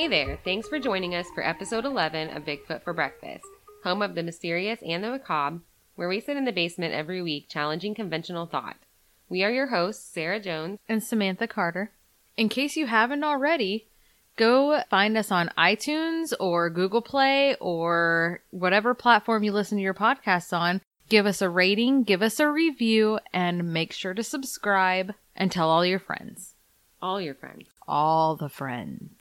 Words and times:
Hey 0.00 0.08
there, 0.08 0.38
thanks 0.44 0.66
for 0.66 0.78
joining 0.78 1.14
us 1.14 1.26
for 1.34 1.46
episode 1.46 1.84
11 1.84 2.34
of 2.34 2.46
Bigfoot 2.46 2.82
for 2.82 2.94
Breakfast, 2.94 3.44
home 3.84 4.00
of 4.00 4.14
the 4.14 4.22
mysterious 4.22 4.80
and 4.82 5.04
the 5.04 5.10
macabre, 5.10 5.60
where 5.94 6.08
we 6.08 6.20
sit 6.20 6.38
in 6.38 6.46
the 6.46 6.52
basement 6.52 6.94
every 6.94 7.20
week 7.20 7.50
challenging 7.50 7.94
conventional 7.94 8.46
thought. 8.46 8.78
We 9.28 9.44
are 9.44 9.50
your 9.50 9.66
hosts, 9.66 10.10
Sarah 10.10 10.40
Jones. 10.40 10.78
and 10.88 11.04
Samantha 11.04 11.46
Carter. 11.46 11.90
In 12.38 12.48
case 12.48 12.76
you 12.76 12.86
haven't 12.86 13.24
already, 13.24 13.88
go 14.36 14.82
find 14.88 15.18
us 15.18 15.30
on 15.30 15.52
iTunes 15.58 16.32
or 16.40 16.70
Google 16.70 17.02
Play 17.02 17.56
or 17.60 18.40
whatever 18.52 18.94
platform 18.94 19.42
you 19.42 19.52
listen 19.52 19.76
to 19.76 19.84
your 19.84 19.92
podcasts 19.92 20.58
on. 20.58 20.80
Give 21.10 21.26
us 21.26 21.42
a 21.42 21.50
rating, 21.50 22.04
give 22.04 22.22
us 22.22 22.40
a 22.40 22.48
review, 22.48 23.18
and 23.34 23.70
make 23.70 23.92
sure 23.92 24.14
to 24.14 24.22
subscribe 24.22 25.12
and 25.36 25.52
tell 25.52 25.68
all 25.68 25.84
your 25.84 25.98
friends. 25.98 26.54
All 27.02 27.20
your 27.20 27.34
friends. 27.34 27.66
All 27.86 28.34
the 28.34 28.48
friends. 28.48 29.19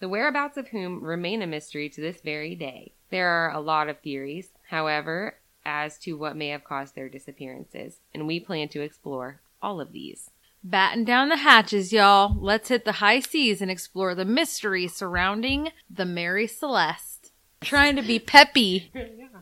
the 0.00 0.08
whereabouts 0.08 0.56
of 0.56 0.68
whom 0.68 1.04
remain 1.04 1.40
a 1.40 1.46
mystery 1.46 1.88
to 1.90 2.00
this 2.00 2.20
very 2.20 2.56
day. 2.56 2.92
There 3.10 3.28
are 3.28 3.52
a 3.52 3.60
lot 3.60 3.88
of 3.88 4.00
theories, 4.00 4.48
however, 4.70 5.36
as 5.68 5.98
to 5.98 6.14
what 6.14 6.36
may 6.36 6.48
have 6.48 6.64
caused 6.64 6.94
their 6.94 7.10
disappearances, 7.10 8.00
and 8.14 8.26
we 8.26 8.40
plan 8.40 8.68
to 8.70 8.80
explore 8.80 9.40
all 9.60 9.80
of 9.80 9.92
these. 9.92 10.30
Batten 10.64 11.04
down 11.04 11.28
the 11.28 11.36
hatches, 11.36 11.92
y'all. 11.92 12.34
Let's 12.40 12.68
hit 12.68 12.84
the 12.84 12.92
high 12.92 13.20
seas 13.20 13.60
and 13.60 13.70
explore 13.70 14.14
the 14.14 14.24
mystery 14.24 14.88
surrounding 14.88 15.70
the 15.88 16.06
Mary 16.06 16.46
Celeste. 16.46 17.32
Trying 17.60 17.96
to 17.96 18.02
be 18.02 18.18
peppy. 18.18 18.90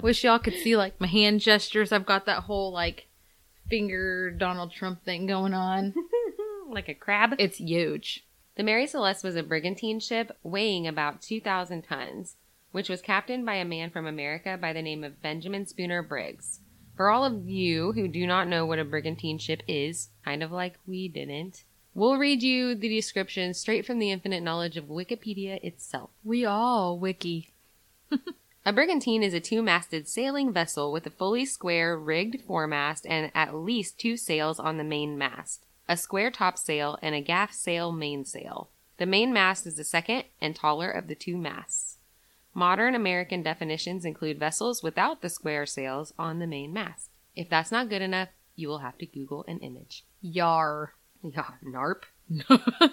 Wish 0.01 0.25
y'all 0.25 0.39
could 0.39 0.55
see 0.55 0.77
like 0.77 1.01
my 1.01 1.07
hand 1.07 1.41
gestures. 1.41 1.93
I've 1.93 2.07
got 2.07 2.27
that 2.27 2.45
whole 2.45 2.73
like 2.73 3.07
finger 3.69 4.31
Donald 4.31 4.73
Trump 4.73 5.05
thing 5.05 5.27
going 5.27 5.55
on. 5.55 5.95
Like 6.69 6.89
a 6.89 6.95
crab? 6.95 7.37
It's 7.39 7.59
huge. 7.59 8.27
The 8.57 8.65
Mary 8.65 8.89
Celeste 8.89 9.23
was 9.23 9.37
a 9.37 9.45
brigantine 9.45 10.01
ship 10.01 10.37
weighing 10.43 10.89
about 10.89 11.23
2,000 11.23 11.83
tons, 11.83 12.35
which 12.73 12.89
was 12.89 13.01
captained 13.03 13.47
by 13.47 13.55
a 13.55 13.65
man 13.65 13.91
from 13.91 14.07
America 14.07 14.59
by 14.61 14.73
the 14.73 14.83
name 14.83 15.05
of 15.05 15.23
Benjamin 15.23 15.67
Spooner 15.67 16.03
Briggs. 16.03 16.61
For 16.97 17.11
all 17.11 17.25
of 17.25 17.49
you 17.49 17.93
who 17.93 18.09
do 18.09 18.27
not 18.27 18.49
know 18.49 18.65
what 18.65 18.79
a 18.79 18.85
brigantine 18.85 19.39
ship 19.39 19.63
is, 19.69 20.09
kind 20.25 20.43
of 20.43 20.51
like 20.51 20.79
we 20.87 21.09
didn't, 21.09 21.65
we'll 21.95 22.17
read 22.17 22.43
you 22.43 22.75
the 22.75 22.89
description 22.89 23.55
straight 23.55 23.85
from 23.85 23.99
the 23.99 24.11
infinite 24.11 24.43
knowledge 24.43 24.77
of 24.77 24.87
Wikipedia 24.87 25.63
itself. 25.63 26.11
We 26.25 26.45
all 26.45 26.99
wiki. 26.99 27.53
A 28.69 28.73
brigantine 28.73 29.23
is 29.23 29.33
a 29.33 29.39
two 29.39 29.63
masted 29.63 30.09
sailing 30.09 30.53
vessel 30.53 30.91
with 30.91 31.07
a 31.07 31.11
fully 31.11 31.45
square 31.45 31.97
rigged 31.97 32.41
foremast 32.45 33.07
and 33.09 33.31
at 33.33 33.55
least 33.55 33.97
two 33.97 34.17
sails 34.17 34.59
on 34.59 34.77
the 34.77 34.83
main 34.83 35.17
mast, 35.17 35.65
a 35.89 35.97
square 35.97 36.33
topsail, 36.33 36.99
and 37.01 37.15
a 37.15 37.21
gaff 37.21 37.53
sail 37.53 37.93
mainsail. 37.93 38.69
The 38.97 39.07
main 39.07 39.33
mast 39.33 39.69
is 39.69 39.77
the 39.77 39.85
second 39.85 40.25
and 40.41 40.57
taller 40.57 40.91
of 40.91 41.07
the 41.07 41.15
two 41.15 41.37
masts. 41.37 41.86
Modern 42.57 42.95
American 42.95 43.43
definitions 43.43 44.07
include 44.07 44.39
vessels 44.39 44.83
without 44.83 45.21
the 45.21 45.29
square 45.29 45.67
sails 45.67 46.15
on 46.19 46.39
the 46.39 46.47
main 46.47 46.73
mast. 46.73 47.11
If 47.35 47.51
that's 47.51 47.71
not 47.71 47.91
good 47.91 48.01
enough, 48.01 48.31
you 48.55 48.69
will 48.69 48.79
have 48.79 48.97
to 48.97 49.05
Google 49.05 49.45
an 49.47 49.59
image. 49.59 50.05
Yar. 50.23 50.95
Yeah, 51.23 51.51
NARP. 51.65 52.05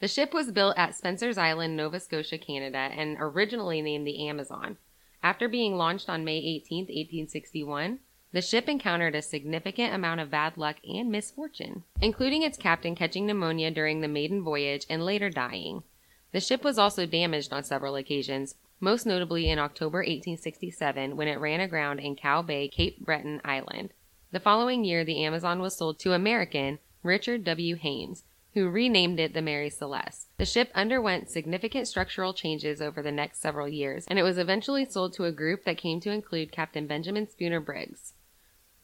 The 0.00 0.08
ship 0.08 0.34
was 0.34 0.52
built 0.52 0.76
at 0.76 0.94
Spencer's 0.94 1.38
Island, 1.38 1.76
Nova 1.76 1.98
Scotia, 1.98 2.38
Canada, 2.38 2.78
and 2.78 3.16
originally 3.18 3.80
named 3.80 4.06
the 4.06 4.28
Amazon. 4.28 4.76
After 5.22 5.48
being 5.48 5.76
launched 5.76 6.08
on 6.08 6.24
May 6.24 6.36
18, 6.36 6.84
1861, 6.84 8.00
the 8.32 8.42
ship 8.42 8.68
encountered 8.68 9.14
a 9.14 9.22
significant 9.22 9.94
amount 9.94 10.20
of 10.20 10.30
bad 10.30 10.56
luck 10.56 10.76
and 10.84 11.10
misfortune, 11.10 11.84
including 12.00 12.42
its 12.42 12.58
captain 12.58 12.94
catching 12.94 13.26
pneumonia 13.26 13.70
during 13.70 14.00
the 14.00 14.08
maiden 14.08 14.42
voyage 14.42 14.84
and 14.90 15.04
later 15.04 15.30
dying. 15.30 15.82
The 16.32 16.40
ship 16.40 16.64
was 16.64 16.78
also 16.78 17.06
damaged 17.06 17.52
on 17.52 17.64
several 17.64 17.96
occasions, 17.96 18.56
most 18.84 19.06
notably 19.06 19.48
in 19.48 19.58
October 19.58 19.98
1867 19.98 21.16
when 21.16 21.26
it 21.26 21.40
ran 21.40 21.60
aground 21.60 21.98
in 21.98 22.14
Cow 22.14 22.42
Bay, 22.42 22.68
Cape 22.68 23.00
Breton 23.00 23.40
Island. 23.42 23.94
The 24.30 24.40
following 24.40 24.84
year, 24.84 25.04
the 25.04 25.24
Amazon 25.24 25.60
was 25.60 25.74
sold 25.74 25.98
to 26.00 26.12
American 26.12 26.78
Richard 27.02 27.44
W. 27.44 27.76
Haynes, 27.76 28.24
who 28.52 28.68
renamed 28.68 29.18
it 29.18 29.32
the 29.32 29.42
Mary 29.42 29.70
Celeste. 29.70 30.28
The 30.36 30.44
ship 30.44 30.70
underwent 30.74 31.30
significant 31.30 31.88
structural 31.88 32.34
changes 32.34 32.82
over 32.82 33.02
the 33.02 33.10
next 33.10 33.40
several 33.40 33.68
years, 33.68 34.04
and 34.06 34.18
it 34.18 34.22
was 34.22 34.38
eventually 34.38 34.84
sold 34.84 35.14
to 35.14 35.24
a 35.24 35.32
group 35.32 35.64
that 35.64 35.78
came 35.78 35.98
to 36.00 36.12
include 36.12 36.52
Captain 36.52 36.86
Benjamin 36.86 37.28
Spooner 37.28 37.60
Briggs. 37.60 38.12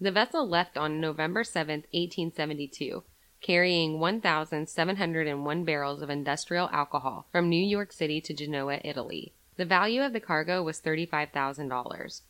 The 0.01 0.11
vessel 0.11 0.49
left 0.49 0.79
on 0.79 1.01
November 1.01 1.45
7, 1.45 1.85
1872, 1.93 3.03
carrying 3.43 4.01
1,701 4.01 5.65
barrels 5.65 6.01
of 6.01 6.09
industrial 6.09 6.71
alcohol 6.73 7.27
from 7.31 7.49
New 7.49 7.63
York 7.63 7.93
City 7.93 8.21
to 8.23 8.33
Genoa, 8.33 8.81
Italy. 8.83 9.35
The 9.61 9.67
value 9.67 10.01
of 10.01 10.15
the 10.15 10.21
cargo 10.21 10.63
was 10.63 10.81
$35,000. 10.81 12.23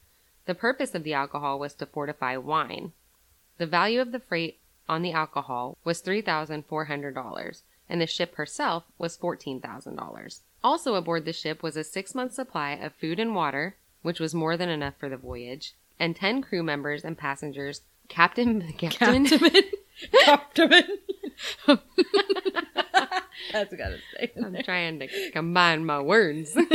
The 0.47 0.55
purpose 0.57 0.97
of 0.97 1.05
the 1.05 1.15
alcohol 1.15 1.61
was 1.61 1.75
to 1.75 1.87
fortify 1.87 2.37
wine. 2.37 2.91
The 3.57 3.69
value 3.69 4.01
of 4.01 4.11
the 4.11 4.19
freight 4.19 4.59
on 4.89 5.03
the 5.03 5.13
alcohol 5.13 5.79
was 5.85 6.03
$3,400, 6.03 7.63
and 7.89 8.01
the 8.01 8.09
ship 8.09 8.35
herself 8.35 8.83
was 8.99 9.17
$14,000. 9.17 10.41
Also 10.65 10.97
aboard 10.97 11.25
the 11.25 11.33
ship 11.33 11.63
was 11.63 11.77
a 11.77 11.85
six 11.85 12.17
month 12.17 12.35
supply 12.35 12.73
of 12.73 12.97
food 12.97 13.21
and 13.21 13.33
water, 13.33 13.77
which 14.03 14.19
was 14.19 14.35
more 14.35 14.57
than 14.57 14.69
enough 14.69 14.95
for 14.99 15.09
the 15.09 15.17
voyage, 15.17 15.75
and 16.01 16.17
10 16.17 16.43
crew 16.43 16.65
members 16.65 17.05
and 17.05 17.17
passengers. 17.17 17.83
Captain, 18.09 18.73
Captain, 18.77 19.25
Captain. 20.25 20.85
That's 23.53 23.75
gotta 23.75 23.99
stay. 24.15 24.31
in 24.37 24.45
I'm 24.45 24.53
there. 24.53 24.63
trying 24.63 24.99
to 25.01 25.31
combine 25.33 25.85
my 25.85 26.01
words. 26.01 26.57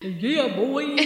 Yeah, 0.00 0.48
boy. 0.54 0.96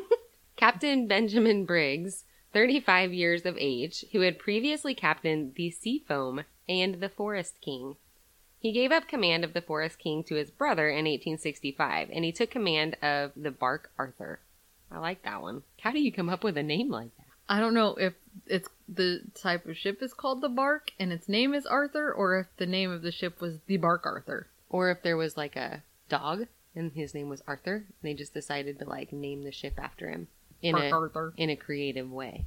Captain 0.56 1.06
Benjamin 1.06 1.64
Briggs 1.64 2.24
35 2.52 3.12
years 3.12 3.46
of 3.46 3.56
age, 3.58 4.04
who 4.12 4.20
had 4.20 4.38
previously 4.38 4.94
captained 4.94 5.54
the 5.54 5.70
Seafoam 5.70 6.42
and 6.68 6.96
the 6.96 7.08
Forest 7.08 7.54
King. 7.60 7.96
He 8.58 8.72
gave 8.72 8.92
up 8.92 9.08
command 9.08 9.44
of 9.44 9.54
the 9.54 9.60
Forest 9.62 9.98
King 9.98 10.22
to 10.24 10.34
his 10.34 10.50
brother 10.50 10.88
in 10.88 11.04
1865, 11.04 12.10
and 12.12 12.24
he 12.24 12.32
took 12.32 12.50
command 12.50 12.96
of 13.00 13.32
the 13.36 13.50
Bark 13.52 13.90
Arthur. 13.98 14.40
I 14.90 14.98
like 14.98 15.22
that 15.22 15.40
one. 15.40 15.62
How 15.80 15.92
do 15.92 16.00
you 16.00 16.12
come 16.12 16.28
up 16.28 16.44
with 16.44 16.56
a 16.58 16.62
name 16.62 16.90
like 16.90 17.16
that? 17.16 17.26
I 17.48 17.60
don't 17.60 17.74
know 17.74 17.94
if 17.94 18.14
it's 18.46 18.68
the 18.96 19.20
type 19.34 19.66
of 19.66 19.76
ship 19.76 20.02
is 20.02 20.12
called 20.14 20.40
the 20.40 20.48
Bark 20.48 20.90
and 20.98 21.12
its 21.12 21.28
name 21.28 21.54
is 21.54 21.66
Arthur, 21.66 22.12
or 22.12 22.38
if 22.38 22.46
the 22.56 22.66
name 22.66 22.90
of 22.90 23.02
the 23.02 23.12
ship 23.12 23.40
was 23.40 23.58
the 23.66 23.76
Bark 23.76 24.04
Arthur. 24.06 24.48
Or 24.68 24.90
if 24.90 25.02
there 25.02 25.16
was 25.16 25.36
like 25.36 25.56
a 25.56 25.82
dog 26.08 26.46
and 26.74 26.92
his 26.92 27.14
name 27.14 27.28
was 27.28 27.42
Arthur, 27.46 27.74
and 27.86 27.94
they 28.02 28.14
just 28.14 28.32
decided 28.34 28.78
to 28.78 28.88
like 28.88 29.12
name 29.12 29.44
the 29.44 29.52
ship 29.52 29.74
after 29.78 30.08
him 30.10 30.28
in 30.62 30.72
Bark 30.74 30.84
a 30.84 30.94
Arthur. 30.94 31.34
in 31.36 31.50
a 31.50 31.56
creative 31.56 32.10
way. 32.10 32.46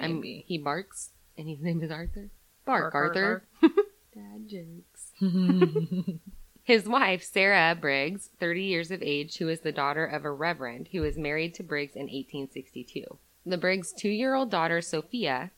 I'm- 0.00 0.16
Maybe. 0.16 0.44
he 0.46 0.58
barks 0.58 1.10
and 1.38 1.48
his 1.48 1.60
name 1.60 1.82
is 1.82 1.90
Arthur. 1.90 2.30
Bark, 2.64 2.92
Bark 2.92 3.16
Arthur. 3.16 3.44
Dad 4.14 4.48
jokes. 4.48 5.12
His 6.64 6.88
wife, 6.88 7.22
Sarah 7.22 7.76
Briggs, 7.80 8.30
30 8.40 8.62
years 8.62 8.90
of 8.90 9.00
age, 9.00 9.36
who 9.36 9.48
is 9.48 9.60
the 9.60 9.70
daughter 9.70 10.04
of 10.04 10.24
a 10.24 10.32
reverend 10.32 10.88
who 10.90 11.00
was 11.02 11.16
married 11.16 11.54
to 11.54 11.62
Briggs 11.62 11.94
in 11.94 12.02
1862. 12.08 13.04
The 13.44 13.56
Briggs' 13.56 13.92
two 13.92 14.08
year 14.08 14.34
old 14.34 14.50
daughter, 14.50 14.80
Sophia, 14.80 15.52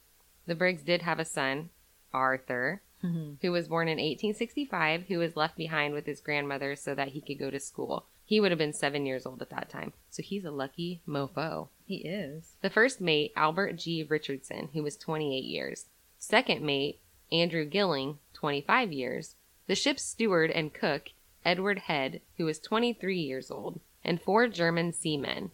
the 0.48 0.54
Briggs 0.54 0.82
did 0.82 1.02
have 1.02 1.20
a 1.20 1.24
son, 1.24 1.68
Arthur, 2.12 2.82
mm-hmm. 3.04 3.34
who 3.42 3.52
was 3.52 3.68
born 3.68 3.86
in 3.86 3.98
1865, 3.98 5.04
who 5.04 5.18
was 5.18 5.36
left 5.36 5.56
behind 5.56 5.94
with 5.94 6.06
his 6.06 6.20
grandmother 6.20 6.74
so 6.74 6.94
that 6.94 7.08
he 7.08 7.20
could 7.20 7.38
go 7.38 7.50
to 7.50 7.60
school. 7.60 8.06
He 8.24 8.40
would 8.40 8.50
have 8.50 8.58
been 8.58 8.72
seven 8.72 9.06
years 9.06 9.24
old 9.26 9.40
at 9.42 9.50
that 9.50 9.70
time, 9.70 9.92
so 10.10 10.22
he's 10.22 10.44
a 10.44 10.50
lucky 10.50 11.00
mofo. 11.06 11.68
he 11.84 11.96
is. 11.96 12.56
The 12.62 12.70
first 12.70 13.00
mate, 13.00 13.32
Albert 13.36 13.74
G. 13.76 14.02
Richardson, 14.02 14.70
who 14.72 14.82
was 14.82 14.96
28 14.96 15.44
years. 15.44 15.86
Second 16.18 16.62
mate, 16.62 17.00
Andrew 17.30 17.64
Gilling, 17.64 18.18
25 18.34 18.92
years. 18.92 19.36
The 19.66 19.74
ship's 19.74 20.02
steward 20.02 20.50
and 20.50 20.74
cook, 20.74 21.10
Edward 21.44 21.80
Head, 21.80 22.22
who 22.36 22.46
was 22.46 22.58
23 22.58 23.18
years 23.18 23.50
old. 23.50 23.80
And 24.04 24.20
four 24.20 24.48
German 24.48 24.92
seamen, 24.92 25.50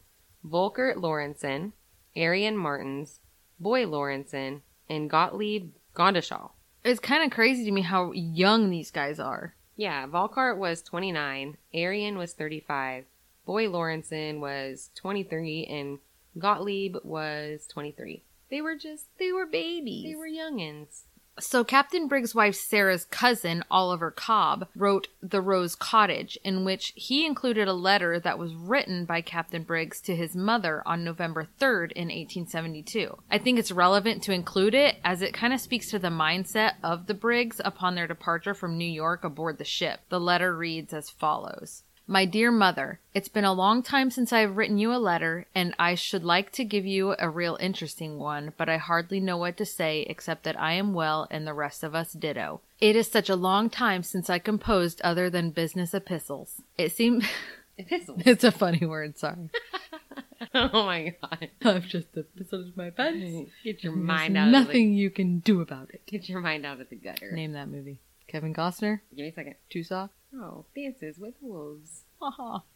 Volkert 0.47 0.97
Lorenzen, 0.97 1.73
Arian 2.15 2.57
Martins, 2.57 3.21
Boy 3.59 3.85
Lorenzen, 3.85 4.61
and 4.89 5.09
Gottlieb 5.11 5.73
Gondeschall. 5.95 6.53
It's 6.85 7.01
kind 7.01 7.25
of 7.25 7.31
crazy 7.35 7.65
to 7.65 7.71
me 7.71 7.81
how 7.83 8.13
young 8.13 8.71
these 8.71 8.91
guys 8.91 9.19
are. 9.19 9.55
Yeah, 9.77 10.07
Volkert 10.07 10.57
was 10.59 10.83
29, 10.83 11.57
Arian 11.73 12.17
was 12.19 12.33
35, 12.35 13.05
Boy 13.47 13.67
Lorenzen 13.67 14.39
was 14.41 14.91
23, 14.95 15.67
and 15.67 15.99
Gottlieb 16.39 16.97
was 17.03 17.67
23. 17.67 18.23
They 18.51 18.61
were 18.61 18.77
just, 18.77 19.07
They 19.19 19.33
were 19.33 19.47
babies. 19.47 20.05
they 20.05 20.15
were 20.15 20.29
youngins. 20.29 21.03
So 21.41 21.65
Captain 21.65 22.07
Briggs' 22.07 22.35
wife 22.35 22.55
Sarah's 22.55 23.07
cousin, 23.07 23.65
Oliver 23.69 24.13
Cobb, 24.13 24.69
wrote 24.77 25.09
The 25.21 25.41
Rose 25.41 25.75
Cottage, 25.75 26.39
in 26.45 26.65
which 26.65 26.93
he 26.95 27.27
included 27.27 27.67
a 27.67 27.73
letter 27.73 28.21
that 28.21 28.39
was 28.39 28.55
written 28.55 29.05
by 29.05 29.21
Captain 29.21 29.65
Briggs 29.65 30.01
to 30.03 30.15
his 30.15 30.37
mother 30.37 30.83
on 30.87 31.03
November 31.03 31.49
3rd 31.61 31.91
in 31.93 32.09
1872. 32.09 33.19
I 33.31 33.39
think 33.39 33.59
it's 33.59 33.73
relevant 33.73 34.23
to 34.25 34.33
include 34.33 34.75
it 34.75 34.97
as 35.05 35.23
it 35.23 35.35
kind 35.35 35.53
of 35.53 35.61
speaks 35.61 35.91
to 35.91 35.99
the 35.99 36.09
mindset 36.09 36.75
of 36.85 37.07
the 37.07 37.15
Briggs 37.15 37.61
upon 37.65 37.97
their 37.97 38.07
departure 38.07 38.55
from 38.55 38.79
New 38.79 38.85
York 38.85 39.25
aboard 39.25 39.59
the 39.59 39.65
ship. 39.65 40.01
The 40.11 40.21
letter 40.21 40.57
reads 40.57 40.93
as 40.93 41.11
follows. 41.11 41.83
My 42.07 42.27
dear 42.27 42.51
mother, 42.51 43.01
it's 43.15 43.29
been 43.29 43.47
a 43.47 43.53
long 43.55 43.83
time 43.83 44.11
since 44.11 44.31
I 44.31 44.41
have 44.41 44.59
written 44.59 44.77
you 44.77 44.93
a 44.93 45.01
letter, 45.01 45.47
and 45.55 45.75
I 45.79 45.95
should 45.95 46.23
like 46.23 46.53
to 46.53 46.65
give 46.65 46.85
you 46.85 47.15
a 47.19 47.31
real 47.31 47.57
interesting 47.59 48.19
one, 48.19 48.53
but 48.59 48.69
I 48.69 48.77
hardly 48.77 49.21
know 49.21 49.39
what 49.39 49.57
to 49.57 49.65
say 49.65 50.03
except 50.03 50.45
that 50.45 50.61
I 50.61 50.75
am 50.75 50.93
well 50.93 51.27
and 51.31 51.47
the 51.47 51.55
rest 51.55 51.83
of 51.83 51.95
us 51.95 52.13
ditto. 52.13 52.61
It 52.79 52.95
is 52.95 53.11
such 53.11 53.31
a 53.31 53.37
long 53.37 53.71
time 53.71 54.03
since 54.03 54.29
I 54.29 54.39
composed 54.39 55.01
other 55.01 55.31
than 55.31 55.51
business 55.51 55.95
epistles. 55.95 56.61
It 56.77 56.93
seems 56.93 57.25
Epistle. 57.79 58.17
it's 58.27 58.45
a 58.45 58.53
funny 58.53 58.85
word, 58.87 59.19
sorry. 59.19 59.49
oh 60.55 60.85
my 60.85 61.15
god. 61.23 61.49
I've 61.65 61.87
just 61.87 62.09
epistled 62.15 62.77
my 62.77 62.91
pants. 62.91 63.51
Get 63.65 63.83
your 63.83 63.97
mind 63.97 64.37
out 64.37 64.49
of 64.49 64.53
nothing 64.53 64.93
you 64.93 65.09
can 65.09 65.39
do 65.39 65.63
about 65.63 65.89
it. 65.95 66.03
Get 66.07 66.29
your 66.29 66.41
mind 66.41 66.67
out 66.67 66.83
of 66.83 66.91
the 66.91 66.97
gutter. 66.97 67.33
Name 67.33 67.53
that 67.53 67.69
movie. 67.69 67.99
Kevin 68.35 68.53
Costner, 68.53 68.99
Give 69.15 69.27
me 69.27 69.29
a 69.29 69.33
second. 69.33 69.55
Tusaw. 69.73 70.11
Oh, 70.35 70.65
dances 70.75 71.21
with 71.21 71.35
wolves. 71.41 72.03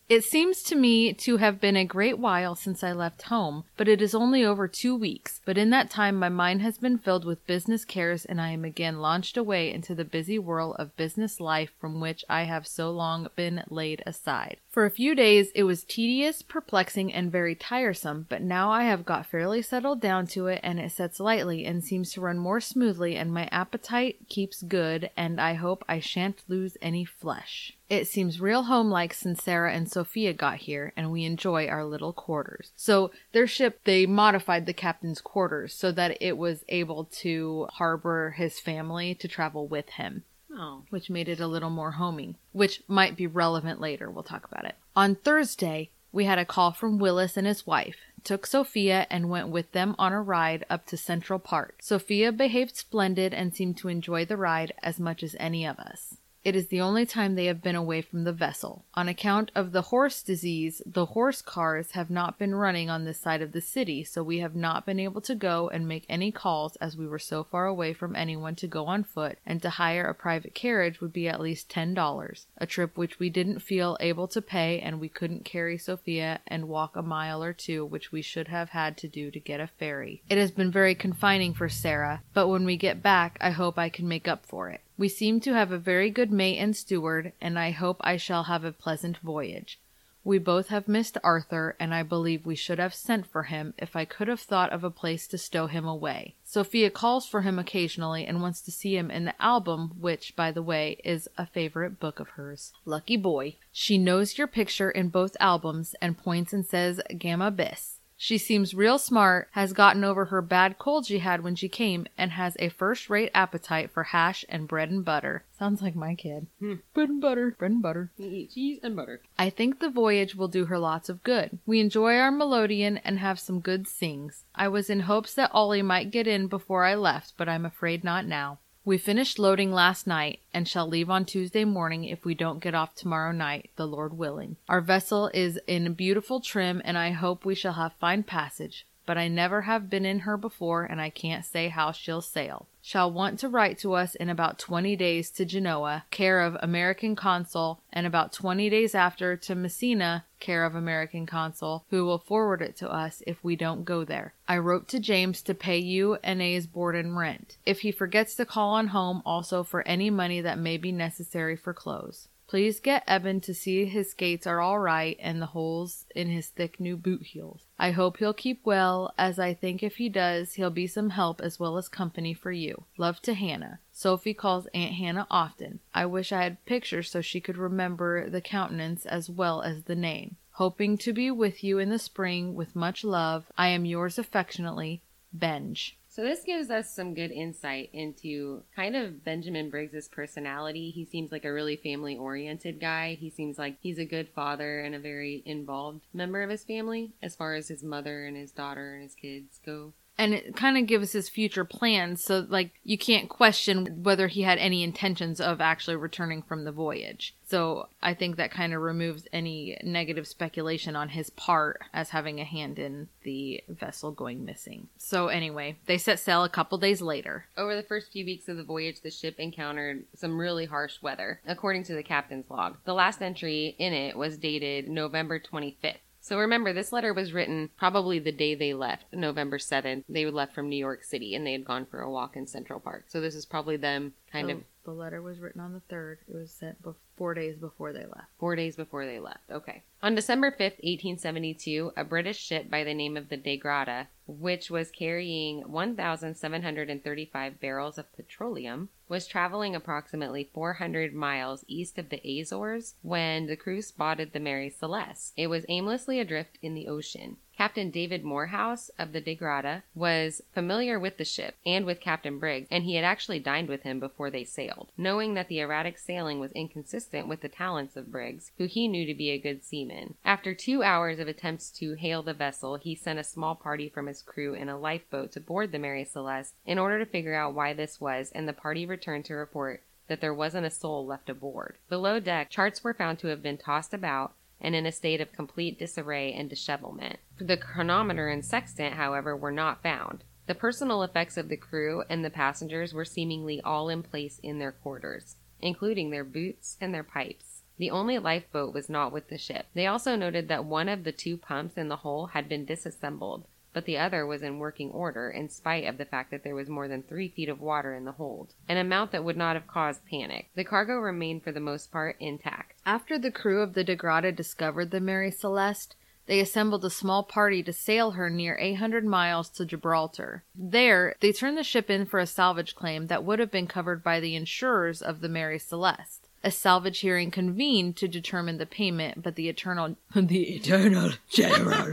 It 0.09 0.25
seems 0.25 0.63
to 0.63 0.75
me 0.75 1.13
to 1.13 1.37
have 1.37 1.61
been 1.61 1.77
a 1.77 1.85
great 1.85 2.19
while 2.19 2.55
since 2.55 2.83
I 2.83 2.93
left 2.93 3.25
home, 3.25 3.65
but 3.77 3.89
it 3.89 4.01
is 4.01 4.15
only 4.15 4.43
over 4.43 4.67
two 4.67 4.97
weeks. 4.97 5.43
But 5.45 5.59
in 5.59 5.69
that 5.69 5.91
time, 5.91 6.17
my 6.17 6.31
mind 6.31 6.63
has 6.63 6.79
been 6.79 6.97
filled 6.97 7.27
with 7.27 7.47
business 7.47 7.85
cares, 7.85 8.25
and 8.25 8.41
I 8.41 8.49
am 8.53 8.65
again 8.65 9.01
launched 9.01 9.37
away 9.37 9.71
into 9.71 9.95
the 9.95 10.07
busy 10.07 10.39
whirl 10.39 10.73
of 10.79 10.97
business 10.97 11.41
life 11.41 11.73
from 11.79 12.01
which 12.01 12.25
I 12.27 12.45
have 12.45 12.67
so 12.67 12.91
long 12.91 13.29
been 13.37 13.65
laid 13.69 14.03
aside. 14.07 14.57
For 14.71 14.87
a 14.87 14.91
few 14.91 15.15
days, 15.15 15.51
it 15.55 15.65
was 15.65 15.85
tedious, 15.85 16.41
perplexing, 16.41 17.13
and 17.13 17.31
very 17.31 17.55
tiresome, 17.55 18.25
but 18.31 18.41
now 18.41 18.71
I 18.71 18.85
have 18.85 19.05
got 19.05 19.27
fairly 19.27 19.61
settled 19.61 20.01
down 20.01 20.27
to 20.29 20.47
it, 20.47 20.61
and 20.63 20.81
it 20.81 20.93
sets 20.93 21.21
lightly 21.21 21.67
and 21.67 21.85
seems 21.85 22.13
to 22.13 22.23
run 22.23 22.39
more 22.39 22.63
smoothly, 22.63 23.15
and 23.15 23.31
my 23.31 23.47
appetite 23.53 24.27
keeps 24.31 24.63
good, 24.63 25.11
and 25.19 25.39
I 25.39 25.53
hope 25.53 25.85
I 25.87 26.01
shan't 26.01 26.45
lose 26.49 26.79
any 26.81 27.05
flesh. 27.05 27.75
It 27.89 28.07
seems 28.07 28.41
real 28.41 28.65
homelike 28.65 29.15
since 29.15 29.43
Sarah 29.43 29.73
and 29.73 29.91
Sophia 29.99 30.33
got 30.33 30.59
here, 30.59 30.93
and 30.97 31.11
we 31.11 31.25
enjoy 31.25 31.67
our 31.67 31.85
little 31.85 32.13
quarters. 32.13 32.71
So 32.77 33.11
their 33.33 33.49
ship, 33.49 33.81
they 33.83 34.07
modified 34.07 34.65
the 34.65 34.73
captain's 34.73 35.21
quarters 35.21 35.75
so 35.75 35.91
that 35.91 36.17
it 36.21 36.39
was 36.39 36.65
able 36.69 37.07
to 37.23 37.67
harbor 37.73 38.37
his 38.37 38.61
family 38.61 39.17
to 39.17 39.27
travel 39.27 39.67
with 39.67 39.89
him 39.89 40.23
Oh. 40.57 40.85
which 40.91 41.11
made 41.11 41.29
it 41.29 41.41
a 41.41 41.49
little 41.49 41.69
more 41.71 41.91
homey, 41.93 42.37
which 42.53 42.81
might 42.87 43.17
be 43.17 43.27
relevant 43.27 43.81
later. 43.81 44.09
We'll 44.09 44.23
talk 44.23 44.45
about 44.45 44.65
it. 44.67 44.77
On 44.95 45.17
Thursday, 45.17 45.91
we 46.13 46.27
had 46.27 46.39
a 46.39 46.45
call 46.45 46.71
from 46.71 46.99
Willis 47.01 47.37
and 47.37 47.47
his 47.47 47.67
wife, 47.67 47.97
took 48.23 48.47
Sophia 48.47 49.05
and 49.11 49.29
went 49.29 49.49
with 49.49 49.73
them 49.73 49.97
on 49.99 50.13
a 50.13 50.23
ride 50.23 50.65
up 50.71 50.87
to 50.87 50.97
Central 50.97 51.41
Park. 51.41 51.79
Sophia 51.83 52.31
behaved 52.31 52.77
splendid 52.77 53.35
and 53.35 53.53
seemed 53.53 53.77
to 53.79 53.89
enjoy 53.89 54.25
the 54.25 54.37
ride 54.37 54.73
as 54.81 55.01
much 55.01 55.25
as 55.25 55.35
any 55.41 55.67
of 55.67 55.77
us. 55.81 56.19
It 56.45 56.57
is 56.57 56.69
the 56.69 56.81
only 56.81 57.05
time 57.05 57.35
they 57.35 57.47
have 57.47 57.63
been 57.63 57.75
away 57.75 58.01
from 58.01 58.25
the 58.25 58.33
vessel. 58.33 58.85
On 58.95 59.09
account 59.09 59.51
of 59.55 59.73
the 59.73 59.83
horse 59.83 60.23
disease, 60.23 60.81
the 60.87 61.07
horse 61.07 61.43
cars 61.43 61.91
have 61.93 62.11
not 62.11 62.39
been 62.39 62.55
running 62.55 62.89
on 62.89 63.05
this 63.05 63.19
side 63.19 63.43
of 63.43 63.53
the 63.53 63.61
city, 63.61 64.05
so 64.05 64.23
we 64.23 64.39
have 64.39 64.55
not 64.55 64.87
been 64.87 65.01
able 65.01 65.21
to 65.23 65.35
go 65.35 65.69
and 65.69 65.87
make 65.87 66.07
any 66.09 66.31
calls 66.31 66.77
as 66.77 66.97
we 66.97 67.07
were 67.07 67.19
so 67.19 67.45
far 67.45 67.67
away 67.67 67.93
from 67.93 68.15
anyone 68.17 68.55
to 68.55 68.67
go 68.67 68.87
on 68.87 69.03
foot, 69.05 69.39
and 69.45 69.61
to 69.63 69.71
hire 69.71 70.07
a 70.07 70.15
private 70.15 70.55
carriage 70.55 71.01
would 71.01 71.13
be 71.13 71.29
at 71.29 71.41
least 71.41 71.69
ten 71.69 71.93
dollars. 71.93 72.47
A 72.57 72.67
trip 72.67 72.97
which 72.97 73.19
we 73.19 73.31
didn't 73.31 73.59
feel 73.61 73.97
able 74.01 74.29
to 74.29 74.41
pay, 74.41 74.81
and 74.81 75.01
we 75.01 75.09
couldn't 75.09 75.45
carry 75.45 75.77
Sophia 75.77 76.41
and 76.47 76.69
walk 76.69 76.97
a 76.97 77.03
mile 77.03 77.43
or 77.43 77.53
two, 77.53 77.85
which 77.85 78.13
we 78.13 78.23
should 78.23 78.49
have 78.49 78.71
had 78.71 78.97
to 78.99 79.09
do 79.09 79.31
to 79.31 79.41
get 79.41 79.61
a 79.61 79.67
ferry. 79.67 80.23
It 80.31 80.39
has 80.39 80.53
been 80.53 80.71
very 80.71 80.95
confining 80.95 81.53
for 81.53 81.69
Sarah, 81.69 82.23
but 82.33 82.49
when 82.49 82.65
we 82.65 82.77
get 82.77 83.03
back, 83.03 83.37
I 83.41 83.51
hope 83.51 83.79
I 83.79 83.89
can 83.89 84.07
make 84.07 84.29
up 84.29 84.47
for 84.47 84.71
it. 84.71 84.81
We 84.99 85.09
seem 85.09 85.39
to 85.41 85.55
have 85.55 85.71
a 85.71 85.79
very 85.79 86.11
good 86.11 86.33
mate 86.33 86.59
and 86.59 86.77
steward, 86.77 87.33
and 87.41 87.57
I 87.57 87.71
hope 87.71 87.99
I 88.01 88.17
shall 88.17 88.45
have 88.45 88.65
a 88.65 88.73
pleasant 88.73 89.19
voyage. 89.19 89.79
We 90.25 90.39
both 90.39 90.69
have 90.69 90.89
missed 90.89 91.17
Arthur, 91.23 91.77
and 91.79 91.95
I 91.95 92.03
believe 92.03 92.45
we 92.45 92.57
should 92.57 92.81
have 92.81 92.93
sent 92.93 93.25
for 93.25 93.45
him 93.45 93.75
if 93.79 93.95
I 93.95 94.05
could 94.05 94.27
have 94.27 94.41
thought 94.41 94.73
of 94.73 94.83
a 94.83 94.91
place 94.91 95.29
to 95.29 95.39
stow 95.39 95.69
him 95.69 95.87
away. 95.87 96.35
Sophia 96.45 96.91
calls 96.91 97.27
for 97.27 97.43
him 97.43 97.61
occasionally 97.61 98.27
and 98.27 98.43
wants 98.43 98.61
to 98.63 98.73
see 98.73 98.97
him 98.97 99.09
in 99.11 99.25
the 99.25 99.41
album, 99.41 99.93
which, 100.01 100.35
by 100.35 100.51
the 100.51 100.63
way, 100.63 101.01
is 101.05 101.29
a 101.39 101.47
favorite 101.47 102.01
book 102.01 102.19
of 102.19 102.31
hers. 102.31 102.73
Lucky 102.85 103.17
boy. 103.17 103.55
She 103.71 103.97
knows 103.99 104.37
your 104.37 104.49
picture 104.49 104.91
in 104.91 105.11
both 105.11 105.37
albums 105.39 105.95
and 106.03 106.19
points 106.19 106.53
and 106.53 106.67
says 106.67 107.01
Gamma 107.17 107.53
Bis. 107.53 107.98
She 108.21 108.37
seems 108.37 108.75
real 108.75 108.99
smart, 108.99 109.49
has 109.53 109.73
gotten 109.73 110.03
over 110.03 110.25
her 110.25 110.43
bad 110.43 110.77
cold 110.77 111.07
she 111.07 111.21
had 111.21 111.45
when 111.45 111.55
she 111.55 111.69
came, 111.69 112.09
and 112.19 112.33
has 112.33 112.57
a 112.59 112.69
first 112.69 113.09
rate 113.09 113.31
appetite 113.33 113.93
for 113.93 114.03
hash 114.03 114.45
and 114.49 114.67
bread 114.67 114.91
and 114.91 115.05
butter. 115.05 115.45
Sounds 115.57 115.81
like 115.81 115.95
my 115.95 116.17
kid. 116.17 116.49
Hmm. 116.59 116.75
Bread 116.95 117.11
and 117.11 117.21
butter. 117.21 117.55
Bread 117.57 117.71
and 117.71 117.83
butter. 117.83 118.11
Cheese 118.19 118.81
and 118.83 118.97
butter. 118.97 119.21
I 119.39 119.51
think 119.51 119.79
the 119.79 119.89
voyage 119.89 120.35
will 120.35 120.49
do 120.49 120.65
her 120.65 120.81
lots 120.81 121.09
of 121.09 121.23
good. 121.23 121.61
We 121.65 121.79
enjoy 121.79 122.17
our 122.17 122.33
melodeon 122.33 123.01
and 123.05 123.21
have 123.21 123.39
some 123.39 123.61
good 123.61 123.87
sings. 123.87 124.43
I 124.53 124.67
was 124.67 124.91
in 124.91 125.01
hopes 125.01 125.33
that 125.35 125.55
Ollie 125.55 125.83
might 125.83 126.11
get 126.11 126.27
in 126.27 126.49
before 126.49 126.85
I 126.85 126.97
left, 126.97 127.35
but 127.37 127.49
I'm 127.49 127.65
afraid 127.65 128.03
not 128.03 128.27
now. 128.27 128.59
We 128.89 128.97
finished 128.97 129.39
loading 129.39 129.71
last 129.71 130.07
night 130.07 130.41
and 130.55 130.67
shall 130.67 130.87
leave 130.87 131.11
on 131.11 131.27
Tuesday 131.27 131.67
morning 131.67 132.05
if 132.05 132.25
we 132.25 132.35
don't 132.35 132.63
get 132.63 132.75
off 132.75 132.95
tomorrow 132.95 133.33
night, 133.33 133.69
the 133.77 133.87
Lord 133.87 134.17
willing. 134.17 134.57
Our 134.67 134.81
vessel 134.81 135.31
is 135.35 135.61
in 135.67 135.93
beautiful 135.93 136.41
trim 136.41 136.81
and 136.83 136.97
I 136.97 137.11
hope 137.11 137.45
we 137.45 137.55
shall 137.55 137.75
have 137.75 137.93
fine 138.01 138.23
passage. 138.23 138.87
But 139.09 139.17
I 139.17 139.27
never 139.27 139.63
have 139.63 139.89
been 139.89 140.05
in 140.05 140.19
her 140.21 140.37
before, 140.37 140.85
and 140.85 141.01
I 141.01 141.09
can't 141.09 141.43
say 141.43 141.69
how 141.69 141.93
she'll 141.93 142.21
sail. 142.21 142.69
Shall 142.83 143.11
want 143.11 143.39
to 143.39 143.49
write 143.49 143.79
to 143.79 143.95
us 143.95 144.15
in 144.15 144.29
about 144.29 144.59
20 144.59 144.97
days 144.97 145.31
to 145.31 145.47
Genoa, 145.47 146.05
care 146.11 146.43
of 146.43 146.59
American 146.61 147.17
Consul, 147.17 147.81
and 147.91 148.07
about 148.07 148.35
20 148.35 148.69
days 148.69 148.95
after 148.95 149.35
to 149.35 149.55
Messina, 149.55 150.27
care 150.41 150.63
of 150.67 150.75
American 150.75 151.25
Consul, 151.25 151.87
who 151.89 152.05
will 152.05 152.19
forward 152.19 152.61
it 152.61 152.77
to 152.77 152.93
us 152.93 153.23
if 153.27 153.43
we 153.43 153.57
don't 153.57 153.87
go 153.87 154.05
there. 154.05 154.35
I 154.47 154.59
wrote 154.59 154.89
to 154.89 155.01
James 155.01 155.41
to 155.45 155.55
pay 155.55 155.79
you 155.79 156.19
and 156.23 156.43
A's 156.43 156.67
board 156.67 156.95
and 156.95 157.17
rent. 157.17 157.57
If 157.65 157.81
he 157.81 157.93
forgets 157.93 158.35
to 158.35 158.45
call 158.45 158.75
on 158.75 158.89
home, 158.89 159.23
also 159.25 159.63
for 159.63 159.89
any 159.89 160.11
money 160.11 160.43
that 160.43 160.59
may 160.59 160.77
be 160.77 160.93
necessary 160.93 161.57
for 161.57 161.73
clothes. 161.73 162.29
Please 162.49 162.81
get 162.81 163.05
Eben 163.07 163.43
to 163.43 163.53
see 163.53 163.85
his 163.85 164.13
skates 164.13 164.47
are 164.47 164.59
all 164.59 164.79
right 164.79 165.19
and 165.21 165.41
the 165.41 165.47
holes 165.47 166.07
in 166.15 166.31
his 166.31 166.49
thick 166.49 166.81
new 166.81 166.97
boot 166.97 167.23
heels. 167.27 167.67
I 167.79 167.91
hope 167.91 168.17
he'll 168.17 168.33
keep 168.33 168.65
well, 168.65 169.13
as 169.19 169.39
I 169.39 169.53
think 169.53 169.83
if 169.83 169.99
he 169.99 170.09
does, 170.09 170.55
he'll 170.55 170.71
be 170.71 170.87
some 170.87 171.11
help 171.11 171.43
as 171.43 171.61
well 171.61 171.77
as 171.77 171.91
company 171.91 172.33
for 172.33 172.51
you. 172.51 172.85
Love 172.97 173.21
to 173.23 173.35
Hannah. 173.35 173.81
Sophie 173.93 174.33
calls 174.33 174.67
Aunt 174.73 174.95
Hannah 174.95 175.27
often. 175.31 175.81
I 175.95 176.07
wish 176.07 176.33
I 176.33 176.43
had 176.43 176.65
pictures 176.65 177.11
so 177.11 177.21
she 177.21 177.39
could 177.39 177.59
remember 177.59 178.31
the 178.31 178.41
countenance 178.41 179.05
as 179.05 179.29
well 179.29 179.61
as 179.61 179.83
the 179.83 179.95
name. 179.95 180.37
Hoping 180.53 180.97
to 180.99 181.13
be 181.13 181.31
with 181.31 181.63
you 181.63 181.79
in 181.79 181.91
the 181.91 181.99
spring 181.99 182.55
with 182.55 182.75
much 182.75 183.05
love. 183.05 183.53
I 183.59 183.69
am 183.69 183.85
yours 183.85 184.19
affectionately, 184.19 185.03
Benj. 185.35 185.98
So 186.19 186.25
this 186.25 186.43
gives 186.43 186.69
us 186.69 186.93
some 186.93 187.15
good 187.15 187.31
insight 187.31 187.91
into 187.93 188.65
kind 188.75 188.97
of 188.97 189.23
Benjamin 189.23 189.71
Briggs's 189.71 190.09
personality. 190.09 190.91
He 190.91 191.05
seems 191.05 191.31
like 191.31 191.45
a 191.45 191.53
really 191.53 191.77
family 191.77 192.17
oriented 192.17 192.81
guy. 192.81 193.15
He 193.15 193.31
seems 193.31 193.57
like 193.57 193.77
he's 193.81 194.01
a 194.01 194.05
good 194.05 194.29
father 194.29 194.81
and 194.81 194.97
a 194.97 194.99
very 194.99 195.45
involved 195.47 196.07
member 196.13 196.43
of 196.43 196.51
his 196.51 196.65
family 196.65 197.13
as 197.23 197.37
far 197.37 197.55
as 197.55 197.69
his 197.69 197.85
mother 197.85 198.27
and 198.27 198.37
his 198.37 198.51
daughter 198.51 198.95
and 198.95 199.05
his 199.05 199.15
kids 199.15 199.61
go. 199.65 199.93
And 200.19 200.35
it 200.35 200.57
kind 200.57 200.77
of 200.77 200.87
gives 200.87 201.13
his 201.13 201.29
future 201.29 201.65
plans 201.65 202.23
so 202.23 202.45
like 202.49 202.73
you 202.85 202.99
can't 202.99 203.29
question 203.29 204.03
whether 204.03 204.29
he 204.29 204.43
had 204.43 204.59
any 204.59 204.83
intentions 204.83 205.41
of 205.41 205.61
actually 205.61 205.97
returning 205.97 206.43
from 206.43 206.65
the 206.65 206.73
voyage 206.73 207.35
so 207.47 207.89
i 208.03 208.13
think 208.13 208.37
that 208.37 208.51
kind 208.51 208.75
of 208.75 208.83
removes 208.83 209.27
any 209.33 209.79
negative 209.83 210.27
speculation 210.27 210.97
on 210.97 211.11
his 211.11 211.31
part 211.31 211.81
as 211.93 212.11
having 212.11 212.41
a 212.41 212.45
hand 212.45 212.79
in 212.79 213.09
the 213.23 213.63
vessel 213.69 214.11
going 214.11 214.45
missing 214.45 214.89
so 214.97 215.29
anyway 215.29 215.77
they 215.87 215.99
set 215.99 216.19
sail 216.19 216.45
a 216.45 216.49
couple 216.49 216.79
days 216.79 217.01
later 217.01 217.47
Over 217.57 217.75
the 217.75 217.83
first 217.83 218.13
few 218.13 218.25
weeks 218.25 218.49
of 218.49 218.57
the 218.57 218.65
voyage, 218.65 219.01
the 219.01 219.11
ship 219.11 219.37
encountered 219.39 220.05
some 220.15 220.39
really 220.39 220.67
harsh 220.67 221.03
weather, 221.03 221.41
according 221.47 221.85
to 221.85 221.95
the 221.95 222.03
captain's 222.03 222.51
log. 222.51 222.77
The 222.85 222.95
last 222.95 223.21
entry 223.23 223.75
in 223.79 223.93
it 223.93 224.17
was 224.17 224.39
dated 224.39 224.89
November 224.89 225.41
25th. 225.41 225.97
So 226.29 226.39
remember, 226.39 226.75
this 226.75 226.93
letter 226.93 227.15
was 227.15 227.33
written 227.33 227.71
probably 227.79 228.19
the 228.19 228.33
day 228.33 228.55
they 228.55 228.75
left, 228.75 229.07
November 229.15 229.57
7th. 229.57 230.05
They 230.11 230.27
left 230.27 230.55
from 230.55 230.69
New 230.69 230.77
York 230.77 231.03
City 231.03 231.35
and 231.35 231.47
they 231.47 231.53
had 231.53 231.65
gone 231.65 231.87
for 231.87 232.03
a 232.03 232.11
walk 232.11 232.37
in 232.37 232.47
Central 232.47 232.81
Park. 232.81 233.05
So 233.09 233.23
this 233.23 233.35
is 233.35 233.47
probably 233.47 233.79
them 233.79 234.13
kind 234.31 234.51
of 234.51 234.63
the 234.85 234.91
letter 234.91 235.23
was 235.23 235.39
written 235.39 235.63
on 235.63 235.73
the 235.73 235.95
3rd 235.95 236.19
it 236.29 236.35
was 236.35 236.51
sent 236.51 236.83
bef- 236.83 236.97
four 237.19 237.35
days 237.35 237.57
before 237.57 237.93
they 237.93 238.07
left 238.07 238.29
four 238.39 238.57
days 238.57 238.77
before 238.77 239.05
they 239.05 239.19
left. 239.19 239.51
Okay. 239.51 239.83
On 240.01 240.15
December 240.15 240.53
5th, 240.53 240.79
1872, 240.79 241.93
a 241.97 242.05
British 242.05 242.39
ship 242.39 242.71
by 242.71 242.85
the 242.85 242.95
name 242.95 243.17
of 243.17 243.29
the 243.29 243.37
Dei 243.37 243.57
Gratia, 243.57 244.07
which 244.29 244.71
was 244.71 244.93
carrying 244.93 245.63
1,735 245.63 247.61
barrels 247.61 247.99
of 247.99 248.15
petroleum, 248.15 248.91
was 249.09 249.27
traveling 249.27 249.75
approximately 249.75 250.51
400 250.55 251.13
miles 251.15 251.65
east 251.67 251.99
of 251.99 252.11
the 252.11 252.41
Azores 252.41 252.95
when 253.03 253.47
the 253.47 253.57
crew 253.57 253.83
spotted 253.83 254.33
the 254.33 254.39
Mary 254.39 254.71
Celeste. 254.71 255.33
It 255.37 255.49
was 255.49 255.65
aimlessly 255.69 256.21
adrift 256.21 256.59
in 256.63 256.75
the 256.75 256.87
ocean. 256.87 257.39
Captain 257.57 257.91
David 257.91 258.23
Morehouse 258.23 258.89
of 259.01 259.13
the 259.13 259.21
Dei 259.21 259.35
Gratia 259.35 259.83
was 259.93 260.43
familiar 260.55 260.97
with 260.97 261.17
the 261.17 261.25
ship 261.25 261.57
and 261.67 261.85
with 261.85 261.99
Captain 261.99 262.39
Briggs, 262.39 262.69
and 262.71 262.85
he 262.85 262.95
had 262.95 263.05
actually 263.05 263.41
dined 263.41 263.69
with 263.69 263.83
him 263.83 263.99
before 263.99 264.31
they 264.31 264.45
sailed. 264.45 264.93
Knowing 264.97 265.35
that 265.35 265.49
the 265.49 265.59
erratic 265.59 265.99
sailing 265.99 266.39
was 266.39 266.53
inconsistent 266.53 267.08
with 267.13 267.41
the 267.41 267.49
talents 267.49 267.97
of 267.97 268.13
Briggs, 268.13 268.53
who 268.59 268.67
he 268.67 268.89
knew 268.89 269.07
to 269.07 269.15
be 269.15 269.31
a 269.31 269.39
good 269.39 269.65
seaman. 269.65 270.15
After 270.25 270.55
two 270.55 270.83
hours 270.83 271.19
of 271.19 271.29
attempts 271.29 271.71
to 271.79 271.95
hail 271.95 272.23
the 272.23 272.35
vessel, 272.35 272.77
he 272.77 272.95
sent 272.95 273.19
a 273.19 273.25
small 273.25 273.55
party 273.55 273.89
from 273.89 274.07
his 274.07 274.23
crew 274.23 274.55
in 274.55 274.69
a 274.69 274.79
lifeboat 274.79 275.33
to 275.33 275.41
board 275.41 275.73
the 275.73 275.79
Mary 275.79 276.05
Celeste 276.05 276.55
in 276.67 276.79
order 276.79 276.99
to 276.99 277.11
figure 277.11 277.35
out 277.35 277.55
why 277.55 277.73
this 277.73 278.01
was, 278.01 278.31
and 278.35 278.47
the 278.49 278.53
party 278.53 278.85
returned 278.87 279.25
to 279.27 279.35
report 279.35 279.83
that 280.09 280.21
there 280.21 280.35
wasn't 280.35 280.67
a 280.67 280.71
soul 280.71 281.07
left 281.07 281.29
aboard. 281.29 281.77
Below 281.89 282.21
deck, 282.21 282.51
charts 282.51 282.83
were 282.83 282.95
found 282.95 283.19
to 283.19 283.29
have 283.29 283.43
been 283.43 283.59
tossed 283.59 283.95
about 283.95 284.33
and 284.61 284.75
in 284.75 284.87
a 284.87 284.93
state 284.93 285.21
of 285.21 285.33
complete 285.33 285.79
disarray 285.79 286.33
and 286.33 286.51
dishevelment. 286.51 287.19
The 287.39 287.57
chronometer 287.57 288.29
and 288.29 288.45
sextant, 288.45 288.95
however, 288.95 289.37
were 289.37 289.53
not 289.53 289.83
found. 289.83 290.25
The 290.47 290.55
personal 290.55 291.03
effects 291.03 291.37
of 291.37 291.49
the 291.49 291.57
crew 291.57 292.05
and 292.09 292.25
the 292.25 292.31
passengers 292.31 292.95
were 292.95 293.05
seemingly 293.05 293.61
all 293.61 293.89
in 293.89 294.03
place 294.03 294.41
in 294.43 294.59
their 294.59 294.73
quarters, 294.73 295.37
including 295.61 296.11
their 296.11 296.25
boots 296.25 296.77
and 296.81 296.95
their 296.95 297.05
pipes. 297.05 297.63
The 297.79 297.91
only 297.91 298.19
lifeboat 298.19 298.75
was 298.75 298.89
not 298.89 299.13
with 299.13 299.29
the 299.29 299.39
ship. 299.39 299.67
They 299.75 299.87
also 299.87 300.17
noted 300.17 300.49
that 300.49 300.65
one 300.65 300.89
of 300.89 301.05
the 301.05 301.13
two 301.13 301.37
pumps 301.37 301.77
in 301.77 301.89
the 301.89 301.97
hull 301.97 302.27
had 302.27 302.49
been 302.49 302.65
disassembled, 302.65 303.47
but 303.73 303.85
the 303.85 303.99
other 303.99 304.27
was 304.27 304.43
in 304.43 304.59
working 304.59 304.91
order 304.91 305.31
in 305.31 305.49
spite 305.49 305.85
of 305.85 305.99
the 305.99 306.05
fact 306.05 306.33
that 306.33 306.43
there 306.43 306.57
was 306.57 306.69
more 306.69 306.89
than 306.89 307.03
three 307.03 307.29
feet 307.29 307.49
of 307.49 307.61
water 307.61 307.95
in 307.95 308.05
the 308.05 308.13
hold, 308.13 308.55
an 308.69 308.77
amount 308.77 309.13
that 309.13 309.23
would 309.23 309.37
not 309.37 309.55
have 309.55 309.69
caused 309.69 310.05
panic. 310.07 310.51
The 310.57 310.65
cargo 310.65 310.95
remained 310.95 311.45
for 311.45 311.53
the 311.53 311.61
most 311.61 311.93
part 311.93 312.17
intact. 312.19 312.81
After 312.85 313.19
the 313.19 313.31
crew 313.31 313.61
of 313.61 313.75
the 313.75 313.85
Dei 313.85 313.95
Gratia 313.95 314.33
discovered 314.33 314.91
the 314.91 315.01
Mary 315.01 315.31
Celeste, 315.31 315.95
they 316.29 316.41
assembled 316.41 316.85
a 316.85 316.91
small 316.91 317.23
party 317.23 317.63
to 317.63 317.73
sail 317.73 318.13
her 318.13 318.29
near 318.31 318.57
800 318.61 319.05
miles 319.05 319.49
to 319.49 319.65
Gibraltar. 319.65 320.45
There, 320.55 321.17
they 321.21 321.33
turned 321.33 321.57
the 321.57 321.65
ship 321.65 321.89
in 321.91 322.05
for 322.05 322.21
a 322.21 322.27
salvage 322.27 322.77
claim 322.77 323.07
that 323.07 323.25
would 323.25 323.39
have 323.39 323.51
been 323.51 323.67
covered 323.67 324.05
by 324.05 324.21
the 324.21 324.37
insurers 324.37 325.01
of 325.01 325.21
the 325.21 325.29
Mary 325.29 325.59
Celeste. 325.59 326.29
A 326.45 326.51
salvage 326.51 327.01
hearing 327.01 327.31
convened 327.31 327.97
to 327.97 328.07
determine 328.07 328.59
the 328.59 328.67
payment, 328.67 329.23
but 329.23 329.35
the 329.35 329.49
eternal 329.49 329.97
the 330.15 330.57
eternal 330.57 331.13
general 331.31 331.91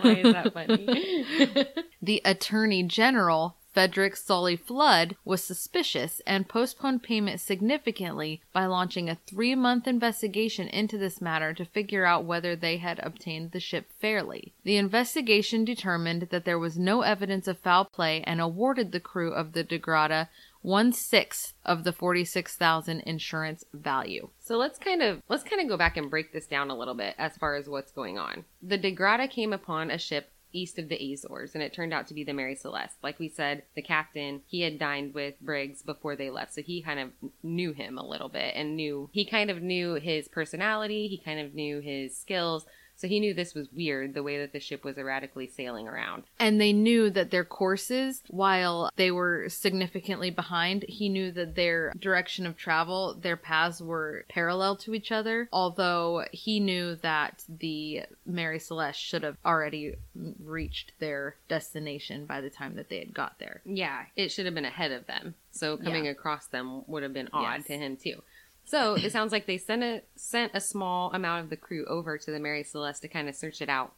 Why 0.00 0.14
is 0.14 0.32
that 0.32 0.52
funny? 0.52 1.66
the 2.02 2.22
Attorney 2.24 2.82
General, 2.82 3.54
Frederick 3.74 4.14
Solly 4.14 4.54
Flood, 4.54 5.16
was 5.24 5.42
suspicious 5.42 6.22
and 6.26 6.48
postponed 6.48 7.02
payment 7.02 7.40
significantly 7.40 8.40
by 8.52 8.66
launching 8.66 9.10
a 9.10 9.18
three 9.26 9.56
month 9.56 9.88
investigation 9.88 10.68
into 10.68 10.96
this 10.96 11.20
matter 11.20 11.52
to 11.52 11.64
figure 11.64 12.04
out 12.04 12.24
whether 12.24 12.54
they 12.54 12.76
had 12.76 13.00
obtained 13.00 13.50
the 13.50 13.58
ship 13.58 13.90
fairly. 13.98 14.54
The 14.62 14.76
investigation 14.76 15.64
determined 15.64 16.28
that 16.30 16.44
there 16.44 16.58
was 16.58 16.78
no 16.78 17.02
evidence 17.02 17.48
of 17.48 17.58
foul 17.58 17.84
play 17.84 18.22
and 18.22 18.40
awarded 18.40 18.92
the 18.92 19.00
crew 19.00 19.32
of 19.32 19.52
the 19.52 19.64
Dei 19.64 19.78
Gratia 19.78 20.30
one 20.64 20.92
sixth 20.94 21.52
of 21.62 21.84
the 21.84 21.92
forty 21.92 22.24
six 22.24 22.56
thousand 22.56 23.00
insurance 23.00 23.64
value. 23.74 24.30
So 24.40 24.56
let's 24.56 24.78
kind 24.78 25.02
of 25.02 25.20
let's 25.28 25.44
kind 25.44 25.60
of 25.60 25.68
go 25.68 25.76
back 25.76 25.98
and 25.98 26.08
break 26.08 26.32
this 26.32 26.46
down 26.46 26.70
a 26.70 26.76
little 26.76 26.94
bit 26.94 27.14
as 27.18 27.36
far 27.36 27.54
as 27.56 27.68
what's 27.68 27.92
going 27.92 28.18
on. 28.18 28.46
The 28.62 28.78
Dei 28.78 28.92
Gratia 28.92 29.28
came 29.28 29.52
upon 29.52 29.90
a 29.90 29.98
ship 29.98 30.30
east 30.54 30.78
of 30.78 30.88
the 30.88 31.12
Azores, 31.12 31.54
and 31.54 31.62
it 31.62 31.72
turned 31.72 31.92
out 31.92 32.06
to 32.06 32.14
be 32.14 32.24
the 32.24 32.32
Mary 32.32 32.54
Celeste. 32.54 32.96
Like 33.02 33.18
we 33.18 33.28
said, 33.28 33.64
the 33.74 33.82
captain 33.82 34.42
he 34.46 34.62
had 34.62 34.78
dined 34.78 35.14
with 35.14 35.40
Briggs 35.40 35.82
before 35.82 36.16
they 36.16 36.30
left, 36.30 36.54
so 36.54 36.62
he 36.62 36.82
kind 36.82 37.00
of 37.00 37.10
knew 37.42 37.72
him 37.72 37.98
a 37.98 38.06
little 38.06 38.28
bit 38.28 38.54
and 38.54 38.76
knew 38.76 39.10
he 39.12 39.24
kind 39.24 39.50
of 39.50 39.62
knew 39.62 39.94
his 39.94 40.28
personality, 40.28 41.08
he 41.08 41.18
kind 41.18 41.40
of 41.40 41.54
knew 41.54 41.80
his 41.80 42.16
skills. 42.16 42.64
So 42.96 43.08
he 43.08 43.20
knew 43.20 43.34
this 43.34 43.54
was 43.54 43.68
weird, 43.72 44.14
the 44.14 44.22
way 44.22 44.38
that 44.38 44.52
the 44.52 44.60
ship 44.60 44.84
was 44.84 44.96
erratically 44.98 45.46
sailing 45.46 45.88
around. 45.88 46.24
And 46.38 46.60
they 46.60 46.72
knew 46.72 47.10
that 47.10 47.30
their 47.30 47.44
courses, 47.44 48.22
while 48.28 48.90
they 48.96 49.10
were 49.10 49.48
significantly 49.48 50.30
behind, 50.30 50.84
he 50.88 51.08
knew 51.08 51.30
that 51.32 51.54
their 51.56 51.92
direction 51.98 52.46
of 52.46 52.56
travel, 52.56 53.14
their 53.14 53.36
paths 53.36 53.80
were 53.80 54.24
parallel 54.28 54.76
to 54.76 54.94
each 54.94 55.10
other. 55.12 55.48
Although 55.52 56.24
he 56.32 56.60
knew 56.60 56.94
that 56.96 57.44
the 57.48 58.02
Mary 58.24 58.58
Celeste 58.58 59.00
should 59.00 59.22
have 59.22 59.36
already 59.44 59.94
reached 60.42 60.92
their 61.00 61.36
destination 61.48 62.26
by 62.26 62.40
the 62.40 62.50
time 62.50 62.76
that 62.76 62.88
they 62.88 62.98
had 62.98 63.12
got 63.12 63.38
there. 63.38 63.60
Yeah, 63.64 64.04
it 64.16 64.30
should 64.30 64.44
have 64.46 64.54
been 64.54 64.64
ahead 64.64 64.92
of 64.92 65.06
them. 65.06 65.34
So 65.50 65.76
coming 65.76 66.06
Yeah. 66.06 66.12
across 66.12 66.46
them 66.46 66.82
would 66.88 67.02
have 67.02 67.12
been 67.12 67.28
odd 67.32 67.58
Yes. 67.58 67.66
to 67.66 67.72
him 67.78 67.96
too. 67.96 68.22
So 68.66 68.94
it 68.94 69.12
sounds 69.12 69.30
like 69.32 69.46
they 69.46 69.58
sent 69.58 69.82
a 69.82 70.02
sent 70.16 70.52
a 70.54 70.60
small 70.60 71.12
amount 71.12 71.44
of 71.44 71.50
the 71.50 71.56
crew 71.56 71.84
over 71.86 72.16
to 72.18 72.30
the 72.30 72.38
Mary 72.40 72.62
Celeste 72.64 73.02
to 73.02 73.08
kind 73.08 73.28
of 73.28 73.34
search 73.36 73.60
it 73.60 73.68
out, 73.68 73.92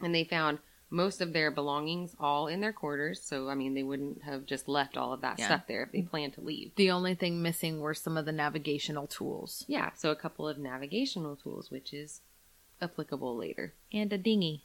and 0.00 0.14
they 0.14 0.24
found 0.24 0.58
most 0.88 1.20
of 1.20 1.32
their 1.32 1.50
belongings 1.50 2.14
all 2.20 2.46
in 2.46 2.60
their 2.60 2.72
quarters. 2.72 3.20
So 3.22 3.48
I 3.48 3.54
mean, 3.54 3.74
they 3.74 3.82
wouldn't 3.82 4.22
have 4.22 4.44
just 4.46 4.68
left 4.68 4.96
all 4.96 5.12
of 5.12 5.22
that 5.22 5.38
Yeah. 5.38 5.46
stuff 5.46 5.66
there 5.66 5.82
if 5.82 5.92
they 5.92 6.02
planned 6.02 6.34
to 6.34 6.40
leave. 6.40 6.74
The 6.76 6.90
only 6.90 7.14
thing 7.14 7.42
missing 7.42 7.80
were 7.80 7.94
some 7.94 8.16
of 8.16 8.24
the 8.26 8.32
navigational 8.32 9.06
tools 9.06 9.64
Yeah, 9.66 9.90
so 9.94 10.10
a 10.10 10.16
couple 10.16 10.46
of 10.46 10.58
navigational 10.58 11.34
tools, 11.36 11.70
which 11.70 11.92
is 11.92 12.20
applicable 12.80 13.36
later, 13.36 13.74
and 13.92 14.12
a 14.12 14.18
dinghy. 14.18 14.64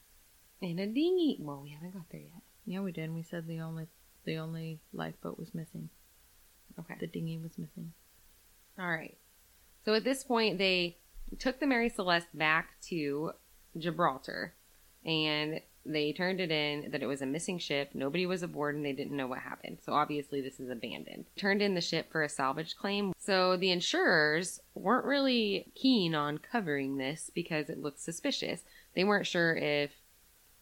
and 0.61 0.79
a 0.79 0.85
dinghy. 0.85 1.37
Well, 1.39 1.61
we 1.63 1.69
haven't 1.71 1.93
got 1.93 2.09
there 2.11 2.21
yet. 2.21 2.41
Yeah, 2.65 2.81
we 2.81 2.91
did. 2.91 3.11
We 3.13 3.23
said 3.23 3.47
the 3.47 3.61
only 3.61 3.87
the 4.25 4.37
only 4.37 4.79
lifeboat 4.93 5.39
was 5.39 5.55
missing. 5.55 5.89
Okay. 6.77 6.95
The 6.99 7.07
dinghy 7.07 7.39
was 7.39 7.57
missing. 7.57 7.93
All 8.77 8.87
right. 8.87 9.17
So 9.85 9.93
at 9.93 10.03
this 10.03 10.23
point, 10.23 10.57
they 10.57 10.97
took 11.39 11.59
the 11.59 11.67
Mary 11.67 11.89
Celeste 11.89 12.37
back 12.37 12.79
to 12.89 13.31
Gibraltar, 13.77 14.53
and 15.05 15.61
They 15.85 16.13
turned 16.13 16.39
it 16.39 16.51
in 16.51 16.91
that 16.91 17.01
it 17.01 17.07
was 17.07 17.21
a 17.21 17.25
missing 17.25 17.57
ship, 17.57 17.91
nobody 17.93 18.25
was 18.25 18.43
aboard, 18.43 18.75
and 18.75 18.85
they 18.85 18.93
didn't 18.93 19.17
know 19.17 19.27
what 19.27 19.39
happened. 19.39 19.79
So 19.83 19.93
obviously, 19.93 20.39
this 20.39 20.59
is 20.59 20.69
abandoned. 20.69 21.25
Turned 21.35 21.61
in 21.61 21.73
the 21.73 21.81
ship 21.81 22.11
for 22.11 22.21
a 22.21 22.29
salvage 22.29 22.75
claim. 22.75 23.13
So 23.17 23.57
the 23.57 23.71
insurers 23.71 24.59
weren't 24.75 25.05
really 25.05 25.71
keen 25.73 26.13
on 26.13 26.37
covering 26.37 26.97
this 26.97 27.31
because 27.33 27.69
it 27.69 27.81
looked 27.81 27.99
suspicious. 27.99 28.63
They 28.95 29.03
weren't 29.03 29.25
sure 29.27 29.55
if 29.55 29.91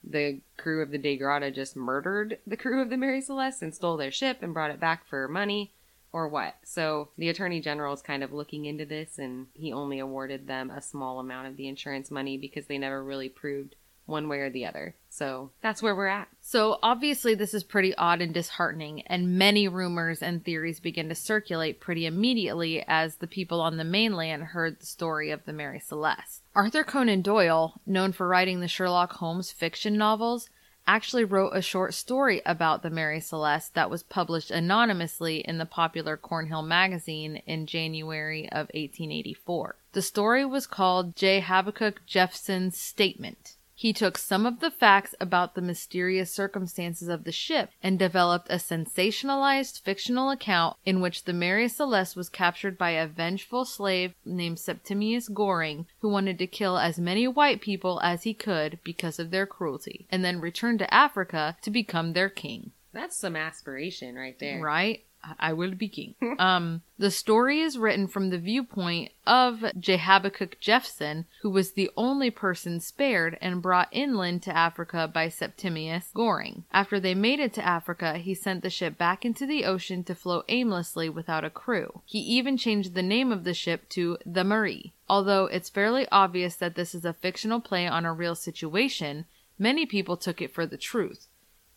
the 0.01 0.39
crew 0.55 0.81
of 0.81 0.91
the 0.91 0.97
Dei 0.97 1.17
Gratia 1.17 1.51
just 1.51 1.75
murdered 1.75 2.39
the 2.47 2.55
crew 2.55 2.81
of 2.81 2.89
the 2.89 2.95
Mary 2.95 3.19
Celeste 3.19 3.61
and 3.61 3.75
stole 3.75 3.97
their 3.97 4.11
ship 4.11 4.37
and 4.41 4.53
brought 4.53 4.71
it 4.71 4.79
back 4.79 5.05
for 5.05 5.27
money 5.27 5.73
or 6.11 6.27
what. 6.27 6.55
So 6.63 7.09
the 7.17 7.29
attorney 7.29 7.61
general 7.61 7.93
is 7.93 8.01
kind 8.01 8.23
of 8.23 8.33
looking 8.33 8.65
into 8.65 8.85
this 8.85 9.19
and 9.19 9.47
he 9.53 9.71
only 9.71 9.99
awarded 9.99 10.47
them 10.47 10.69
a 10.69 10.81
small 10.81 11.19
amount 11.19 11.47
of 11.47 11.57
the 11.57 11.67
insurance 11.67 12.09
money 12.09 12.37
because 12.37 12.65
they 12.65 12.77
never 12.77 13.03
really 13.03 13.29
proved 13.29 13.75
one 14.09 14.27
way 14.27 14.39
or 14.39 14.49
the 14.49 14.65
other. 14.65 14.95
So 15.09 15.51
that's 15.61 15.83
where 15.83 15.95
we're 15.95 16.07
at. 16.07 16.27
So 16.41 16.79
obviously 16.81 17.35
this 17.35 17.53
is 17.53 17.63
pretty 17.63 17.95
odd 17.95 18.21
and 18.21 18.33
disheartening 18.33 19.03
and 19.03 19.37
many 19.37 19.67
rumors 19.67 20.21
and 20.23 20.43
theories 20.43 20.79
begin 20.79 21.09
to 21.09 21.15
circulate 21.15 21.79
pretty 21.79 22.05
immediately 22.05 22.83
as 22.87 23.17
the 23.17 23.27
people 23.27 23.61
on 23.61 23.77
the 23.77 23.83
mainland 23.83 24.43
heard 24.43 24.79
the 24.79 24.85
story 24.85 25.29
of 25.29 25.45
the 25.45 25.53
Mary 25.53 25.79
Celeste. 25.79 26.41
Arthur 26.55 26.83
Conan 26.83 27.21
Doyle, 27.21 27.79
known 27.85 28.11
for 28.11 28.27
writing 28.27 28.59
the 28.59 28.67
Sherlock 28.67 29.13
Holmes 29.13 29.51
fiction 29.51 29.95
novels, 29.95 30.49
actually 30.89 31.23
wrote 31.23 31.51
a 31.55 31.61
short 31.61 31.93
story 31.93 32.41
about 32.47 32.81
the 32.81 32.89
Mary 32.89 33.19
Celeste 33.19 33.75
that 33.75 33.91
was 33.91 34.01
published 34.01 34.49
anonymously 34.49 35.37
in 35.41 35.59
the 35.59 35.65
popular 35.65 36.17
Cornhill 36.17 36.63
magazine 36.63 37.43
in 37.45 37.67
January 37.67 38.45
of 38.51 38.65
1884. 38.73 39.75
The 39.91 40.01
story 40.01 40.45
was 40.45 40.65
called 40.65 41.15
J. 41.15 41.41
Habakkuk 41.41 42.01
Jephson's 42.07 42.75
Statement. 42.75 43.57
He 43.79 43.93
took 43.93 44.17
some 44.17 44.45
of 44.45 44.59
the 44.59 44.71
facts 44.71 45.15
about 45.21 45.55
the 45.55 45.61
mysterious 45.61 46.33
circumstances 46.33 47.07
of 47.07 47.23
the 47.23 47.31
ship 47.31 47.71
and 47.81 47.97
developed 47.97 48.49
a 48.49 48.55
sensationalized 48.55 49.79
fictional 49.79 50.31
account 50.31 50.75
in 50.85 50.99
which 50.99 51.23
the 51.23 51.31
Mary 51.31 51.69
Celeste 51.69 52.17
was 52.17 52.27
captured 52.27 52.77
by 52.77 52.89
a 52.89 53.07
vengeful 53.07 53.63
slave 53.63 54.15
named 54.25 54.59
Septimius 54.59 55.29
Goring, 55.29 55.85
who 55.99 56.09
wanted 56.09 56.37
to 56.39 56.45
kill 56.45 56.77
as 56.77 56.99
many 56.99 57.25
white 57.25 57.61
people 57.61 58.01
as 58.03 58.23
he 58.23 58.33
could 58.33 58.79
because 58.83 59.17
of 59.17 59.31
their 59.31 59.45
cruelty, 59.45 60.05
and 60.11 60.25
then 60.25 60.41
return 60.41 60.77
to 60.79 60.93
Africa 60.93 61.55
to 61.61 61.71
become 61.71 62.11
their 62.11 62.27
king. 62.27 62.71
That's 62.91 63.15
some 63.15 63.37
aspiration 63.37 64.15
right 64.15 64.37
there. 64.39 64.61
Right? 64.61 65.05
I 65.39 65.53
will 65.53 65.75
be 65.75 65.89
king. 65.89 66.15
um, 66.39 66.81
the 66.97 67.11
story 67.11 67.59
is 67.61 67.77
written 67.77 68.07
from 68.07 68.29
the 68.29 68.37
viewpoint 68.37 69.11
of 69.27 69.63
J. 69.79 69.97
Habakkuk 69.97 70.59
Jephson, 70.59 71.25
who 71.41 71.49
was 71.49 71.71
the 71.71 71.91
only 71.95 72.29
person 72.29 72.79
spared 72.79 73.37
and 73.41 73.61
brought 73.61 73.89
inland 73.91 74.43
to 74.43 74.55
Africa 74.55 75.09
by 75.11 75.29
Septimius 75.29 76.09
Goring. 76.13 76.63
After 76.71 76.99
they 76.99 77.15
made 77.15 77.39
it 77.39 77.53
to 77.53 77.65
Africa, 77.65 78.17
he 78.17 78.33
sent 78.33 78.63
the 78.63 78.69
ship 78.69 78.97
back 78.97 79.25
into 79.25 79.45
the 79.45 79.65
ocean 79.65 80.03
to 80.05 80.15
float 80.15 80.45
aimlessly 80.47 81.09
without 81.09 81.45
a 81.45 81.49
crew. 81.49 82.01
He 82.05 82.19
even 82.19 82.57
changed 82.57 82.93
the 82.93 83.03
name 83.03 83.31
of 83.31 83.43
the 83.43 83.53
ship 83.53 83.87
to 83.89 84.17
the 84.25 84.43
Marie. 84.43 84.93
Although 85.07 85.45
it's 85.45 85.69
fairly 85.69 86.07
obvious 86.11 86.55
that 86.55 86.75
this 86.75 86.93
is 86.93 87.05
a 87.05 87.13
fictional 87.13 87.59
play 87.59 87.87
on 87.87 88.05
a 88.05 88.13
real 88.13 88.35
situation, 88.35 89.25
many 89.57 89.85
people 89.85 90.17
took 90.17 90.41
it 90.41 90.53
for 90.53 90.65
the 90.65 90.77
truth. 90.77 91.27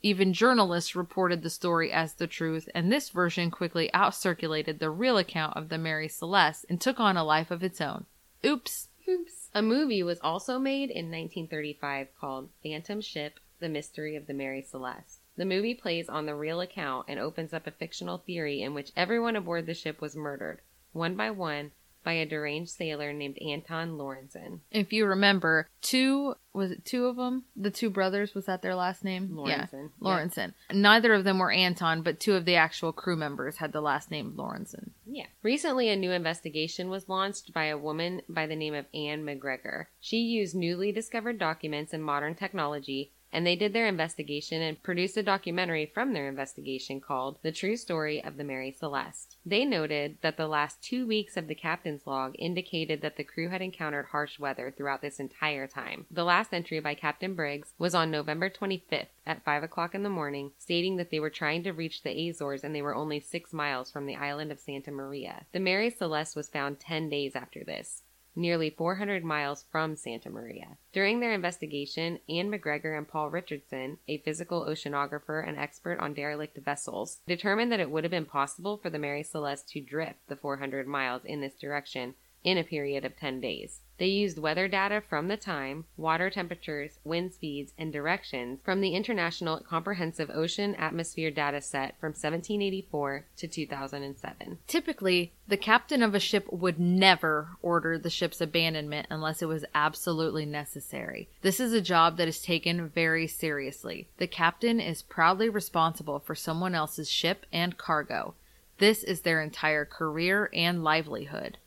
Even 0.05 0.33
journalists 0.33 0.97
reported 0.97 1.43
the 1.43 1.51
story 1.51 1.93
as 1.93 2.15
the 2.15 2.27
truth, 2.27 2.69
and 2.75 2.91
this 2.91 3.11
version 3.11 3.53
quickly 3.53 3.93
outcirculated 3.95 4.81
the 4.81 4.91
real 4.91 5.17
account 5.17 5.57
of 5.57 5.69
the 5.69 5.79
Mary 5.79 6.09
Celeste 6.09 6.67
and 6.69 6.81
took 6.81 6.99
on 6.99 7.17
a 7.17 7.23
life 7.23 7.53
of 7.53 7.63
its 7.63 7.81
own. 7.81 8.07
Oops. 8.45 8.89
Oops. 9.09 9.49
A 9.55 9.63
movie 9.63 10.03
was 10.03 10.19
also 10.21 10.59
made 10.59 10.91
in 10.91 11.07
1935 11.07 12.09
called 12.19 12.49
Phantom 12.63 13.01
Ship 13.01 13.39
The 13.61 13.69
Mystery 13.69 14.17
of 14.17 14.27
the 14.27 14.35
Mary 14.35 14.63
Celeste. 14.63 15.21
The 15.37 15.45
movie 15.45 15.75
plays 15.75 16.09
on 16.09 16.27
the 16.27 16.35
real 16.35 16.61
account 16.61 17.07
and 17.09 17.21
opens 17.21 17.53
up 17.53 17.67
a 17.69 17.71
fictional 17.71 18.19
theory 18.19 18.61
in 18.61 18.75
which 18.75 18.93
everyone 18.97 19.37
aboard 19.37 19.67
the 19.67 19.75
ship 19.75 20.01
was 20.01 20.17
murdered, 20.17 20.61
one 20.93 21.15
by 21.15 21.31
one, 21.31 21.71
by 22.05 22.12
a 22.12 22.27
deranged 22.27 22.71
sailor 22.71 23.12
named 23.12 23.38
Anton 23.38 23.99
Lorenzen. 23.99 24.61
If 24.71 24.93
you 24.93 25.07
remember, 25.07 25.69
two 25.81 26.35
was 26.55 26.71
it 26.71 26.85
two 26.85 27.07
of 27.07 27.17
them? 27.17 27.45
The 27.57 27.71
two 27.71 27.88
brothers 27.88 28.35
was 28.35 28.47
that 28.47 28.61
their 28.61 28.75
last 28.75 29.05
name? 29.05 29.38
Yeah, 29.47 29.67
Lorenzen. 29.67 29.91
Lorenzen. 30.01 30.55
Neither 30.71 31.15
of 31.15 31.25
them 31.25 31.38
were 31.38 31.51
Anton, 31.51 32.03
but 32.03 32.21
two 32.21 32.35
of 32.35 32.45
the 32.45 32.57
actual 32.57 32.93
crew 32.93 33.17
members 33.17 33.57
had 33.57 33.73
the 33.73 33.81
last 33.81 34.11
name 34.11 34.35
Lorenzen. 34.37 34.91
Yeah. 35.07 35.27
Recently, 35.43 35.88
a 35.88 35.97
new 35.97 36.12
investigation 36.12 36.91
was 36.91 37.09
launched 37.09 37.55
by 37.55 37.67
a 37.67 37.79
woman 37.79 38.23
by 38.29 38.47
the 38.47 38.57
name 38.57 38.75
of 38.75 38.87
Anne 38.93 39.25
McGregor. 39.25 39.87
She 40.01 40.19
used 40.19 40.55
newly 40.55 40.93
discovered 40.93 41.38
documents 41.38 41.95
and 41.95 42.05
modern 42.05 42.35
technology, 42.35 43.12
and 43.33 43.47
they 43.47 43.57
did 43.57 43.73
their 43.73 43.87
investigation 43.87 44.61
and 44.61 44.83
produced 44.83 45.16
a 45.16 45.23
documentary 45.23 45.87
from 45.87 46.12
their 46.12 46.29
investigation 46.29 47.01
called 47.01 47.38
The 47.42 47.53
True 47.53 47.77
Story 47.77 48.23
of 48.23 48.37
the 48.37 48.45
Mary 48.45 48.71
Celeste. 48.71 49.37
They 49.47 49.64
noted 49.64 50.18
that 50.21 50.37
the 50.37 50.47
last 50.47 50.83
two 50.83 51.07
weeks 51.07 51.37
of 51.37 51.49
the 51.49 51.55
captain's 51.55 52.07
log 52.07 52.35
indicated 52.38 53.01
that 53.01 53.16
the 53.16 53.25
crew 53.25 53.49
had 53.49 53.62
encountered 53.62 54.07
harsh 54.07 54.38
weather 54.38 54.73
throughout 54.77 55.01
this 55.01 55.18
entire 55.18 55.66
time. 55.66 56.07
The 56.11 56.25
last 56.25 56.53
entry 56.53 56.81
by 56.81 56.95
Captain 56.95 57.35
Briggs 57.35 57.73
was 57.79 57.95
on 57.95 58.11
November 58.11 58.51
25th 58.51 59.07
at 59.27 59.45
5 59.45 59.62
o'clock 59.62 59.95
in 59.95 60.03
the 60.03 60.11
morning, 60.11 60.53
stating 60.59 60.97
that 60.97 61.11
they 61.11 61.21
were 61.21 61.31
trying 61.31 61.62
to 61.62 61.73
reach 61.73 62.03
the 62.03 62.29
Azores 62.29 62.64
and 62.64 62.75
they 62.75 62.83
were 62.83 62.95
only 62.95 63.21
six 63.21 63.53
miles 63.53 63.90
from 63.90 64.07
the 64.07 64.16
island 64.16 64.53
of 64.53 64.61
Santa 64.61 64.90
Maria. 64.90 65.47
The 65.53 65.61
Mary 65.61 65.90
Celeste 65.90 66.37
was 66.37 66.49
found 66.49 66.81
10 66.81 67.09
days 67.09 67.35
after 67.35 67.64
this 67.64 68.03
nearly 68.35 68.71
400 68.71 69.23
miles 69.23 69.64
from 69.71 69.97
Santa 69.97 70.31
Maria. 70.31 70.79
During 70.92 71.21
their 71.21 71.33
investigation, 71.33 72.18
Anne 72.29 72.51
McGregor 72.51 72.97
and 72.97 73.07
Paul 73.07 73.31
Richardson, 73.31 73.99
a 74.09 74.18
physical 74.18 74.64
oceanographer 74.66 75.47
and 75.47 75.59
expert 75.59 76.01
on 76.01 76.14
derelict 76.14 76.59
vessels, 76.59 77.18
determined 77.27 77.71
that 77.71 77.81
it 77.81 77.90
would 77.90 78.05
have 78.05 78.11
been 78.11 78.25
possible 78.25 78.79
for 78.79 78.90
the 78.90 78.99
Mary 78.99 79.23
Celeste 79.23 79.68
to 79.71 79.81
drift 79.81 80.29
the 80.29 80.37
400 80.37 80.87
miles 80.87 81.25
in 81.25 81.40
this 81.40 81.55
direction 81.55 82.14
in 82.42 82.59
a 82.59 82.64
period 82.64 83.05
of 83.05 83.16
10 83.16 83.40
days. 83.40 83.82
They 84.03 84.09
used 84.09 84.37
weather 84.37 84.67
data 84.67 85.01
from 85.01 85.29
the 85.29 85.37
time, 85.37 85.85
water 85.97 86.29
temperatures, 86.29 86.99
wind 87.05 87.33
speeds, 87.35 87.73
and 87.79 87.93
directions 87.93 88.59
from 88.65 88.81
the 88.81 88.97
International 88.97 89.61
Comprehensive 89.61 90.29
Ocean 90.29 90.75
Atmosphere 90.75 91.31
Data 91.31 91.61
Set 91.61 92.01
from 92.01 92.09
1784 92.09 93.27
to 93.37 93.47
2007. 93.47 94.59
Typically, 94.67 95.35
the 95.47 95.57
captain 95.57 96.03
of 96.03 96.17
a 96.17 96.19
ship 96.19 96.53
would 96.53 96.81
never 96.81 97.51
order 97.62 97.97
the 97.97 98.11
ship's 98.11 98.41
abandonment 98.41 99.07
unless 99.09 99.41
it 99.41 99.47
was 99.47 99.65
absolutely 99.73 100.47
necessary. 100.47 101.29
This 101.43 101.61
is 101.61 101.73
a 101.73 101.81
job 101.81 102.17
that 102.17 102.27
is 102.27 102.43
taken 102.43 102.88
very 102.88 103.29
seriously. 103.29 104.09
The 104.17 104.27
captain 104.27 104.81
is 104.81 105.03
proudly 105.03 105.49
responsible 105.49 106.19
for 106.19 106.35
someone 106.35 106.75
else's 106.75 107.09
ship 107.09 107.47
and 107.53 107.79
cargo. 107.79 108.35
This 108.79 109.05
is 109.05 109.21
their 109.21 109.41
entire 109.41 109.85
career 109.85 110.51
and 110.53 110.83
livelihood. 110.83 111.59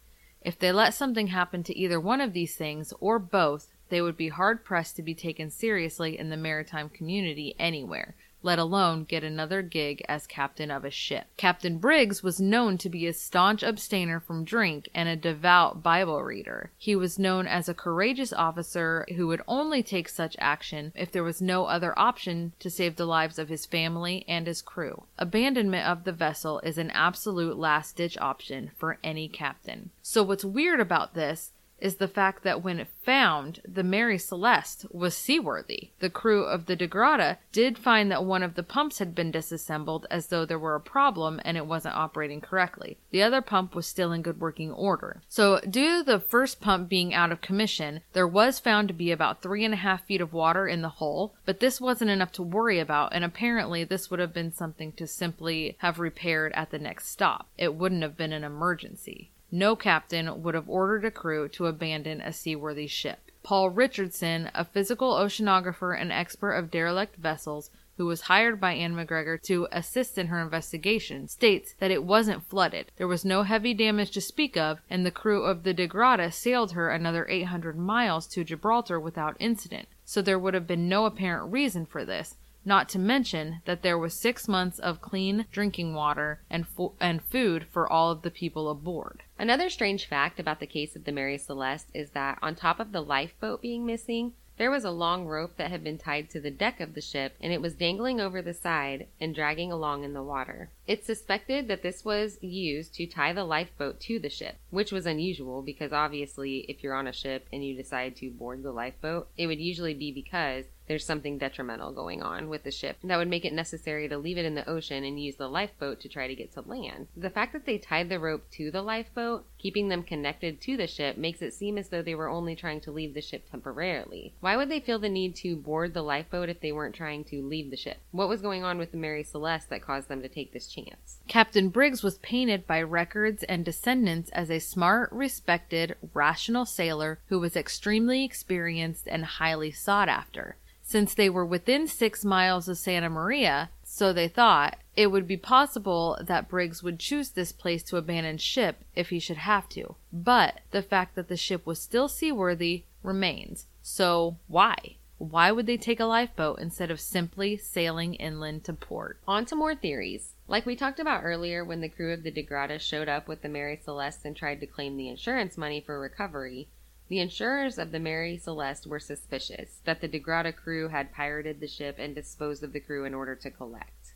If 0.46 0.60
they 0.60 0.72
let 0.72 0.94
something 0.94 1.28
happen 1.28 1.64
to 1.64 1.76
either 1.76 2.00
one 2.00 2.22
of 2.22 2.34
these 2.34 2.56
things, 2.56 2.94
or 3.00 3.18
both, 3.18 3.68
they 3.90 4.00
would 4.00 4.16
be 4.16 4.30
hard 4.30 4.64
pressed 4.64 4.96
to 4.96 5.02
be 5.02 5.16
taken 5.16 5.50
seriously 5.50 6.20
in 6.20 6.30
the 6.30 6.38
maritime 6.38 6.88
community 6.88 7.56
anywhere, 7.58 8.14
let 8.46 8.60
alone 8.60 9.04
get 9.04 9.24
another 9.24 9.62
gig 9.62 10.06
as 10.08 10.28
captain 10.28 10.70
of 10.70 10.86
a 10.86 10.92
ship. 10.92 11.26
Captain 11.36 11.80
Briggs 11.80 12.22
was 12.22 12.40
known 12.40 12.78
to 12.78 12.90
be 12.90 13.08
a 13.08 13.14
staunch 13.14 13.64
abstainer 13.64 14.20
from 14.20 14.46
drink 14.46 14.88
and 14.94 15.10
a 15.10 15.16
devout 15.16 15.82
Bible 15.82 16.24
reader. 16.24 16.72
He 16.78 16.96
was 16.96 17.20
known 17.20 17.48
as 17.48 17.68
a 17.68 17.74
courageous 17.74 18.32
officer 18.32 19.06
who 19.16 19.28
would 19.28 19.42
only 19.48 19.82
take 19.82 20.08
such 20.08 20.36
action 20.40 20.94
if 20.96 21.12
there 21.12 21.24
was 21.24 21.42
no 21.42 21.66
other 21.66 21.98
option 21.98 22.54
to 22.60 22.70
save 22.70 22.96
the 22.96 23.06
lives 23.06 23.40
of 23.40 23.50
his 23.50 23.66
family 23.66 24.24
and 24.28 24.46
his 24.46 24.62
crew. 24.62 25.04
Abandonment 25.18 25.88
of 25.88 26.04
the 26.04 26.12
vessel 26.12 26.60
is 26.60 26.78
an 26.78 26.92
absolute 26.92 27.58
last 27.58 27.96
ditch 27.96 28.18
option 28.20 28.70
for 28.78 29.00
any 29.04 29.28
captain. 29.28 29.90
So 30.04 30.22
what's 30.22 30.46
weird 30.46 30.80
about 30.80 31.16
this 31.16 31.52
is 31.80 31.96
the 31.96 32.08
fact 32.08 32.44
that 32.44 32.64
when 32.64 32.80
it 32.80 32.88
found, 33.04 33.60
the 33.68 33.84
Mary 33.84 34.18
Celeste 34.18 34.86
was 34.92 35.16
seaworthy. 35.16 35.90
The 36.00 36.10
crew 36.10 36.44
of 36.44 36.66
the 36.66 36.76
Dei 36.76 36.88
Gratia 36.88 37.38
did 37.52 37.78
find 37.78 38.10
that 38.12 38.24
one 38.24 38.44
of 38.44 38.56
the 38.56 38.64
pumps 38.64 39.00
had 39.00 39.14
been 39.14 39.32
disassembled 39.32 40.08
as 40.10 40.28
though 40.28 40.46
there 40.46 40.60
were 40.60 40.76
a 40.76 40.80
problem 40.80 41.42
and 41.44 41.58
it 41.58 41.66
wasn't 41.66 41.96
operating 41.96 42.42
correctly. 42.42 42.98
The 43.12 43.22
other 43.22 43.42
pump 43.42 43.76
was 43.76 43.86
still 43.86 44.12
in 44.12 44.22
good 44.22 44.40
working 44.40 44.72
order. 44.72 45.22
So, 45.28 45.60
due 45.60 46.00
to 46.00 46.04
the 46.04 46.20
first 46.20 46.62
pump 46.62 46.90
being 46.90 47.14
out 47.14 47.32
of 47.32 47.42
commission, 47.42 48.02
there 48.14 48.28
was 48.28 48.60
found 48.60 48.88
to 48.88 48.94
be 48.94 49.12
about 49.12 49.42
three 49.42 49.66
and 49.66 49.74
a 49.74 49.78
half 49.78 50.06
feet 50.06 50.22
of 50.22 50.34
water 50.34 50.68
in 50.68 50.82
the 50.82 50.90
hull, 50.90 51.36
but 51.46 51.60
this 51.60 51.82
wasn't 51.82 52.12
enough 52.12 52.32
to 52.34 52.44
worry 52.44 52.80
about, 52.80 53.14
and 53.14 53.24
apparently 53.24 53.84
this 53.84 54.10
would 54.10 54.20
have 54.20 54.34
been 54.34 54.52
something 54.52 54.92
to 54.94 55.08
simply 55.08 55.76
have 55.80 56.00
repaired 56.00 56.54
at 56.54 56.72
the 56.72 56.80
next 56.80 57.10
stop. 57.10 57.48
It 57.58 57.76
wouldn't 57.76 58.02
have 58.02 58.18
been 58.18 58.34
an 58.34 58.44
emergency 58.44 59.30
no 59.52 59.76
captain 59.76 60.42
would 60.44 60.56
have 60.56 60.70
ordered 60.70 61.06
a 61.06 61.12
crew 61.12 61.48
to 61.50 61.68
abandon 61.68 62.22
a 62.22 62.34
seaworthy 62.34 62.88
ship. 62.88 63.32
Paul 63.44 63.70
Richardson, 63.70 64.50
a 64.56 64.66
physical 64.66 65.14
oceanographer 65.14 66.00
and 66.00 66.12
expert 66.12 66.54
of 66.54 66.72
derelict 66.72 67.16
vessels, 67.18 67.70
who 67.98 68.06
was 68.06 68.22
hired 68.22 68.60
by 68.60 68.74
Anne 68.74 68.96
McGregor 68.96 69.42
to 69.44 69.68
assist 69.72 70.18
in 70.18 70.28
her 70.28 70.42
investigation, 70.42 71.28
states 71.28 71.76
that 71.80 71.92
it 71.92 72.04
wasn't 72.04 72.44
flooded. 72.44 72.92
There 72.98 73.08
was 73.08 73.24
no 73.24 73.44
heavy 73.44 73.74
damage 73.74 74.12
to 74.12 74.22
speak 74.22 74.58
of, 74.58 74.80
and 74.90 75.06
the 75.06 75.12
crew 75.12 75.44
of 75.44 75.64
the 75.64 75.74
Dei 75.74 75.88
Gratia 75.88 76.32
sailed 76.32 76.74
her 76.74 76.90
another 76.90 77.28
800 77.30 77.78
miles 77.78 78.28
to 78.30 78.44
Gibraltar 78.44 79.00
without 79.00 79.38
incident. 79.40 79.88
so 80.04 80.22
there 80.22 80.40
would 80.40 80.54
have 80.54 80.68
been 80.68 80.90
no 80.90 81.06
apparent 81.06 81.52
reason 81.52 81.86
for 81.86 82.04
this. 82.04 82.36
Not 82.66 82.90
to 82.90 83.00
mention 83.00 83.62
that 83.66 83.84
there 83.84 83.98
was 83.98 84.20
six 84.20 84.48
months 84.48 84.80
of 84.80 85.02
clean 85.02 85.46
drinking 85.52 85.94
water 85.94 86.42
and, 86.50 86.68
fo- 86.68 86.94
and 87.00 87.22
food 87.22 87.68
for 87.72 87.88
all 87.88 88.12
of 88.12 88.24
the 88.24 88.32
people 88.32 88.70
aboard. 88.70 89.22
Another 89.38 89.70
strange 89.70 90.08
fact 90.08 90.40
about 90.40 90.60
the 90.60 90.68
case 90.68 90.96
of 90.96 91.04
the 91.04 91.12
Mary 91.12 91.38
Celeste 91.38 91.90
is 91.94 92.12
that 92.12 92.40
on 92.42 92.56
top 92.56 92.80
of 92.80 92.92
the 92.92 93.02
lifeboat 93.02 93.62
being 93.62 93.86
missing, 93.86 94.34
there 94.58 94.72
was 94.72 94.86
a 94.86 94.92
long 94.92 95.26
rope 95.26 95.58
that 95.58 95.70
had 95.70 95.84
been 95.84 95.98
tied 95.98 96.30
to 96.30 96.40
the 96.40 96.52
deck 96.52 96.80
of 96.80 96.94
the 96.94 97.02
ship 97.02 97.36
and 97.42 97.52
it 97.52 97.62
was 97.62 97.76
dangling 97.76 98.22
over 98.22 98.42
the 98.42 98.54
side 98.54 99.08
and 99.20 99.36
dragging 99.36 99.72
along 99.72 100.06
in 100.06 100.14
the 100.14 100.24
water. 100.24 100.72
It's 100.88 101.06
suspected 101.06 101.68
that 101.68 101.84
this 101.84 102.06
was 102.06 102.42
used 102.42 102.94
to 102.96 103.06
tie 103.06 103.34
the 103.34 103.44
lifeboat 103.44 104.00
to 104.02 104.20
the 104.20 104.30
ship, 104.30 104.56
which 104.70 104.94
was 104.94 105.06
unusual 105.06 105.62
because 105.62 105.92
obviously 105.92 106.60
if 106.70 106.82
you're 106.82 106.96
on 106.96 107.08
a 107.08 107.14
ship 107.14 107.48
and 107.52 107.66
you 107.66 107.76
decide 107.76 108.16
to 108.18 108.32
board 108.32 108.64
the 108.64 108.72
lifeboat, 108.72 109.28
it 109.38 109.48
would 109.48 109.60
usually 109.60 109.94
be 109.94 110.14
because 110.14 110.64
there's 110.88 111.06
something 111.06 111.38
detrimental 111.38 111.92
going 111.92 112.22
on 112.22 112.50
with 112.50 112.64
the 112.64 112.72
ship 112.72 112.98
that 113.04 113.18
would 113.18 113.28
make 113.28 113.46
it 113.46 113.54
necessary 113.54 114.08
to 114.08 114.18
leave 114.18 114.38
it 114.38 114.46
in 114.46 114.56
the 114.56 114.70
ocean 114.70 115.04
and 115.04 115.20
use 115.20 115.36
the 115.36 115.48
lifeboat 115.48 116.00
to 116.02 116.10
try 116.10 116.28
to 116.28 116.36
get 116.36 116.54
to 116.54 116.62
land. 116.62 117.08
The 117.16 117.30
fact 117.30 117.54
that 117.54 117.66
they 117.66 117.78
tied 117.78 118.10
the 118.10 118.20
rope 118.20 118.50
to 118.52 118.72
the 118.72 118.82
lifeboat, 118.82 119.46
keeping 119.58 119.90
them 119.90 120.04
connected 120.04 120.62
to 120.62 120.78
the 120.78 120.88
ship, 120.88 121.18
makes 121.18 121.42
it 121.42 121.54
seem 121.54 121.78
as 121.78 121.90
though 121.90 122.02
they 122.02 122.16
were 122.16 122.30
only 122.30 122.56
trying 122.56 122.82
to 122.82 122.92
leave 122.92 123.14
the 123.14 123.22
ship 123.22 123.50
temporarily. 123.50 124.34
Why 124.40 124.56
would 124.56 124.70
they 124.70 124.80
feel 124.80 125.00
the 125.00 125.10
need 125.10 125.36
to 125.38 125.56
board 125.56 125.94
the 125.94 126.02
lifeboat 126.02 126.50
if 126.50 126.62
they 126.62 126.72
weren't 126.72 126.96
trying 126.96 127.24
to 127.26 127.42
leave 127.42 127.72
the 127.72 127.78
ship? 127.78 127.98
What 128.12 128.30
was 128.30 128.42
going 128.42 128.64
on 128.64 128.78
with 128.78 128.92
the 128.92 128.98
Mary 128.98 129.24
Celeste 129.24 129.70
that 129.70 129.82
caused 129.82 130.08
them 130.08 130.22
to 130.22 130.30
take 130.30 130.54
this 130.54 130.68
chance? 130.68 131.18
Captain 131.28 131.70
Briggs 131.70 132.04
was 132.04 132.20
painted 132.20 132.68
by 132.68 132.82
records 132.82 133.44
and 133.44 133.66
descendants 133.66 134.30
as 134.32 134.52
a 134.52 134.60
smart, 134.60 135.12
respected, 135.12 135.96
rational 136.14 136.66
sailor 136.66 137.20
who 137.28 137.40
was 137.40 137.56
extremely 137.56 138.24
experienced 138.24 139.08
and 139.08 139.26
highly 139.26 139.72
sought 139.72 140.10
after. 140.10 140.58
Since 140.88 141.16
they 141.16 141.32
were 141.32 141.46
within 141.46 141.88
six 141.88 142.24
miles 142.24 142.70
of 142.70 142.78
Santa 142.78 143.10
Maria, 143.10 143.72
so 143.84 144.14
they 144.14 144.28
thought, 144.28 144.78
it 144.96 145.08
would 145.08 145.28
be 145.28 145.36
possible 145.36 146.16
that 146.22 146.48
Briggs 146.48 146.84
would 146.84 147.00
choose 147.00 147.32
this 147.32 147.52
place 147.52 147.82
to 147.84 147.98
abandon 147.98 148.38
ship 148.38 148.84
if 148.96 149.10
he 149.10 149.18
should 149.18 149.38
have 149.38 149.68
to. 149.70 149.96
But 150.14 150.60
the 150.70 150.84
fact 150.84 151.16
that 151.16 151.28
the 151.28 151.38
ship 151.38 151.66
was 151.66 151.82
still 151.82 152.08
seaworthy 152.08 152.84
remains. 153.02 153.66
So 153.82 154.38
why? 154.48 154.98
Why 155.18 155.52
would 155.52 155.66
they 155.66 155.78
take 155.78 156.00
a 156.00 156.06
lifeboat 156.06 156.60
instead 156.60 156.92
of 156.92 157.00
simply 157.00 157.58
sailing 157.58 158.14
inland 158.14 158.64
to 158.66 158.74
port? 158.74 159.20
On 159.28 159.44
to 159.46 159.56
more 159.56 159.74
theories. 159.74 160.34
Like 160.48 160.68
we 160.68 160.76
talked 160.76 161.00
about 161.00 161.24
earlier 161.24 161.66
when 161.66 161.82
the 161.82 161.90
crew 161.90 162.14
of 162.14 162.22
the 162.22 162.30
Dei 162.30 162.44
Gratia 162.44 162.78
showed 162.78 163.10
up 163.10 163.28
with 163.28 163.42
the 163.42 163.50
Mary 163.50 163.80
Celeste 163.84 164.26
and 164.26 164.36
tried 164.36 164.60
to 164.60 164.68
claim 164.68 164.98
the 164.98 165.10
insurance 165.10 165.58
money 165.58 165.82
for 165.82 166.00
recovery, 166.00 166.68
the 167.08 167.20
insurers 167.20 167.78
of 167.78 167.92
the 167.92 168.00
Mary 168.00 168.36
Celeste 168.36 168.88
were 168.88 169.00
suspicious 169.00 169.80
that 169.86 170.02
the 170.02 170.08
Dei 170.08 170.20
Gratia 170.20 170.52
crew 170.52 170.88
had 170.88 171.14
pirated 171.14 171.60
the 171.60 171.68
ship 171.68 171.98
and 172.00 172.16
disposed 172.16 172.64
of 172.64 172.74
the 172.74 172.80
crew 172.80 173.06
in 173.06 173.14
order 173.14 173.36
to 173.36 173.52
collect. 173.52 174.14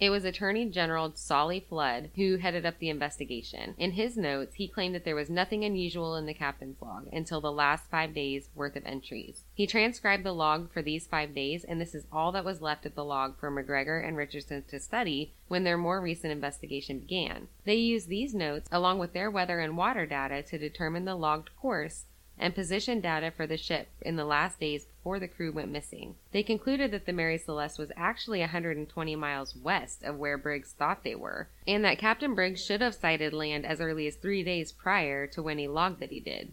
It 0.00 0.10
was 0.10 0.24
Attorney 0.24 0.66
General 0.66 1.12
Solly 1.16 1.58
Flood 1.58 2.10
who 2.14 2.36
headed 2.36 2.64
up 2.64 2.78
the 2.78 2.88
investigation. 2.88 3.74
In 3.78 3.92
his 3.92 4.16
notes, 4.16 4.54
he 4.54 4.68
claimed 4.68 4.94
that 4.94 5.04
there 5.04 5.16
was 5.16 5.28
nothing 5.28 5.64
unusual 5.64 6.14
in 6.14 6.26
the 6.26 6.34
captain's 6.34 6.80
log 6.80 7.08
until 7.12 7.40
the 7.40 7.50
last 7.50 7.90
five 7.90 8.14
days 8.14 8.48
worth 8.54 8.76
of 8.76 8.86
entries. 8.86 9.42
He 9.54 9.66
transcribed 9.66 10.22
the 10.22 10.32
log 10.32 10.70
for 10.70 10.82
these 10.82 11.08
five 11.08 11.34
days, 11.34 11.64
and 11.64 11.80
this 11.80 11.96
is 11.96 12.06
all 12.12 12.30
that 12.30 12.44
was 12.44 12.62
left 12.62 12.86
of 12.86 12.94
the 12.94 13.04
log 13.04 13.40
for 13.40 13.50
McGregor 13.50 14.06
and 14.06 14.16
Richardson 14.16 14.62
to 14.68 14.78
study 14.78 15.32
when 15.48 15.64
their 15.64 15.78
more 15.78 16.00
recent 16.00 16.30
investigation 16.30 17.00
began. 17.00 17.48
They 17.64 17.74
used 17.74 18.08
these 18.08 18.34
notes, 18.34 18.68
along 18.70 19.00
with 19.00 19.14
their 19.14 19.32
weather 19.32 19.58
and 19.58 19.76
water 19.76 20.06
data, 20.06 20.42
to 20.42 20.58
determine 20.58 21.06
the 21.06 21.16
logged 21.16 21.50
course 21.56 22.04
and 22.38 22.54
position 22.54 23.00
data 23.00 23.30
for 23.30 23.46
the 23.46 23.56
ship 23.56 23.88
in 24.00 24.16
the 24.16 24.24
last 24.24 24.60
days 24.60 24.84
before 24.84 25.18
the 25.18 25.28
crew 25.28 25.52
went 25.52 25.70
missing. 25.70 26.14
They 26.32 26.42
concluded 26.42 26.90
that 26.90 27.06
the 27.06 27.12
Mary 27.12 27.38
Celeste 27.38 27.78
was 27.78 27.92
actually 27.96 28.40
120 28.40 29.16
miles 29.16 29.56
west 29.56 30.02
of 30.02 30.16
where 30.18 30.38
Briggs 30.38 30.72
thought 30.72 31.04
they 31.04 31.14
were, 31.14 31.48
and 31.66 31.84
that 31.84 31.98
Captain 31.98 32.34
Briggs 32.34 32.64
should 32.64 32.80
have 32.80 32.94
sighted 32.94 33.32
land 33.32 33.66
as 33.66 33.80
early 33.80 34.06
as 34.06 34.16
three 34.16 34.42
days 34.42 34.72
prior 34.72 35.26
to 35.28 35.42
when 35.42 35.58
he 35.58 35.68
logged 35.68 36.00
that 36.00 36.10
he 36.10 36.20
did. 36.20 36.52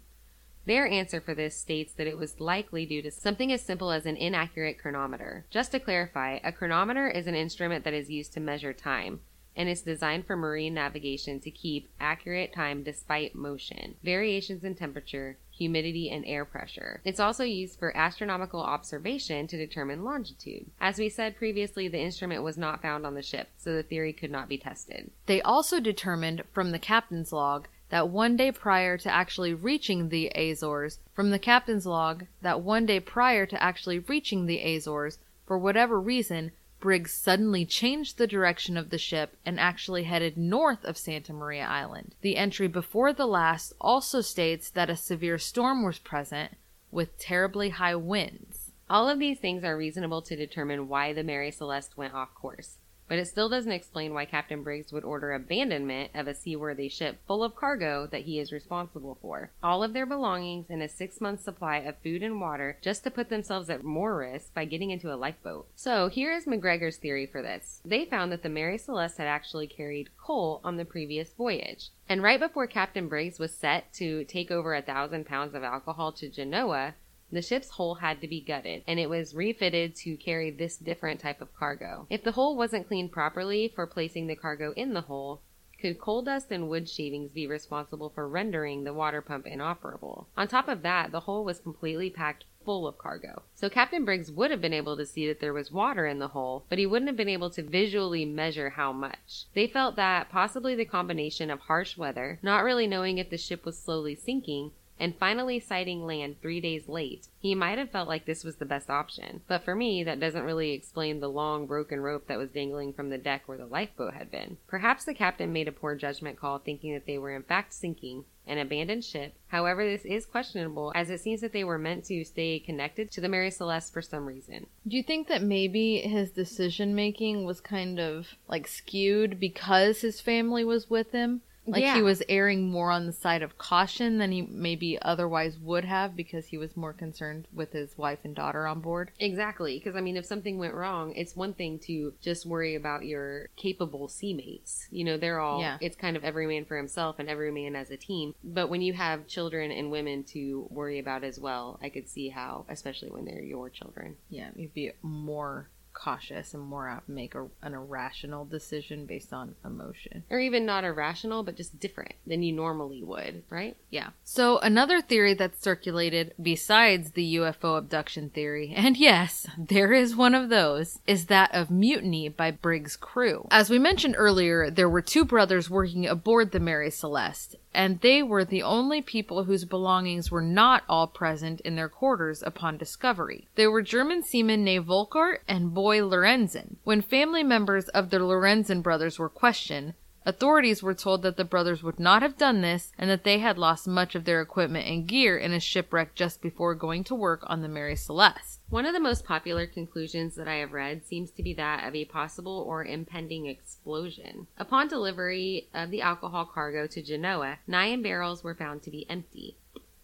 Their 0.65 0.87
answer 0.87 1.21
for 1.21 1.35
this 1.35 1.55
states 1.55 1.93
that 1.93 2.07
it 2.07 2.17
was 2.17 2.39
likely 2.39 2.87
due 2.87 3.03
to 3.03 3.11
something 3.11 3.51
as 3.51 3.61
simple 3.61 3.91
as 3.91 4.07
an 4.07 4.17
inaccurate 4.17 4.79
chronometer. 4.79 5.45
Just 5.51 5.71
to 5.73 5.79
clarify, 5.79 6.39
a 6.43 6.51
chronometer 6.51 7.07
is 7.07 7.27
an 7.27 7.35
instrument 7.35 7.83
that 7.83 7.93
is 7.93 8.09
used 8.09 8.33
to 8.33 8.39
measure 8.39 8.73
time 8.73 9.19
and 9.55 9.69
is 9.69 9.81
designed 9.81 10.25
for 10.25 10.35
marine 10.35 10.73
navigation 10.73 11.39
to 11.39 11.51
keep 11.51 11.89
accurate 11.99 12.53
time 12.53 12.83
despite 12.83 13.35
motion, 13.35 13.95
variations 14.03 14.63
in 14.63 14.75
temperature, 14.75 15.37
humidity, 15.49 16.09
and 16.09 16.25
air 16.25 16.43
pressure. 16.43 17.01
It's 17.05 17.19
also 17.19 17.43
used 17.43 17.79
for 17.79 17.95
astronomical 17.95 18.61
observation 18.61 19.47
to 19.47 19.57
determine 19.57 20.03
longitude. 20.03 20.65
As 20.81 20.97
we 20.97 21.09
said 21.09 21.37
previously, 21.37 21.87
the 21.87 22.01
instrument 22.01 22.43
was 22.43 22.57
not 22.57 22.81
found 22.81 23.05
on 23.05 23.13
the 23.13 23.21
ship, 23.21 23.49
so 23.57 23.73
the 23.73 23.83
theory 23.83 24.11
could 24.11 24.31
not 24.31 24.49
be 24.49 24.57
tested. 24.57 25.11
They 25.25 25.41
also 25.41 25.79
determined 25.79 26.43
from 26.53 26.71
the 26.71 26.79
captain's 26.79 27.31
log 27.31 27.67
that 27.89 28.09
one 28.09 28.35
day 28.35 28.51
prior 28.51 28.97
to 28.97 29.13
actually 29.13 29.53
reaching 29.53 30.09
the 30.09 30.31
Azores, 30.35 30.99
from 31.13 31.29
the 31.29 31.39
captain's 31.39 31.85
log, 31.85 32.25
that 32.41 32.61
one 32.61 32.85
day 32.85 32.99
prior 32.99 33.45
to 33.45 33.61
actually 33.61 33.99
reaching 33.99 34.45
the 34.45 34.59
Azores, 34.75 35.19
for 35.45 35.57
whatever 35.57 36.01
reason, 36.01 36.51
Briggs 36.85 37.13
suddenly 37.13 37.65
changed 37.65 38.19
the 38.19 38.27
direction 38.27 38.77
of 38.77 38.91
the 38.91 38.99
ship 38.99 39.37
and 39.43 39.59
actually 39.59 40.03
headed 40.03 40.37
north 40.37 40.85
of 40.85 40.99
Santa 40.99 41.33
Maria 41.33 41.65
Island. 41.65 42.13
The 42.21 42.37
entry 42.37 42.67
before 42.67 43.11
the 43.11 43.25
last 43.25 43.73
also 43.81 44.21
states 44.21 44.69
that 44.69 44.91
a 44.91 44.95
severe 44.95 45.39
storm 45.39 45.83
was 45.83 45.97
present 45.97 46.51
with 46.91 47.17
terribly 47.17 47.69
high 47.69 47.95
winds. 47.95 48.71
All 48.87 49.09
of 49.09 49.17
these 49.17 49.39
things 49.39 49.63
are 49.63 49.75
reasonable 49.75 50.21
to 50.21 50.35
determine 50.35 50.87
why 50.87 51.11
the 51.11 51.23
Mary 51.23 51.49
Celeste 51.49 51.97
went 51.97 52.13
off 52.13 52.35
course. 52.35 52.77
But 53.07 53.19
it 53.19 53.27
still 53.27 53.49
doesn't 53.49 53.71
explain 53.71 54.13
why 54.13 54.25
Captain 54.25 54.63
Briggs 54.63 54.91
would 54.91 55.03
order 55.03 55.31
abandonment 55.31 56.11
of 56.15 56.27
a 56.27 56.33
seaworthy 56.33 56.89
ship 56.89 57.19
full 57.27 57.43
of 57.43 57.55
cargo 57.55 58.07
that 58.07 58.23
he 58.23 58.39
is 58.39 58.51
responsible 58.51 59.17
for. 59.21 59.51
All 59.61 59.83
of 59.83 59.93
their 59.93 60.05
belongings 60.05 60.67
and 60.69 60.81
a 60.81 60.89
six 60.89 61.21
month 61.21 61.41
supply 61.41 61.77
of 61.77 61.97
food 61.99 62.23
and 62.23 62.41
water 62.41 62.77
just 62.81 63.03
to 63.03 63.11
put 63.11 63.29
themselves 63.29 63.69
at 63.69 63.83
more 63.83 64.17
risk 64.17 64.53
by 64.53 64.65
getting 64.65 64.89
into 64.89 65.13
a 65.13 65.15
lifeboat. 65.15 65.67
So 65.75 66.07
here 66.07 66.33
is 66.33 66.45
McGregor's 66.45 66.97
theory 66.97 67.25
for 67.25 67.41
this. 67.41 67.81
They 67.85 68.05
found 68.05 68.31
that 68.31 68.43
the 68.43 68.49
Mary 68.49 68.77
Celeste 68.77 69.17
had 69.17 69.27
actually 69.27 69.67
carried 69.67 70.17
coal 70.17 70.61
on 70.63 70.77
the 70.77 70.85
previous 70.85 71.33
voyage. 71.33 71.89
And 72.09 72.21
right 72.21 72.39
before 72.39 72.67
Captain 72.67 73.07
Briggs 73.07 73.39
was 73.39 73.53
set 73.53 73.93
to 73.93 74.23
take 74.25 74.51
over 74.51 74.73
a 74.73 74.81
thousand 74.81 75.25
pounds 75.25 75.55
of 75.55 75.63
alcohol 75.63 76.11
to 76.13 76.29
Genoa, 76.29 76.95
the 77.31 77.41
ship's 77.41 77.69
hull 77.71 77.95
had 77.95 78.21
to 78.21 78.27
be 78.27 78.39
gutted, 78.41 78.83
and 78.87 78.99
it 78.99 79.09
was 79.09 79.33
refitted 79.33 79.95
to 79.95 80.15
carry 80.17 80.51
this 80.51 80.77
different 80.77 81.19
type 81.19 81.41
of 81.41 81.53
cargo. 81.55 82.07
If 82.09 82.23
the 82.23 82.33
hull 82.33 82.55
wasn't 82.55 82.87
cleaned 82.87 83.11
properly 83.11 83.67
for 83.67 83.87
placing 83.87 84.27
the 84.27 84.35
cargo 84.35 84.73
in 84.73 84.93
the 84.93 85.01
hull, 85.01 85.41
could 85.81 85.99
coal 85.99 86.21
dust 86.21 86.51
and 86.51 86.69
wood 86.69 86.87
shavings 86.87 87.31
be 87.31 87.47
responsible 87.47 88.09
for 88.09 88.27
rendering 88.27 88.83
the 88.83 88.93
water 88.93 89.21
pump 89.21 89.45
inoperable? 89.45 90.27
On 90.37 90.47
top 90.47 90.67
of 90.67 90.81
that, 90.83 91.11
the 91.11 91.19
hull 91.21 91.43
was 91.43 91.59
completely 91.59 92.09
packed 92.09 92.45
full 92.63 92.87
of 92.87 92.97
cargo. 92.97 93.43
So 93.53 93.69
Captain 93.69 94.05
Briggs 94.05 94.31
would 94.31 94.49
have 94.51 94.61
been 94.61 94.73
able 94.73 94.97
to 94.97 95.05
see 95.05 95.27
that 95.27 95.39
there 95.39 95.53
was 95.53 95.71
water 95.71 96.07
in 96.07 96.19
the 96.19 96.29
hole, 96.29 96.65
but 96.69 96.79
he 96.79 96.85
wouldn't 96.87 97.09
have 97.09 97.17
been 97.17 97.29
able 97.29 97.49
to 97.51 97.61
visually 97.61 98.25
measure 98.25 98.71
how 98.71 98.91
much. 98.91 99.45
They 99.53 99.67
felt 99.67 99.95
that 99.97 100.29
possibly 100.29 100.75
the 100.75 100.85
combination 100.85 101.51
of 101.51 101.59
harsh 101.59 101.97
weather, 101.97 102.39
not 102.41 102.63
really 102.63 102.87
knowing 102.87 103.17
if 103.17 103.29
the 103.29 103.37
ship 103.37 103.65
was 103.65 103.77
slowly 103.77 104.15
sinking, 104.15 104.71
and 104.99 105.15
finally 105.17 105.59
sighting 105.59 106.05
land 106.05 106.41
three 106.41 106.61
days 106.61 106.87
late, 106.87 107.27
he 107.39 107.53
might 107.53 107.77
have 107.77 107.91
felt 107.91 108.07
like 108.07 108.25
this 108.25 108.43
was 108.43 108.55
the 108.55 108.65
best 108.65 108.89
option. 108.89 109.41
But 109.47 109.63
for 109.63 109.75
me, 109.75 110.03
that 110.03 110.19
doesn't 110.19 110.43
really 110.43 110.71
explain 110.71 111.19
the 111.19 111.29
long 111.29 111.65
broken 111.65 111.99
rope 111.99 112.27
that 112.27 112.37
was 112.37 112.49
dangling 112.49 112.93
from 112.93 113.09
the 113.09 113.17
deck 113.17 113.43
where 113.45 113.57
the 113.57 113.65
lifeboat 113.65 114.13
had 114.13 114.31
been. 114.31 114.57
Perhaps 114.67 115.05
the 115.05 115.13
captain 115.13 115.51
made 115.51 115.67
a 115.67 115.73
poor 115.73 115.95
judgment 115.95 116.39
call 116.39 116.59
thinking 116.59 116.93
that 116.93 117.05
they 117.05 117.17
were 117.17 117.35
in 117.35 117.43
fact 117.43 117.73
sinking 117.73 118.25
an 118.47 118.57
abandoned 118.57 119.03
ship. 119.03 119.33
However, 119.47 119.83
this 119.83 120.05
is 120.05 120.25
questionable 120.25 120.91
as 120.95 121.09
it 121.09 121.19
seems 121.19 121.41
that 121.41 121.51
they 121.51 121.63
were 121.63 121.79
meant 121.79 122.05
to 122.05 122.23
stay 122.23 122.59
connected 122.59 123.11
to 123.11 123.21
the 123.21 123.29
Mary 123.29 123.51
Celeste 123.51 123.91
for 123.91 124.01
some 124.01 124.25
reason. 124.25 124.67
Do 124.87 124.95
you 124.95 125.03
think 125.03 125.27
that 125.27 125.41
maybe 125.41 125.97
his 125.99 126.29
decision 126.31 126.95
making 126.95 127.45
was 127.45 127.59
kind 127.59 127.99
of 127.99 128.27
like 128.47 128.67
skewed 128.67 129.39
because 129.39 130.01
his 130.01 130.21
family 130.21 130.63
was 130.63 130.89
with 130.89 131.11
him? 131.11 131.41
Like 131.67 131.81
Yeah. 131.81 131.95
he 131.95 132.01
was 132.01 132.21
erring 132.29 132.69
more 132.69 132.91
on 132.91 133.05
the 133.05 133.11
side 133.13 133.41
of 133.41 133.57
caution 133.57 134.17
than 134.17 134.31
he 134.31 134.43
maybe 134.43 134.99
otherwise 135.01 135.57
would 135.57 135.85
have 135.85 136.15
because 136.15 136.47
he 136.47 136.57
was 136.57 136.77
more 136.77 136.93
concerned 136.93 137.47
with 137.53 137.71
his 137.71 137.97
wife 137.97 138.19
and 138.23 138.35
daughter 138.35 138.67
on 138.67 138.81
board. 138.81 139.11
Exactly, 139.19 139.77
because 139.77 139.95
I 139.95 140.01
mean, 140.01 140.17
if 140.17 140.25
something 140.25 140.57
went 140.57 140.73
wrong, 140.73 141.13
it's 141.15 141.35
one 141.35 141.53
thing 141.53 141.79
to 141.79 142.13
just 142.21 142.45
worry 142.45 142.75
about 142.75 143.05
your 143.05 143.49
capable 143.55 144.07
seamates. 144.07 144.85
You 144.91 145.03
know, 145.03 145.17
they're 145.17 145.39
all, 145.39 145.59
Yeah. 145.61 145.77
it's 145.81 145.95
kind 145.95 146.15
of 146.15 146.23
every 146.23 146.47
man 146.47 146.65
for 146.65 146.77
himself 146.77 147.17
and 147.19 147.29
every 147.29 147.51
man 147.51 147.75
as 147.75 147.89
a 147.91 147.97
team. 147.97 148.35
But 148.43 148.69
when 148.69 148.81
you 148.81 148.93
have 148.93 149.27
children 149.27 149.71
and 149.71 149.91
women 149.91 150.23
to 150.25 150.67
worry 150.69 150.99
about 150.99 151.23
as 151.23 151.39
well, 151.39 151.79
I 151.81 151.89
could 151.89 152.07
see 152.07 152.29
how, 152.29 152.65
especially 152.69 153.09
when 153.09 153.25
they're 153.25 153.41
your 153.41 153.69
children. 153.69 154.17
Yeah, 154.29 154.49
you'd 154.55 154.73
be 154.73 154.91
more 155.01 155.69
cautious 155.95 156.53
and 156.53 156.61
more 156.61 156.87
apt 156.87 157.07
to 157.07 157.11
make 157.11 157.33
a, 157.33 157.47
an 157.63 157.73
irrational 157.73 158.45
decision 158.45 159.05
based 159.05 159.33
on 159.33 159.55
emotion. 159.65 160.23
Or 160.29 160.39
even 160.39 160.65
not 160.65 160.83
irrational, 160.83 161.41
but 161.41 161.55
just 161.55 161.79
different 161.79 162.13
than 162.27 162.43
you 162.43 162.53
normally 162.53 163.01
would, 163.01 163.43
right? 163.49 163.75
Yeah. 163.89 164.09
So 164.23 164.59
another 164.59 165.01
theory 165.01 165.33
that's 165.33 165.63
circulated 165.63 166.33
besides 166.39 167.11
the 167.11 167.35
UFO 167.37 167.77
abduction 167.77 168.29
theory, 168.29 168.73
and 168.75 168.97
yes, 168.97 169.47
there 169.57 169.93
is 169.93 170.15
one 170.15 170.35
of 170.35 170.49
those, 170.49 170.99
is 171.07 171.25
that 171.25 171.53
of 171.55 171.71
mutiny 171.71 172.29
by 172.29 172.51
Briggs' 172.51 172.95
crew. 172.95 173.47
As 173.49 173.69
we 173.69 173.79
mentioned 173.79 174.15
earlier, 174.17 174.69
there 174.69 174.89
were 174.89 175.01
two 175.01 175.25
brothers 175.25 175.69
working 175.69 176.05
aboard 176.05 176.51
the 176.51 176.59
Mary 176.59 176.91
Celeste, 176.91 177.55
and 177.75 177.99
they 177.99 178.23
were 178.23 178.45
the 178.45 178.63
only 178.63 179.01
people 179.01 179.43
whose 179.43 179.65
belongings 179.65 180.31
were 180.31 180.41
not 180.41 180.83
all 180.89 181.07
present 181.07 181.59
in 181.61 181.75
their 181.75 181.89
quarters 181.89 182.41
upon 182.41 182.77
discovery. 182.77 183.47
They 183.55 183.67
were 183.67 183.81
German 183.81 184.23
seamen 184.23 184.63
named 184.63 184.87
Volkert 184.87 185.39
and 185.47 185.73
Boy 185.73 185.99
Lorenzen. 185.99 186.77
When 186.83 187.01
family 187.01 187.43
members 187.43 187.89
of 187.89 188.09
the 188.09 188.19
Lorenzen 188.19 188.81
brothers 188.81 189.19
were 189.19 189.29
questioned, 189.29 189.93
Authorities 190.27 190.81
were 190.81 190.95
told 190.95 191.21
that 191.21 191.37
the 191.37 191.45
brothers 191.45 191.83
would 191.83 191.99
not 191.99 192.23
have 192.23 192.35
done 192.35 192.61
this 192.61 192.91
and 192.97 193.07
that 193.11 193.23
they 193.23 193.37
had 193.37 193.59
lost 193.59 193.87
much 193.87 194.15
of 194.15 194.25
their 194.25 194.41
equipment 194.41 194.87
and 194.87 195.07
gear 195.07 195.37
in 195.37 195.53
a 195.53 195.59
shipwreck 195.59 196.15
just 196.15 196.41
before 196.41 196.73
going 196.73 197.03
to 197.03 197.13
work 197.13 197.43
on 197.45 197.61
the 197.61 197.67
Mary 197.67 197.95
Celeste. 197.95 198.54
One 198.69 198.87
of 198.87 198.93
the 198.93 198.99
most 198.99 199.23
popular 199.23 199.67
conclusions 199.67 200.35
that 200.35 200.47
I 200.47 200.55
have 200.55 200.73
read 200.73 201.05
seems 201.05 201.29
to 201.31 201.43
be 201.43 201.53
that 201.53 201.87
of 201.87 201.93
a 201.93 202.03
possible 202.05 202.65
or 202.67 202.83
impending 202.83 203.45
explosion. 203.45 204.47
Upon 204.57 204.87
delivery 204.87 205.67
of 205.71 205.91
the 205.91 206.01
alcohol 206.01 206.45
cargo 206.45 206.87
to 206.87 207.01
Genoa, 207.01 207.59
nine 207.67 208.01
barrels 208.01 208.43
were 208.43 208.55
found 208.55 208.81
to 208.83 208.89
be 208.89 209.09
empty. 209.09 209.55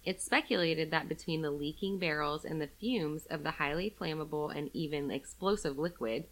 It's 0.05 0.23
speculated 0.23 0.91
that 0.91 1.09
between 1.09 1.41
the 1.41 1.49
leaking 1.49 1.97
barrels 1.97 2.45
and 2.45 2.61
the 2.61 2.69
fumes 2.79 3.25
of 3.25 3.41
the 3.41 3.51
highly 3.51 3.95
flammable 3.99 4.55
and 4.55 4.69
even 4.73 5.09
explosive 5.09 5.79
liquid, 5.79 6.25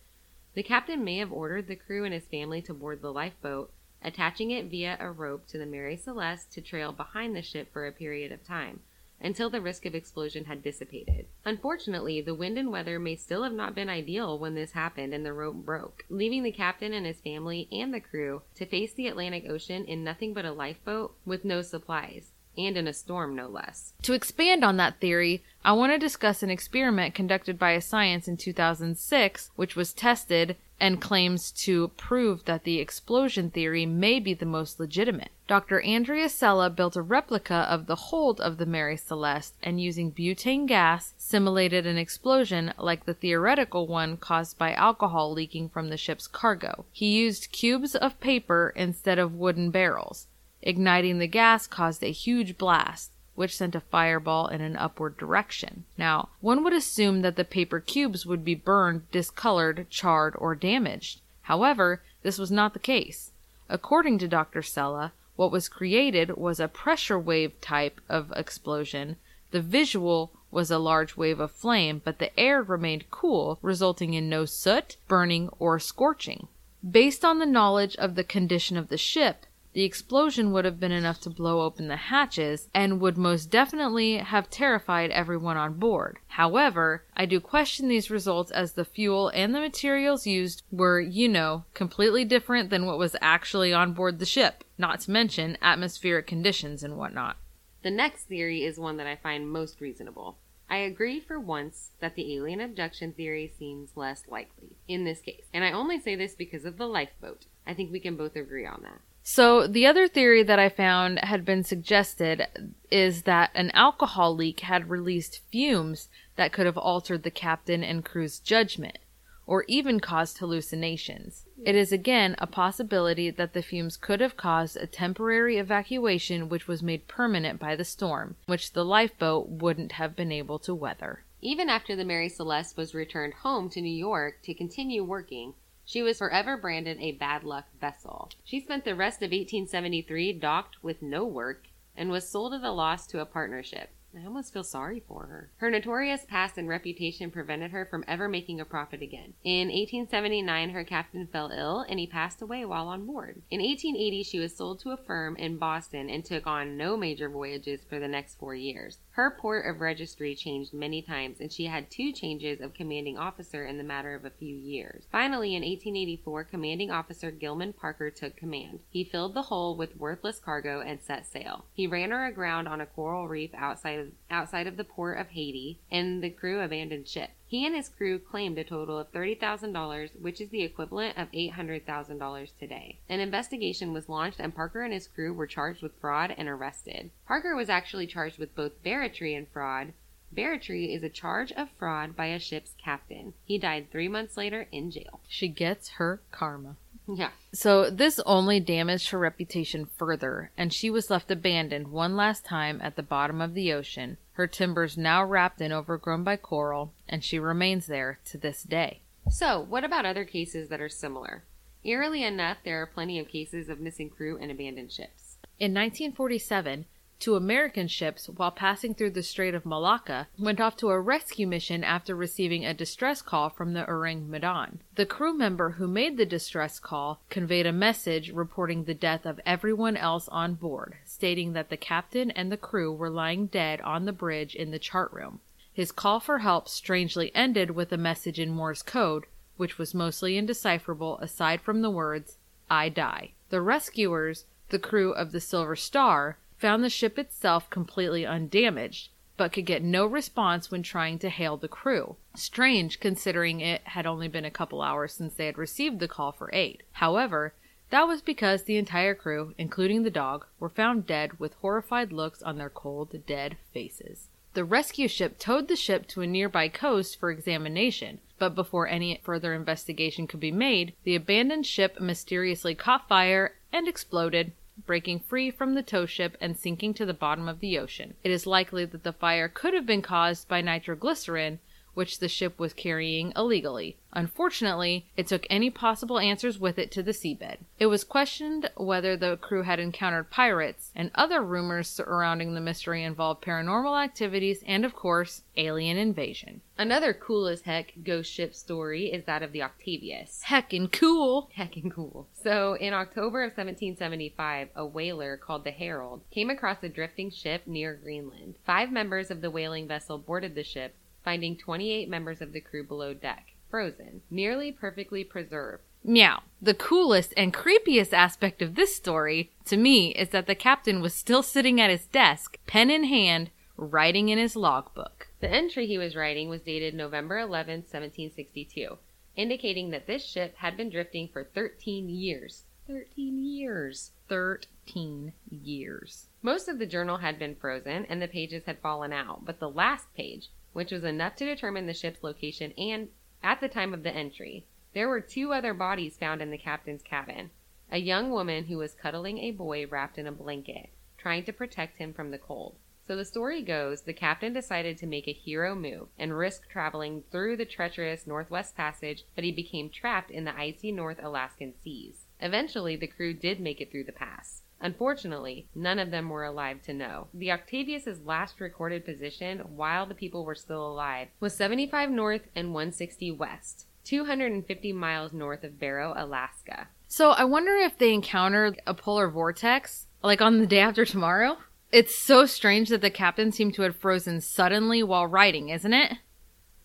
the 0.54 0.64
captain 0.64 1.04
may 1.04 1.18
have 1.18 1.34
ordered 1.34 1.68
the 1.68 1.76
crew 1.76 2.04
and 2.04 2.14
his 2.14 2.26
family 2.26 2.62
to 2.62 2.74
board 2.76 3.02
the 3.02 3.12
lifeboat, 3.12 3.72
attaching 4.04 4.52
it 4.52 4.70
via 4.70 4.98
a 5.00 5.12
rope 5.12 5.48
to 5.48 5.58
the 5.58 5.66
Mary 5.66 5.98
Celeste 5.98 6.52
to 6.54 6.62
trail 6.62 6.92
behind 6.92 7.36
the 7.36 7.42
ship 7.42 7.74
for 7.74 7.88
a 7.88 7.92
period 7.92 8.32
of 8.32 8.44
time, 8.44 8.82
until 9.22 9.50
the 9.50 9.62
risk 9.62 9.86
of 9.86 9.96
explosion 9.96 10.46
had 10.46 10.64
dissipated. 10.64 11.26
Unfortunately, 11.46 12.22
the 12.22 12.36
wind 12.36 12.58
and 12.58 12.72
weather 12.72 13.00
may 13.00 13.16
still 13.16 13.44
have 13.44 13.54
not 13.54 13.76
been 13.76 13.90
ideal 13.90 14.38
when 14.38 14.56
this 14.56 14.72
happened 14.72 15.14
and 15.14 15.26
the 15.26 15.34
rope 15.34 15.56
broke, 15.56 16.06
leaving 16.10 16.44
the 16.44 16.52
captain 16.52 16.94
and 16.94 17.06
his 17.06 17.20
family 17.20 17.68
and 17.72 17.94
the 17.94 18.00
crew 18.00 18.42
to 18.56 18.66
face 18.66 18.94
the 18.94 19.08
Atlantic 19.08 19.46
Ocean 19.50 19.86
in 19.86 20.04
nothing 20.04 20.34
but 20.34 20.46
a 20.46 20.52
lifeboat 20.52 21.16
with 21.26 21.46
no 21.46 21.62
supplies. 21.62 22.32
And 22.58 22.76
in 22.76 22.88
a 22.88 22.94
storm, 22.94 23.36
no 23.36 23.48
less. 23.48 23.94
To 24.02 24.14
expand 24.14 24.66
on 24.66 24.76
that 24.78 25.00
theory, 25.00 25.44
I 25.64 25.72
want 25.74 25.94
to 25.94 25.98
discuss 25.98 26.44
an 26.44 26.50
experiment 26.50 27.16
conducted 27.16 27.58
by 27.58 27.72
a 27.72 27.82
science 27.82 28.28
in 28.28 28.36
2006, 28.36 29.52
which 29.56 29.78
was 29.78 29.94
tested 29.94 30.58
and 30.80 31.02
claims 31.02 31.52
to 31.52 31.90
prove 31.90 32.46
that 32.46 32.64
the 32.64 32.80
explosion 32.80 33.50
theory 33.50 33.86
may 33.86 34.20
be 34.20 34.34
the 34.34 34.46
most 34.46 34.80
legitimate. 34.80 35.32
Dr. 35.48 35.82
Andrea 35.82 36.30
Sella 36.30 36.70
built 36.70 36.96
a 36.96 37.02
replica 37.02 37.68
of 37.70 37.88
the 37.88 37.96
hold 37.96 38.40
of 38.40 38.58
the 38.58 38.66
Mary 38.66 38.96
Celeste 38.96 39.56
and 39.64 39.82
using 39.82 40.12
butane 40.12 40.68
gas 40.68 41.14
simulated 41.18 41.86
an 41.86 41.98
explosion 41.98 42.74
like 42.78 43.06
the 43.06 43.14
theoretical 43.14 43.88
one 43.88 44.16
caused 44.16 44.58
by 44.58 44.74
alcohol 44.74 45.34
leaking 45.34 45.70
from 45.70 45.90
the 45.90 45.98
ship's 45.98 46.28
cargo. 46.28 46.86
He 46.92 47.18
used 47.18 47.52
cubes 47.52 47.96
of 47.96 48.20
paper 48.20 48.72
instead 48.76 49.20
of 49.20 49.34
wooden 49.34 49.72
barrels. 49.72 50.28
Igniting 50.62 51.20
the 51.20 51.28
gas 51.28 51.68
caused 51.68 52.04
a 52.04 52.12
huge 52.12 52.58
blast 52.58 53.12
which 53.40 53.56
sent 53.56 53.74
a 53.74 53.80
fireball 53.80 54.48
in 54.48 54.60
an 54.60 54.76
upward 54.76 55.16
direction. 55.16 55.86
Now, 55.98 56.28
one 56.42 56.62
would 56.62 56.74
assume 56.74 57.22
that 57.22 57.38
the 57.38 57.46
paper 57.46 57.80
cubes 57.80 58.26
would 58.26 58.44
be 58.44 58.54
burned, 58.54 59.10
discolored, 59.12 59.90
charred, 59.90 60.36
or 60.38 60.56
damaged. 60.56 61.22
However, 61.44 62.02
this 62.22 62.38
was 62.38 62.52
not 62.52 62.74
the 62.74 62.80
case. 62.80 63.32
According 63.70 64.18
to 64.18 64.28
Dr. 64.28 64.62
Sella, 64.62 65.14
what 65.38 65.54
was 65.54 65.70
created 65.70 66.36
was 66.36 66.60
a 66.60 66.68
pressure 66.68 67.18
wave 67.18 67.54
type 67.62 68.02
of 68.10 68.34
explosion. 68.36 69.16
The 69.52 69.62
visual 69.62 70.34
was 70.52 70.70
a 70.70 70.78
large 70.78 71.16
wave 71.16 71.40
of 71.40 71.54
flame, 71.54 72.02
but 72.04 72.20
the 72.20 72.38
air 72.38 72.62
remained 72.62 73.10
cool, 73.10 73.58
resulting 73.62 74.16
in 74.16 74.28
no 74.28 74.44
soot, 74.44 74.98
burning, 75.08 75.48
or 75.60 75.80
scorching. 75.80 76.50
Based 76.84 77.24
on 77.24 77.40
the 77.40 77.46
knowledge 77.46 77.96
of 77.96 78.16
the 78.16 78.26
condition 78.26 78.76
of 78.76 78.90
the 78.90 78.98
ship, 78.98 79.46
the 79.80 79.86
explosion 79.86 80.52
would 80.52 80.66
have 80.66 80.78
been 80.78 80.92
enough 80.92 81.22
to 81.22 81.30
blow 81.30 81.62
open 81.62 81.88
the 81.88 81.96
hatches 81.96 82.68
and 82.74 83.00
would 83.00 83.18
most 83.18 83.50
definitely 83.50 84.18
have 84.18 84.50
terrified 84.50 85.10
everyone 85.10 85.56
on 85.56 85.76
board. 85.76 86.20
However, 86.28 87.06
I 87.16 87.26
do 87.26 87.40
question 87.40 87.88
these 87.88 88.12
results 88.12 88.52
as 88.52 88.74
the 88.74 88.84
fuel 88.84 89.30
and 89.30 89.56
the 89.56 89.62
materials 89.62 90.28
used 90.28 90.64
were, 90.70 91.00
you 91.00 91.30
know, 91.30 91.64
completely 91.74 92.26
different 92.26 92.70
than 92.70 92.86
what 92.86 92.98
was 92.98 93.16
actually 93.22 93.72
on 93.72 93.94
board 93.94 94.20
the 94.20 94.26
ship, 94.26 94.66
not 94.78 95.00
to 95.00 95.12
mention 95.12 95.58
atmospheric 95.62 96.28
conditions 96.28 96.84
and 96.84 96.98
whatnot. 96.98 97.38
The 97.82 97.90
next 97.90 98.24
theory 98.26 98.66
is 98.66 98.78
one 98.78 98.98
that 98.98 99.08
I 99.08 99.16
find 99.16 99.50
most 99.50 99.80
reasonable. 99.80 100.40
I 100.70 100.80
agree 100.80 101.22
for 101.22 101.40
once 101.40 101.92
that 102.02 102.16
the 102.16 102.36
alien 102.36 102.60
abduction 102.60 103.14
theory 103.14 103.50
seems 103.58 103.96
less 103.96 104.24
likely 104.28 104.76
in 104.90 105.06
this 105.06 105.22
case, 105.22 105.46
and 105.54 105.64
I 105.64 105.72
only 105.72 106.02
say 106.02 106.16
this 106.18 106.36
because 106.36 106.66
of 106.66 106.78
the 106.78 106.86
lifeboat. 106.86 107.46
I 107.66 107.74
think 107.74 107.94
we 107.94 108.02
can 108.02 108.18
both 108.18 108.36
agree 108.36 108.66
on 108.66 108.82
that. 108.84 109.00
So, 109.32 109.68
the 109.68 109.86
other 109.86 110.08
theory 110.08 110.42
that 110.42 110.58
I 110.58 110.70
found 110.70 111.20
had 111.20 111.46
been 111.46 111.64
suggested 111.64 112.48
is 112.90 113.22
that 113.24 113.52
an 113.54 113.70
alcohol 113.76 114.36
leak 114.36 114.62
had 114.62 114.90
released 114.90 115.42
fumes 115.52 116.10
that 116.36 116.52
could 116.52 116.66
have 116.66 116.80
altered 116.80 117.22
the 117.22 117.30
captain 117.30 117.84
and 117.84 118.04
crew's 118.04 118.40
judgment, 118.40 118.98
or 119.46 119.66
even 119.68 120.00
caused 120.00 120.40
hallucinations. 120.40 121.46
It 121.64 121.76
is 121.76 121.92
again 121.92 122.38
a 122.40 122.48
possibility 122.48 123.30
that 123.30 123.54
the 123.54 123.62
fumes 123.62 123.98
could 123.98 124.20
have 124.20 124.36
caused 124.36 124.78
a 124.78 124.88
temporary 124.88 125.58
evacuation 125.58 126.50
which 126.50 126.68
was 126.68 126.82
made 126.82 127.08
permanent 127.08 127.60
by 127.60 127.76
the 127.76 127.86
storm, 127.86 128.36
which 128.48 128.74
the 128.74 128.84
lifeboat 128.84 129.48
wouldn't 129.48 129.92
have 129.92 130.16
been 130.16 130.32
able 130.32 130.58
to 130.58 130.74
weather. 130.74 131.24
Even 131.40 131.70
after 131.70 131.96
the 131.96 132.04
Mary 132.04 132.30
Celeste 132.30 132.76
was 132.76 132.96
returned 132.96 133.36
home 133.36 133.70
to 133.70 133.80
New 133.80 133.96
York 133.96 134.42
to 134.42 134.56
continue 134.56 135.04
working, 135.04 135.54
she 135.90 136.04
was 136.04 136.20
forever 136.20 136.56
branded 136.56 137.00
a 137.00 137.14
bad 137.14 137.44
luck 137.44 137.66
vessel. 137.82 138.30
She 138.44 138.60
spent 138.60 138.86
the 138.86 138.94
rest 138.94 139.24
of 139.24 139.32
1873 139.32 140.34
docked 140.34 140.84
with 140.84 141.02
no 141.02 141.26
work 141.26 141.66
and 141.98 142.12
was 142.12 142.30
sold 142.30 142.54
at 142.54 142.62
a 142.62 142.70
loss 142.70 143.08
to 143.08 143.22
a 143.22 143.26
partnership. 143.26 143.90
I 144.18 144.26
almost 144.26 144.52
feel 144.52 144.64
sorry 144.64 145.04
for 145.08 145.28
her. 145.28 145.50
Her 145.58 145.70
notorious 145.70 146.26
past 146.26 146.58
and 146.58 146.68
reputation 146.68 147.30
prevented 147.30 147.72
her 147.72 147.86
from 147.86 148.04
ever 148.08 148.28
making 148.28 148.60
a 148.60 148.66
profit 148.66 149.02
again. 149.02 149.34
In 149.44 149.68
1879, 149.68 150.72
her 150.72 150.84
captain 150.84 151.28
fell 151.28 151.52
ill 151.52 151.86
and 151.88 152.00
he 152.00 152.08
passed 152.08 152.42
away 152.42 152.66
while 152.66 152.88
on 152.88 153.06
board. 153.06 153.42
In 153.52 153.62
1880, 153.62 154.24
she 154.24 154.40
was 154.40 154.56
sold 154.56 154.80
to 154.80 154.92
a 154.92 154.98
firm 154.98 155.36
in 155.36 155.58
Boston 155.58 156.10
and 156.10 156.26
took 156.26 156.48
on 156.48 156.76
no 156.76 156.98
major 156.98 157.30
voyages 157.30 157.82
for 157.88 158.00
the 158.00 158.08
next 158.08 158.40
four 158.40 158.56
years. 158.56 158.98
Her 159.12 159.38
port 159.38 159.68
of 159.68 159.82
registry 159.82 160.34
changed 160.34 160.74
many 160.74 161.02
times, 161.02 161.40
and 161.40 161.52
she 161.52 161.66
had 161.66 161.92
two 161.92 162.12
changes 162.12 162.62
of 162.62 162.74
commanding 162.74 163.18
officer 163.18 163.66
in 163.66 163.78
the 163.78 163.84
matter 163.84 164.16
of 164.16 164.26
a 164.26 164.30
few 164.30 164.56
years. 164.56 165.04
Finally, 165.12 165.56
in 165.56 165.62
1884, 165.62 166.46
commanding 166.46 166.90
officer 166.90 167.30
Gilman 167.30 167.74
Parker 167.74 168.10
took 168.10 168.36
command. 168.38 168.80
He 168.90 169.04
filled 169.04 169.34
the 169.34 169.44
hull 169.44 169.76
with 169.76 169.98
worthless 169.98 170.40
cargo 170.40 170.82
and 170.82 171.02
set 171.02 171.28
sail. 171.28 171.66
He 171.74 171.86
ran 171.86 172.12
her 172.12 172.26
aground 172.26 172.68
on 172.68 172.82
a 172.82 172.86
coral 172.86 173.28
reef 173.28 173.52
outside 173.54 173.99
of, 174.00 174.12
outside 174.32 174.66
of 174.66 174.78
the 174.78 174.84
port 174.84 175.20
of 175.20 175.30
Haiti, 175.30 175.80
and 175.92 176.24
the 176.24 176.32
crew 176.32 176.62
abandoned 176.62 177.08
ship. 177.08 177.30
He 177.46 177.66
and 177.66 177.76
his 177.76 177.90
crew 177.90 178.18
claimed 178.18 178.58
a 178.58 178.64
total 178.64 178.98
of 178.98 179.12
$30,000, 179.12 180.22
which 180.22 180.40
is 180.40 180.50
the 180.50 180.64
equivalent 180.64 181.18
of 181.18 181.32
$800,000 181.32 182.50
today. 182.58 183.00
An 183.10 183.20
investigation 183.20 183.94
was 183.94 184.10
launched, 184.10 184.40
and 184.40 184.56
Parker 184.56 184.82
and 184.82 184.94
his 184.94 185.08
crew 185.08 185.34
were 185.34 185.48
charged 185.48 185.82
with 185.82 186.00
fraud 186.00 186.34
and 186.38 186.48
arrested. 186.48 187.12
Parker 187.28 187.56
was 187.56 187.70
actually 187.70 188.08
charged 188.08 188.40
with 188.40 188.56
both 188.56 188.84
barratry 188.84 189.38
and 189.38 189.48
fraud. 189.48 189.94
Barratry 190.32 190.96
is 190.96 191.02
a 191.02 191.10
charge 191.10 191.52
of 191.54 191.72
fraud 191.72 192.16
by 192.16 192.28
a 192.28 192.40
ship's 192.40 192.76
captain. 192.78 193.34
He 193.46 193.58
died 193.58 193.90
three 193.92 194.08
months 194.08 194.38
later 194.38 194.68
in 194.72 194.92
jail. 194.92 195.20
She 195.28 195.48
gets 195.48 195.90
her 195.98 196.22
karma. 196.32 196.78
Yeah. 197.16 197.32
So 197.54 197.90
this 197.90 198.20
only 198.26 198.60
damaged 198.60 199.10
her 199.10 199.20
reputation 199.20 199.88
further, 199.98 200.52
and 200.58 200.72
she 200.72 200.90
was 200.90 201.10
left 201.10 201.32
abandoned 201.32 201.88
one 201.88 202.16
last 202.16 202.46
time 202.46 202.80
at 202.84 202.96
the 202.96 203.04
bottom 203.04 203.42
of 203.42 203.54
the 203.54 203.74
ocean, 203.74 204.18
her 204.34 204.48
timbers 204.48 204.98
now 204.98 205.24
wrapped 205.24 205.60
and 205.60 205.74
overgrown 205.74 206.24
by 206.24 206.38
coral, 206.38 206.94
and 207.08 207.24
she 207.24 207.40
remains 207.40 207.88
there 207.88 208.20
to 208.26 208.38
this 208.38 208.64
day. 208.64 209.02
So, 209.30 209.60
what 209.60 209.84
about 209.84 210.06
other 210.06 210.26
cases 210.26 210.70
that 210.70 210.82
are 210.82 210.90
similar? 210.90 211.44
Eerily 211.84 212.24
enough, 212.24 212.58
there 212.64 212.82
are 212.82 212.88
plenty 212.88 213.20
of 213.20 213.28
cases 213.28 213.70
of 213.70 213.80
missing 213.80 214.10
crew 214.10 214.38
and 214.38 214.52
abandoned 214.52 214.92
ships. 214.92 215.38
In 215.60 215.74
1947, 215.74 216.86
two 217.20 217.36
American 217.36 217.88
ships, 217.88 218.28
while 218.30 218.52
passing 218.52 218.94
through 218.94 219.12
the 219.12 219.22
Strait 219.22 219.54
of 219.54 219.66
Malacca, 219.66 220.28
went 220.38 220.62
off 220.62 220.78
to 220.78 220.90
a 220.90 221.00
rescue 221.00 221.46
mission 221.46 221.84
after 221.84 222.16
receiving 222.16 222.66
a 222.66 222.74
distress 222.74 223.22
call 223.22 223.50
from 223.50 223.74
the 223.74 223.86
Ourang 223.86 224.28
Medan. 224.28 224.80
The 224.96 225.06
crew 225.06 225.34
member 225.34 225.72
who 225.72 225.88
made 225.88 226.18
the 226.18 226.26
distress 226.26 226.80
call 226.80 227.22
conveyed 227.30 227.66
a 227.66 227.74
message 227.74 228.32
reporting 228.32 228.86
the 228.86 228.94
death 228.94 229.26
of 229.26 229.40
everyone 229.46 229.98
else 229.98 230.28
on 230.30 230.54
board, 230.54 230.96
stating 231.06 231.54
that 231.54 231.70
the 231.70 231.78
captain 231.78 232.32
and 232.32 232.52
the 232.52 232.58
crew 232.58 232.94
were 232.94 233.10
lying 233.10 233.48
dead 233.48 233.82
on 233.82 234.06
the 234.06 234.14
bridge 234.14 234.56
in 234.56 234.72
the 234.72 234.80
chart 234.80 235.12
room. 235.12 235.42
His 235.74 235.92
call 235.92 236.20
for 236.20 236.40
help 236.40 236.68
strangely 236.68 237.32
ended 237.36 237.72
with 237.72 237.92
a 237.92 237.98
message 237.98 238.40
in 238.40 238.50
Morse 238.50 238.82
code, 238.82 239.26
which 239.58 239.78
was 239.78 239.94
mostly 239.94 240.38
indecipherable 240.38 241.18
aside 241.20 241.62
from 241.62 241.82
the 241.82 241.90
words, 241.90 242.38
I 242.70 242.90
die. 242.90 243.32
The 243.50 243.62
rescuers, 243.62 244.46
the 244.70 244.80
crew 244.80 245.12
of 245.12 245.32
the 245.32 245.42
Silver 245.42 245.76
Star, 245.76 246.38
found 246.60 246.84
the 246.84 246.90
ship 246.90 247.18
itself 247.18 247.70
completely 247.70 248.26
undamaged, 248.26 249.10
but 249.38 249.54
could 249.54 249.66
get 249.66 249.82
no 249.82 250.06
response 250.06 250.70
when 250.70 250.84
trying 250.84 251.18
to 251.18 251.30
hail 251.30 251.56
the 251.56 251.68
crew. 251.68 252.18
Strange 252.36 253.00
considering 253.00 253.62
it 253.62 253.82
had 253.86 254.06
only 254.06 254.28
been 254.28 254.46
a 254.46 254.52
couple 254.52 254.82
hours 254.82 255.14
since 255.14 255.34
they 255.34 255.46
had 255.46 255.58
received 255.58 256.00
the 256.00 256.08
call 256.08 256.32
for 256.34 256.54
aid. 256.54 256.84
However, 256.94 257.54
that 257.90 258.08
was 258.08 258.22
because 258.22 258.64
the 258.64 258.78
entire 258.78 259.16
crew, 259.16 259.54
including 259.58 260.04
the 260.04 260.12
dog, 260.12 260.46
were 260.60 260.70
found 260.70 261.08
dead 261.08 261.40
with 261.40 261.54
horrified 261.56 262.12
looks 262.12 262.44
on 262.44 262.58
their 262.58 262.70
cold, 262.70 263.26
dead 263.26 263.58
faces. 263.74 264.28
The 264.54 264.66
rescue 264.66 265.08
ship 265.08 265.40
towed 265.40 265.68
the 265.68 265.76
ship 265.76 266.08
to 266.08 266.22
a 266.22 266.28
nearby 266.28 266.70
coast 266.70 267.20
for 267.20 267.32
examination, 267.32 268.20
but 268.38 268.56
before 268.56 268.88
any 268.88 269.20
further 269.24 269.54
investigation 269.54 270.28
could 270.28 270.40
be 270.40 270.52
made, 270.52 270.94
the 271.04 271.16
abandoned 271.16 271.66
ship 271.66 272.00
mysteriously 272.00 272.76
caught 272.76 273.08
fire 273.08 273.56
and 273.72 273.88
exploded, 273.88 274.52
breaking 274.86 275.20
free 275.20 275.52
from 275.52 275.74
the 275.74 275.84
tow 275.84 276.06
ship 276.06 276.38
and 276.40 276.58
sinking 276.58 276.94
to 276.94 277.06
the 277.06 277.14
bottom 277.14 277.48
of 277.48 277.60
the 277.60 277.78
ocean. 277.78 278.14
It 278.24 278.32
is 278.32 278.48
likely 278.48 278.86
that 278.86 279.04
the 279.04 279.14
fire 279.14 279.48
could 279.48 279.74
have 279.74 279.86
been 279.86 280.02
caused 280.02 280.48
by 280.48 280.62
nitroglycerin, 280.62 281.60
which 282.00 282.20
the 282.20 282.30
ship 282.30 282.58
was 282.58 282.72
carrying 282.72 283.34
illegally. 283.36 283.98
Unfortunately, 284.14 285.06
it 285.18 285.28
took 285.28 285.46
any 285.50 285.70
possible 285.70 286.18
answers 286.18 286.58
with 286.58 286.80
it 286.80 286.92
to 286.92 287.04
the 287.04 287.12
seabed. 287.12 287.58
It 287.78 287.88
was 287.88 288.06
questioned 288.06 288.72
whether 288.78 289.18
the 289.18 289.36
crew 289.36 289.64
had 289.64 289.82
encountered 289.82 290.32
pirates, 290.32 290.92
and 290.96 291.12
other 291.14 291.44
rumors 291.44 291.90
surrounding 291.90 292.54
the 292.54 292.62
mystery 292.62 293.04
involved 293.04 293.44
paranormal 293.44 294.02
activities 294.02 294.64
and, 294.66 294.86
of 294.86 294.96
course, 294.96 295.42
alien 295.58 295.98
invasion. 295.98 296.62
Another 296.78 297.14
cool 297.14 297.48
as 297.48 297.64
heck 297.64 297.92
ghost 298.06 298.32
ship 298.32 298.56
story 298.56 299.12
is 299.12 299.26
that 299.26 299.44
of 299.44 299.52
the 299.52 299.62
Octavius. 299.62 300.44
Heckin' 300.46 300.92
cool! 300.94 301.50
Heckin' 301.58 301.92
cool. 301.92 302.30
So, 302.32 302.76
in 302.76 302.94
October 302.94 303.44
of 303.44 303.50
1775, 303.50 304.70
a 304.74 304.86
whaler 304.86 305.36
called 305.36 305.66
the 305.66 305.72
Herald 305.72 306.22
came 306.32 306.50
across 306.50 306.82
a 306.82 306.88
drifting 306.88 307.30
ship 307.30 307.68
near 307.68 308.00
Greenland. 308.02 308.56
Five 308.66 308.94
members 308.94 309.30
of 309.30 309.42
the 309.42 309.52
whaling 309.52 309.90
vessel 309.90 310.18
boarded 310.18 310.56
the 310.56 310.64
ship, 310.64 310.96
finding 311.24 311.58
28 311.58 312.10
members 312.10 312.42
of 312.42 312.54
the 312.54 312.62
crew 312.62 312.84
below 312.84 313.14
deck, 313.14 313.54
frozen, 313.70 314.22
nearly 314.30 314.72
perfectly 314.72 315.24
preserved. 315.24 315.84
Meow. 316.04 316.44
The 316.62 316.74
coolest 316.74 317.34
and 317.36 317.54
creepiest 317.54 318.14
aspect 318.14 318.62
of 318.62 318.76
this 318.76 318.96
story, 318.96 319.52
to 319.66 319.78
me, 319.78 320.14
is 320.14 320.30
that 320.30 320.48
the 320.48 320.56
captain 320.56 321.02
was 321.02 321.14
still 321.14 321.44
sitting 321.44 321.80
at 321.80 321.90
his 321.90 322.06
desk, 322.06 322.58
pen 322.68 322.90
in 322.90 323.04
hand, 323.06 323.52
writing 323.76 324.30
in 324.30 324.38
his 324.38 324.56
logbook. 324.56 325.28
The 325.40 325.50
entry 325.50 325.88
he 325.88 325.98
was 325.98 326.16
writing 326.16 326.50
was 326.50 326.62
dated 326.62 326.94
November 326.94 327.40
11, 327.40 327.80
1762, 327.80 328.98
indicating 329.36 329.90
that 329.92 330.08
this 330.08 330.26
ship 330.26 330.56
had 330.58 330.78
been 330.78 330.90
drifting 330.90 331.30
for 331.32 331.44
13 331.44 332.10
years. 332.10 332.64
13 332.88 333.44
years. 333.44 334.12
13 334.30 335.34
years. 335.50 336.28
Most 336.42 336.68
of 336.68 336.80
the 336.80 336.86
journal 336.86 337.18
had 337.18 337.40
been 337.40 337.56
frozen 337.56 338.06
and 338.06 338.22
the 338.22 338.28
pages 338.28 338.64
had 338.66 338.80
fallen 338.80 339.12
out, 339.12 339.46
but 339.46 339.60
the 339.60 339.70
last 339.70 340.14
page, 340.16 340.50
which 340.74 340.92
was 340.92 341.04
enough 341.04 341.36
to 341.36 341.46
determine 341.46 341.86
the 341.86 341.94
ship's 341.94 342.24
location 342.24 342.72
and 342.78 343.10
at 343.42 343.62
the 343.62 343.70
time 343.70 343.94
of 343.94 344.04
the 344.04 344.14
entry, 344.14 344.66
there 344.94 345.08
were 345.08 345.22
two 345.22 345.54
other 345.54 345.74
bodies 345.74 346.18
found 346.18 346.42
in 346.42 346.52
the 346.52 346.58
captain's 346.58 347.02
cabin. 347.02 347.52
A 347.92 348.00
young 348.00 348.32
woman 348.32 348.66
who 348.66 348.78
was 348.78 348.94
cuddling 348.94 349.38
a 349.40 349.52
boy 349.52 349.88
wrapped 349.88 350.18
in 350.18 350.28
a 350.28 350.32
blanket, 350.32 350.90
trying 351.18 351.44
to 351.46 351.54
protect 351.54 351.98
him 351.98 352.14
from 352.14 352.32
the 352.32 352.38
cold. 352.38 352.76
So 353.08 353.16
the 353.16 353.26
story 353.26 353.64
goes 353.64 354.04
the 354.04 354.14
captain 354.14 354.54
decided 354.54 354.98
to 354.98 355.08
make 355.08 355.28
a 355.28 355.34
hero 355.34 355.74
move 355.74 356.10
and 356.20 356.38
risk 356.38 356.70
traveling 356.70 357.24
through 357.32 357.58
the 357.58 357.66
treacherous 357.66 358.28
Northwest 358.28 358.76
Passage, 358.76 359.26
but 359.34 359.44
he 359.44 359.52
became 359.52 359.90
trapped 359.90 360.30
in 360.30 360.44
the 360.44 360.56
icy 360.56 360.92
North 360.92 361.18
Alaskan 361.20 361.74
seas. 361.82 362.28
Eventually, 362.40 362.96
the 362.96 363.08
crew 363.08 363.34
did 363.34 363.60
make 363.60 363.82
it 363.82 363.90
through 363.90 364.04
the 364.04 364.12
pass. 364.12 364.62
Unfortunately, 364.82 365.68
none 365.76 366.00
of 366.00 366.12
them 366.12 366.30
were 366.30 366.46
alive 366.46 366.82
to 366.84 366.94
know. 366.94 367.28
The 367.34 367.52
Octavius's 367.52 368.22
last 368.22 368.62
recorded 368.62 369.06
position 369.06 369.60
while 369.76 370.06
the 370.06 370.16
people 370.16 370.46
were 370.46 370.56
still 370.56 370.88
alive 370.88 371.28
was 371.40 371.54
75 371.56 372.10
north 372.10 372.44
and 372.56 372.74
160 372.74 373.32
west, 373.32 373.88
250 374.06 374.94
miles 374.94 375.34
north 375.34 375.64
of 375.64 375.80
Barrow, 375.80 376.14
Alaska. 376.16 376.88
So 377.08 377.32
I 377.32 377.44
wonder 377.44 377.76
if 377.76 377.98
they 377.98 378.14
encountered 378.14 378.82
a 378.86 378.94
polar 378.94 379.30
vortex, 379.30 380.08
like 380.24 380.42
on 380.42 380.60
the 380.60 380.68
day 380.68 380.80
after 380.80 381.06
tomorrow? 381.06 381.58
It's 381.92 382.16
so 382.16 382.46
strange 382.46 382.90
that 382.90 383.02
the 383.02 383.10
captain 383.10 383.52
seemed 383.52 383.74
to 383.74 383.82
have 383.82 383.96
frozen 383.96 384.42
suddenly 384.42 385.02
while 385.02 385.26
writing, 385.26 385.70
isn't 385.70 385.94
it? 385.94 386.14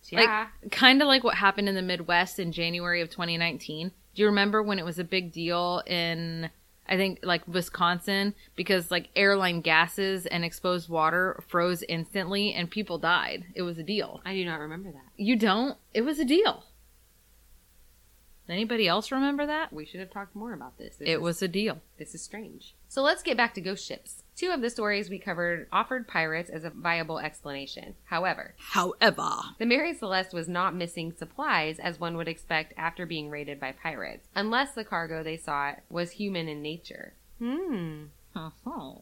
Yeah. 0.09 0.49
Like, 0.63 0.73
kind 0.73 1.03
of 1.03 1.09
like 1.09 1.25
what 1.25 1.37
happened 1.37 1.69
in 1.69 1.75
the 1.75 1.83
Midwest 1.83 2.39
in 2.39 2.53
January 2.53 3.01
of 3.01 3.11
2019. 3.11 3.93
Do 4.15 4.23
you 4.23 4.27
remember 4.27 4.63
when 4.63 4.79
it 4.79 4.85
was 4.85 4.99
a 4.99 5.05
big 5.05 5.33
deal 5.33 5.83
in, 5.87 6.51
I 6.89 6.97
think, 6.97 7.21
like 7.23 7.47
Wisconsin 7.49 8.35
because 8.57 8.91
like 8.91 9.09
airline 9.17 9.61
gases 9.61 10.27
and 10.27 10.45
exposed 10.45 10.89
water 10.89 11.43
froze 11.49 11.83
instantly 11.89 12.53
and 12.53 12.71
people 12.71 12.99
died? 12.99 13.45
It 13.55 13.63
was 13.63 13.79
a 13.79 13.83
deal. 13.83 14.21
I 14.25 14.35
do 14.35 14.45
not 14.45 14.61
remember 14.61 14.91
that. 14.93 15.05
You 15.17 15.37
don't? 15.37 15.79
It 15.93 16.03
was 16.03 16.19
a 16.19 16.25
deal. 16.25 16.65
Anybody 18.49 18.87
else 18.87 19.11
remember 19.11 19.47
that? 19.47 19.73
We 19.73 19.87
should 19.87 20.01
have 20.01 20.11
talked 20.11 20.37
more 20.37 20.53
about 20.53 20.77
this. 20.77 20.97
This 20.97 21.09
It 21.09 21.13
is- 21.15 21.21
was 21.21 21.41
a 21.43 21.49
deal. 21.49 21.81
This 21.99 22.15
is 22.15 22.23
strange. 22.23 22.75
So 22.89 23.03
let's 23.03 23.23
get 23.23 23.37
back 23.37 23.55
to 23.55 23.61
ghost 23.61 23.87
ships. 23.87 24.23
Two 24.37 24.51
of 24.51 24.61
the 24.61 24.69
stories 24.71 25.09
we 25.09 25.19
covered 25.19 25.67
offered 25.73 26.07
pirates 26.09 26.51
as 26.51 26.65
a 26.65 26.71
viable 26.71 27.19
explanation. 27.19 27.95
However, 28.05 28.55
However, 28.59 29.31
the 29.59 29.67
Mary 29.67 29.95
Celeste 29.95 30.35
was 30.35 30.49
not 30.49 30.75
missing 30.75 31.13
supplies 31.13 31.79
as 31.79 31.99
one 32.01 32.17
would 32.17 32.29
expect 32.29 32.75
after 32.77 33.07
being 33.07 33.31
raided 33.31 33.59
by 33.61 33.73
pirates, 33.73 34.29
unless 34.35 34.75
the 34.75 34.85
cargo 34.85 35.23
they 35.23 35.37
sought 35.37 35.81
was 35.89 36.13
human 36.13 36.49
in 36.49 36.61
nature. 36.63 37.15
Hmm. 37.39 38.05
uh-huh. 38.37 38.95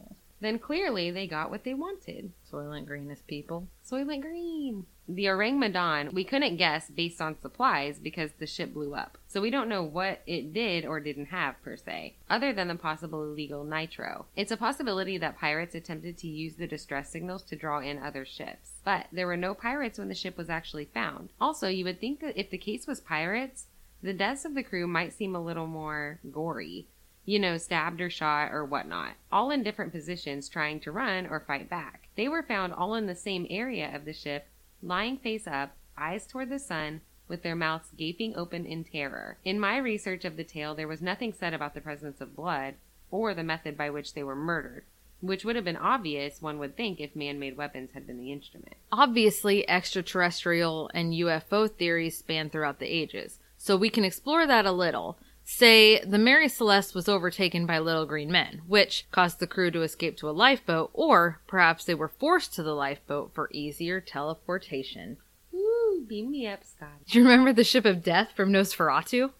Then 0.43 0.59
clearly 0.59 1.09
they 1.09 1.25
got 1.25 1.49
what 1.49 1.63
they 1.63 1.73
wanted. 1.73 2.33
Soylent 2.51 2.85
Green 2.85 3.09
is 3.09 3.21
people. 3.21 3.69
Soylent 3.89 4.23
Green. 4.23 4.85
The 5.07 5.27
Ourang 5.27 5.57
Medan, 5.57 6.09
we 6.11 6.25
couldn't 6.25 6.57
guess 6.57 6.89
based 6.89 7.21
on 7.21 7.39
supplies 7.39 7.97
because 7.97 8.31
the 8.33 8.45
ship 8.45 8.73
blew 8.73 8.93
up. 8.93 9.17
So 9.25 9.39
we 9.39 9.49
don't 9.49 9.69
know 9.69 9.83
what 9.83 10.19
it 10.27 10.51
did 10.51 10.85
or 10.85 10.99
didn't 10.99 11.27
have 11.27 11.61
per 11.63 11.77
se, 11.77 12.17
other 12.29 12.51
than 12.51 12.67
the 12.67 12.75
possible 12.75 13.23
illegal 13.23 13.63
nitro. 13.63 14.25
It's 14.35 14.51
a 14.51 14.57
possibility 14.57 15.17
that 15.17 15.39
pirates 15.39 15.75
attempted 15.75 16.17
to 16.17 16.27
use 16.27 16.55
the 16.55 16.67
distress 16.67 17.09
signals 17.09 17.43
to 17.43 17.55
draw 17.55 17.79
in 17.79 17.97
other 17.97 18.25
ships. 18.25 18.73
But 18.83 19.05
there 19.13 19.27
were 19.27 19.37
no 19.37 19.53
pirates 19.53 19.97
when 19.97 20.09
the 20.09 20.13
ship 20.13 20.35
was 20.35 20.49
actually 20.49 20.89
found. 20.93 21.29
Also, 21.39 21.69
you 21.69 21.85
would 21.85 22.01
think 22.01 22.19
that 22.19 22.37
if 22.37 22.49
the 22.49 22.57
case 22.57 22.85
was 22.85 22.99
pirates, 22.99 23.67
the 24.01 24.11
deaths 24.11 24.43
of 24.43 24.55
the 24.55 24.63
crew 24.63 24.87
might 24.87 25.13
seem 25.13 25.33
a 25.33 25.41
little 25.41 25.67
more 25.67 26.19
gory. 26.29 26.87
You 27.25 27.39
know, 27.39 27.57
stabbed 27.57 28.01
or 28.01 28.09
shot 28.09 28.51
or 28.51 28.65
whatnot, 28.65 29.13
all 29.31 29.49
in 29.49 29.63
different 29.63 29.93
positions 29.93 30.49
trying 30.49 30.81
to 30.81 30.91
run 30.91 31.25
or 31.25 31.39
fight 31.39 31.69
back. 31.69 32.09
They 32.15 32.27
were 32.27 32.43
found 32.43 32.73
all 32.73 32.95
in 32.95 33.07
the 33.07 33.15
same 33.15 33.47
area 33.49 33.95
of 33.95 34.05
the 34.05 34.13
ship, 34.13 34.47
lying 34.81 35.17
face 35.17 35.47
up, 35.47 35.71
eyes 35.97 36.27
toward 36.27 36.49
the 36.49 36.59
sun, 36.59 37.01
with 37.27 37.41
their 37.41 37.55
mouths 37.55 37.89
gaping 37.97 38.35
open 38.35 38.65
in 38.65 38.83
terror. 38.83 39.37
In 39.45 39.59
my 39.59 39.77
research 39.77 40.25
of 40.25 40.35
the 40.35 40.43
tale, 40.43 40.75
there 40.75 40.87
was 40.87 41.01
nothing 41.01 41.31
said 41.31 41.53
about 41.53 41.73
the 41.73 41.81
presence 41.81 42.19
of 42.19 42.35
blood 42.35 42.75
or 43.09 43.33
the 43.33 43.43
method 43.43 43.77
by 43.77 43.89
which 43.89 44.13
they 44.13 44.23
were 44.23 44.35
murdered, 44.35 44.83
which 45.21 45.45
would 45.45 45.55
have 45.55 45.63
been 45.63 45.77
obvious, 45.77 46.41
one 46.41 46.59
would 46.59 46.75
think, 46.75 46.99
if 46.99 47.15
man 47.15 47.39
made 47.39 47.55
weapons 47.55 47.91
had 47.93 48.05
been 48.05 48.17
the 48.17 48.31
instrument. 48.31 48.75
Obviously, 48.91 49.67
extraterrestrial 49.69 50.91
and 50.93 51.13
UFO 51.13 51.71
theories 51.71 52.17
span 52.17 52.49
throughout 52.49 52.79
the 52.79 52.93
ages, 52.93 53.39
so 53.57 53.77
we 53.77 53.89
can 53.89 54.03
explore 54.03 54.45
that 54.45 54.65
a 54.65 54.71
little. 54.73 55.17
Say 55.45 55.99
the 56.03 56.17
Mary 56.17 56.47
Celeste 56.47 56.95
was 56.95 57.09
overtaken 57.09 57.65
by 57.65 57.79
little 57.79 58.05
green 58.05 58.31
men, 58.31 58.61
which 58.65 59.05
caused 59.11 59.39
the 59.39 59.47
crew 59.47 59.71
to 59.71 59.81
escape 59.81 60.17
to 60.17 60.29
a 60.29 60.31
lifeboat, 60.31 60.89
or 60.93 61.41
perhaps 61.47 61.83
they 61.85 61.93
were 61.93 62.07
forced 62.07 62.53
to 62.53 62.63
the 62.63 62.73
lifeboat 62.73 63.33
for 63.33 63.49
easier 63.51 63.99
teleportation. 63.99 65.17
Woo, 65.51 66.05
beam 66.07 66.31
me 66.31 66.47
up, 66.47 66.63
Scott. 66.63 66.89
Do 67.07 67.19
you 67.19 67.25
remember 67.25 67.51
the 67.51 67.63
Ship 67.63 67.85
of 67.85 68.03
Death 68.03 68.31
from 68.35 68.51
Nosferatu? 68.51 69.31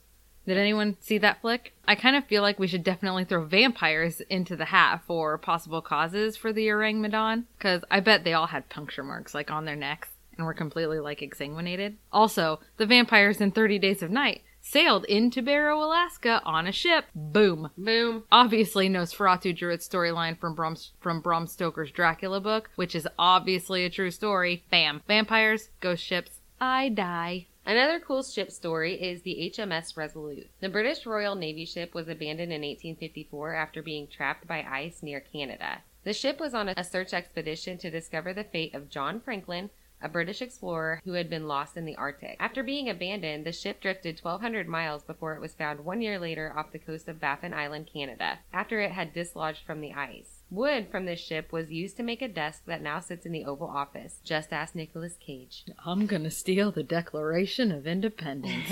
Did 0.46 0.58
anyone 0.58 0.98
see 1.00 1.18
that 1.20 1.40
flick? 1.40 1.74
I 1.88 1.96
kind 1.96 2.18
of 2.18 2.26
feel 2.26 2.42
like 2.42 2.60
we 2.60 2.68
should 2.68 2.84
definitely 2.84 3.24
throw 3.24 3.46
vampires 3.46 4.20
into 4.30 4.58
the 4.58 4.66
hat 4.66 5.04
for 5.08 5.38
possible 5.38 5.82
causes 5.82 6.36
for 6.36 6.52
the 6.52 6.68
Ourang 6.68 6.98
Medan, 6.98 7.48
because 7.58 7.84
I 7.90 8.02
bet 8.02 8.26
they 8.26 8.34
all 8.34 8.48
had 8.48 8.68
puncture 8.68 9.04
marks 9.04 9.34
like 9.34 9.50
on 9.50 9.64
their 9.64 9.78
necks 9.78 10.10
and 10.36 10.46
were 10.46 10.54
completely 10.54 11.00
like 11.00 11.22
exsanguinated. 11.22 11.96
Also, 12.12 12.60
the 12.76 12.86
vampires 12.86 13.40
in 13.40 13.52
30 13.52 13.80
Days 13.80 14.04
of 14.04 14.12
Night 14.12 14.42
sailed 14.64 15.06
into 15.06 15.44
Barrow, 15.44 15.84
Alaska 15.84 16.42
on 16.44 16.66
a 16.66 16.72
ship. 16.72 17.06
Boom. 17.14 17.70
Boom. 17.78 18.24
Obviously, 18.32 18.90
Nosferatu 18.90 19.56
drew 19.56 19.72
its 19.72 19.88
storyline 19.88 20.40
from 20.40 20.56
Bram, 20.56 20.76
from 21.00 21.22
Bram 21.22 21.46
Stoker's 21.46 21.92
Dracula 21.92 22.40
book, 22.40 22.72
which 22.76 22.96
is 22.96 23.08
obviously 23.20 23.86
a 23.86 23.90
true 23.90 24.10
story. 24.10 24.64
Bam. 24.72 25.02
Vampires, 25.08 25.70
ghost 25.82 26.04
ships, 26.04 26.40
I 26.60 26.90
die. 26.90 27.48
Another 27.66 28.00
cool 28.00 28.24
ship 28.24 28.52
story 28.52 28.94
is 28.94 29.22
the 29.22 29.52
HMS 29.54 29.98
Resolute. 29.98 30.50
The 30.62 30.70
British 30.70 31.06
Royal 31.06 31.36
Navy 31.36 31.66
ship 31.66 31.94
was 31.94 32.08
abandoned 32.08 32.54
in 32.54 32.62
1854 32.62 33.54
after 33.54 33.82
being 33.82 34.08
trapped 34.08 34.48
by 34.48 34.66
ice 34.70 35.04
near 35.04 35.20
Canada. 35.20 35.82
The 36.06 36.14
ship 36.14 36.40
was 36.40 36.54
on 36.54 36.70
a 36.70 36.84
search 36.84 37.14
expedition 37.14 37.78
to 37.80 37.90
discover 37.90 38.34
the 38.34 38.44
fate 38.46 38.74
of 38.74 38.90
John 38.90 39.20
Franklin, 39.20 39.72
a 40.04 40.10
British 40.10 40.42
explorer 40.42 41.02
who 41.06 41.14
had 41.14 41.30
been 41.30 41.48
lost 41.48 41.78
in 41.78 41.86
the 41.86 41.96
Arctic. 41.96 42.38
After 42.40 42.62
being 42.62 42.90
abandoned, 42.90 43.46
the 43.46 43.52
ship 43.52 43.82
drifted 43.82 44.20
1,200 44.20 44.68
miles 44.68 45.04
before 45.04 45.34
it 45.34 45.42
was 45.42 45.54
found 45.54 45.86
one 45.86 46.02
year 46.02 46.20
later 46.20 46.54
off 46.56 46.72
the 46.72 46.80
coast 46.80 47.08
of 47.08 47.20
Baffin 47.20 47.54
Island, 47.54 47.90
Canada, 47.92 48.40
after 48.52 48.80
it 48.80 48.92
had 48.92 49.14
dislodged 49.14 49.66
from 49.66 49.82
the 49.82 49.94
ice. 49.94 50.44
Wood 50.50 50.90
from 50.92 51.06
this 51.06 51.20
ship 51.20 51.52
was 51.52 51.72
used 51.72 51.98
to 51.98 52.04
make 52.04 52.22
a 52.22 52.28
desk 52.28 52.64
that 52.68 52.82
now 52.82 53.00
sits 53.00 53.26
in 53.26 53.32
the 53.32 53.46
Oval 53.46 53.68
Office. 53.68 54.20
Just 54.24 54.54
ask 54.54 54.76
Nicolas 54.76 55.16
Cage. 55.20 55.66
I'm 55.84 56.06
gonna 56.06 56.30
steal 56.30 56.72
the 56.72 56.84
Declaration 56.84 57.72
of 57.72 57.88
Independence. 57.88 58.70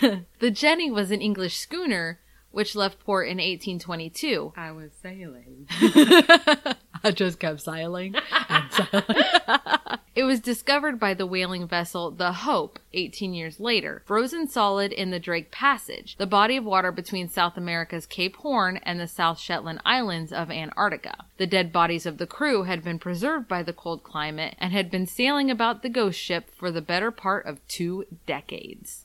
the 0.40 0.50
Jenny 0.50 0.90
was 0.90 1.10
an 1.10 1.20
English 1.20 1.56
schooner 1.56 2.18
which 2.50 2.74
left 2.74 2.98
port 3.00 3.28
in 3.28 3.36
1822. 3.36 4.52
I 4.56 4.72
was 4.72 4.90
sailing. 5.02 5.66
I 5.70 7.12
just 7.14 7.38
kept 7.38 7.60
sailing 7.60 8.14
and 8.48 8.72
sailing. 8.72 9.04
It 10.18 10.24
was 10.24 10.40
discovered 10.40 10.98
by 10.98 11.14
the 11.14 11.28
whaling 11.28 11.68
vessel 11.68 12.10
the 12.10 12.32
Hope 12.32 12.80
18 12.92 13.34
years 13.34 13.60
later, 13.60 14.02
frozen 14.04 14.48
solid 14.48 14.90
in 14.90 15.12
the 15.12 15.20
Drake 15.20 15.52
Passage, 15.52 16.16
the 16.16 16.26
body 16.26 16.56
of 16.56 16.64
water 16.64 16.90
between 16.90 17.28
South 17.28 17.56
America's 17.56 18.04
Cape 18.04 18.34
Horn 18.38 18.78
and 18.82 18.98
the 18.98 19.06
South 19.06 19.38
Shetland 19.38 19.80
Islands 19.84 20.32
of 20.32 20.50
Antarctica. 20.50 21.24
The 21.36 21.46
dead 21.46 21.72
bodies 21.72 22.04
of 22.04 22.18
the 22.18 22.26
crew 22.26 22.64
had 22.64 22.82
been 22.82 22.98
preserved 22.98 23.46
by 23.46 23.62
the 23.62 23.72
cold 23.72 24.02
climate 24.02 24.56
and 24.58 24.72
had 24.72 24.90
been 24.90 25.06
sailing 25.06 25.52
about 25.52 25.82
the 25.82 25.88
ghost 25.88 26.18
ship 26.18 26.50
for 26.50 26.72
the 26.72 26.82
better 26.82 27.12
part 27.12 27.46
of 27.46 27.64
two 27.68 28.04
decades. 28.26 29.04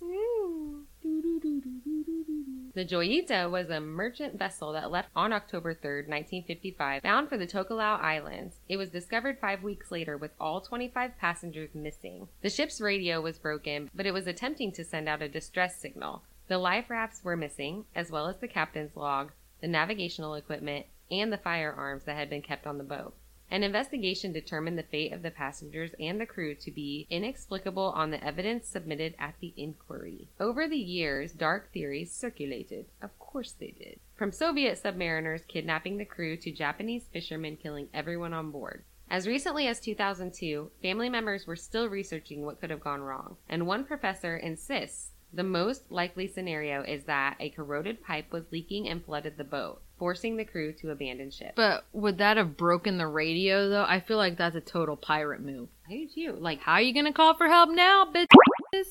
The 2.75 2.83
Joyita 2.83 3.51
was 3.51 3.69
a 3.69 3.79
merchant 3.79 4.39
vessel 4.39 4.73
that 4.73 4.89
left 4.89 5.09
on 5.15 5.31
October 5.31 5.75
3, 5.75 6.07
1955, 6.07 7.03
bound 7.03 7.29
for 7.29 7.37
the 7.37 7.45
Tokelau 7.45 7.99
Islands. 8.01 8.61
It 8.67 8.77
was 8.77 8.89
discovered 8.89 9.37
five 9.37 9.61
weeks 9.61 9.91
later 9.91 10.17
with 10.17 10.31
all 10.39 10.59
25 10.59 11.15
passengers 11.19 11.75
missing. 11.75 12.29
The 12.41 12.49
ship's 12.49 12.81
radio 12.81 13.21
was 13.21 13.37
broken, 13.37 13.91
but 13.93 14.07
it 14.07 14.11
was 14.11 14.25
attempting 14.25 14.71
to 14.71 14.83
send 14.83 15.07
out 15.07 15.21
a 15.21 15.29
distress 15.29 15.75
signal. 15.79 16.23
The 16.47 16.57
life 16.57 16.89
rafts 16.89 17.23
were 17.23 17.37
missing, 17.37 17.85
as 17.95 18.09
well 18.09 18.27
as 18.27 18.37
the 18.37 18.47
captain's 18.47 18.97
log, 18.97 19.33
the 19.61 19.67
navigational 19.67 20.33
equipment, 20.33 20.87
and 21.11 21.31
the 21.31 21.37
firearms 21.37 22.05
that 22.05 22.17
had 22.17 22.29
been 22.31 22.41
kept 22.41 22.65
on 22.65 22.79
the 22.79 22.83
boat. 22.83 23.13
An 23.53 23.61
investigation 23.61 24.33
determined 24.33 24.79
the 24.79 24.81
fate 24.81 25.13
of 25.13 25.21
the 25.21 25.29
passengers 25.29 25.91
and 25.99 26.19
the 26.19 26.25
crew 26.25 26.55
to 26.55 26.71
be 26.71 27.05
inexplicable 27.11 27.93
on 27.95 28.09
the 28.09 28.23
evidence 28.23 28.67
submitted 28.67 29.13
at 29.19 29.35
the 29.41 29.53
inquiry. 29.55 30.27
Over 30.39 30.67
the 30.67 30.75
years, 30.75 31.33
dark 31.33 31.71
theories 31.71 32.11
circulated. 32.11 32.87
Of 32.99 33.19
course 33.19 33.51
they 33.51 33.69
did. 33.69 33.99
From 34.15 34.31
Soviet 34.31 34.81
submariners 34.81 35.47
kidnapping 35.47 35.97
the 35.97 36.03
crew 36.03 36.35
to 36.37 36.51
Japanese 36.51 37.03
fishermen 37.13 37.57
killing 37.57 37.89
everyone 37.93 38.33
on 38.33 38.49
board. 38.49 38.85
As 39.07 39.27
recently 39.27 39.67
as 39.67 39.79
2002, 39.79 40.71
family 40.81 41.07
members 41.07 41.45
were 41.45 41.55
still 41.55 41.87
researching 41.87 42.43
what 42.43 42.59
could 42.59 42.71
have 42.71 42.81
gone 42.81 43.01
wrong, 43.01 43.37
and 43.47 43.67
one 43.67 43.83
professor 43.83 44.35
insists 44.35 45.11
the 45.33 45.43
most 45.43 45.91
likely 45.91 46.27
scenario 46.27 46.83
is 46.83 47.03
that 47.05 47.37
a 47.39 47.49
corroded 47.49 48.03
pipe 48.03 48.31
was 48.31 48.43
leaking 48.51 48.87
and 48.87 49.03
flooded 49.03 49.37
the 49.37 49.43
boat, 49.43 49.81
forcing 49.97 50.37
the 50.37 50.45
crew 50.45 50.71
to 50.73 50.91
abandon 50.91 51.31
ship. 51.31 51.53
But 51.55 51.85
would 51.93 52.19
that 52.19 52.37
have 52.37 52.55
broken 52.55 52.97
the 52.97 53.07
radio 53.07 53.67
though? 53.69 53.85
I 53.87 53.99
feel 53.99 54.17
like 54.17 54.37
that's 54.37 54.55
a 54.55 54.61
total 54.61 54.95
pirate 54.95 55.41
move. 55.41 55.69
I 55.89 55.93
do 55.93 56.07
too. 56.07 56.37
Like, 56.39 56.59
How 56.61 56.73
are 56.73 56.81
you 56.81 56.93
gonna 56.93 57.13
call 57.13 57.33
for 57.33 57.47
help 57.47 57.69
now, 57.71 58.05
bitch? 58.13 58.27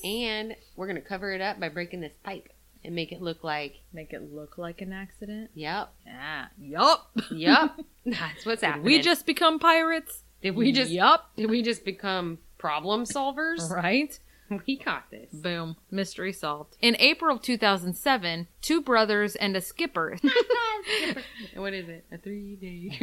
and 0.03 0.55
we're 0.75 0.87
gonna 0.87 1.01
cover 1.01 1.31
it 1.33 1.41
up 1.41 1.59
by 1.59 1.69
breaking 1.69 2.01
this 2.01 2.13
pipe 2.23 2.49
and 2.85 2.93
make 2.95 3.11
it 3.11 3.21
look 3.21 3.43
like, 3.43 3.75
Make 3.93 4.11
it 4.13 4.33
look 4.33 4.57
like 4.57 4.81
an 4.81 4.91
accident? 4.93 5.51
yep, 5.53 5.89
Yeah. 6.05 6.47
Yup. 6.59 7.11
Ah, 7.17 7.23
yep, 7.33 7.71
that's 8.05 8.45
what's 8.45 8.61
Did 8.61 8.67
happening. 8.67 8.85
we 8.85 9.01
just 9.01 9.25
become 9.25 9.59
pirates? 9.59 10.23
did 10.41 10.55
we 10.57 10.73
just 10.73 10.91
Yup. 10.91 11.29
did 11.37 11.49
we 11.49 11.61
just 11.61 11.85
become 11.85 12.37
problem 12.57 13.05
solvers? 13.05 13.69
Right? 13.73 14.17
We 14.67 14.77
got 14.77 15.09
this. 15.11 15.29
Boom. 15.31 15.75
Mystery 15.91 16.31
solved. 16.33 16.77
In 16.81 16.95
April 16.99 17.35
of 17.35 17.41
2007, 17.41 18.47
two 18.61 18.81
brothers 18.81 19.35
and 19.35 19.55
a 19.55 19.61
skipper, 19.61 20.17
what 21.55 21.73
is 21.73 21.87
it? 21.89 22.05
A 22.11 22.17
three 22.17 22.55
day. 22.55 22.97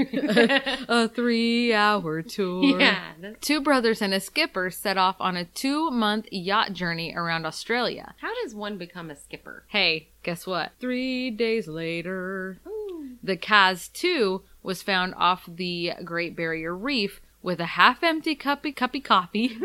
a 0.88 1.08
three 1.08 1.72
hour 1.72 2.22
tour. 2.22 2.80
yeah. 2.80 3.12
That's, 3.20 3.46
Two 3.46 3.60
brothers 3.60 4.02
and 4.02 4.12
a 4.14 4.20
skipper 4.20 4.70
set 4.70 4.96
off 4.98 5.16
on 5.20 5.36
a 5.36 5.44
two 5.44 5.90
month 5.90 6.26
yacht 6.30 6.72
journey 6.72 7.14
around 7.16 7.46
Australia. 7.46 8.14
how 8.20 8.32
does 8.42 8.54
one 8.54 8.76
become 8.78 9.10
a 9.10 9.16
skipper? 9.16 9.64
Hey, 9.68 10.08
guess 10.22 10.46
what? 10.46 10.72
Three 10.80 11.30
days 11.30 11.68
later, 11.68 12.58
Ooh. 12.66 13.10
the 13.22 13.36
Kaz 13.36 13.92
2 13.92 14.42
was 14.62 14.82
found 14.82 15.14
off 15.16 15.44
the 15.48 15.92
Great 16.04 16.36
Barrier 16.36 16.74
Reef 16.76 17.20
with 17.42 17.60
a 17.60 17.64
half 17.66 18.02
empty 18.02 18.36
cuppy 18.36 18.74
cuppy 18.74 19.02
coffee. 19.02 19.58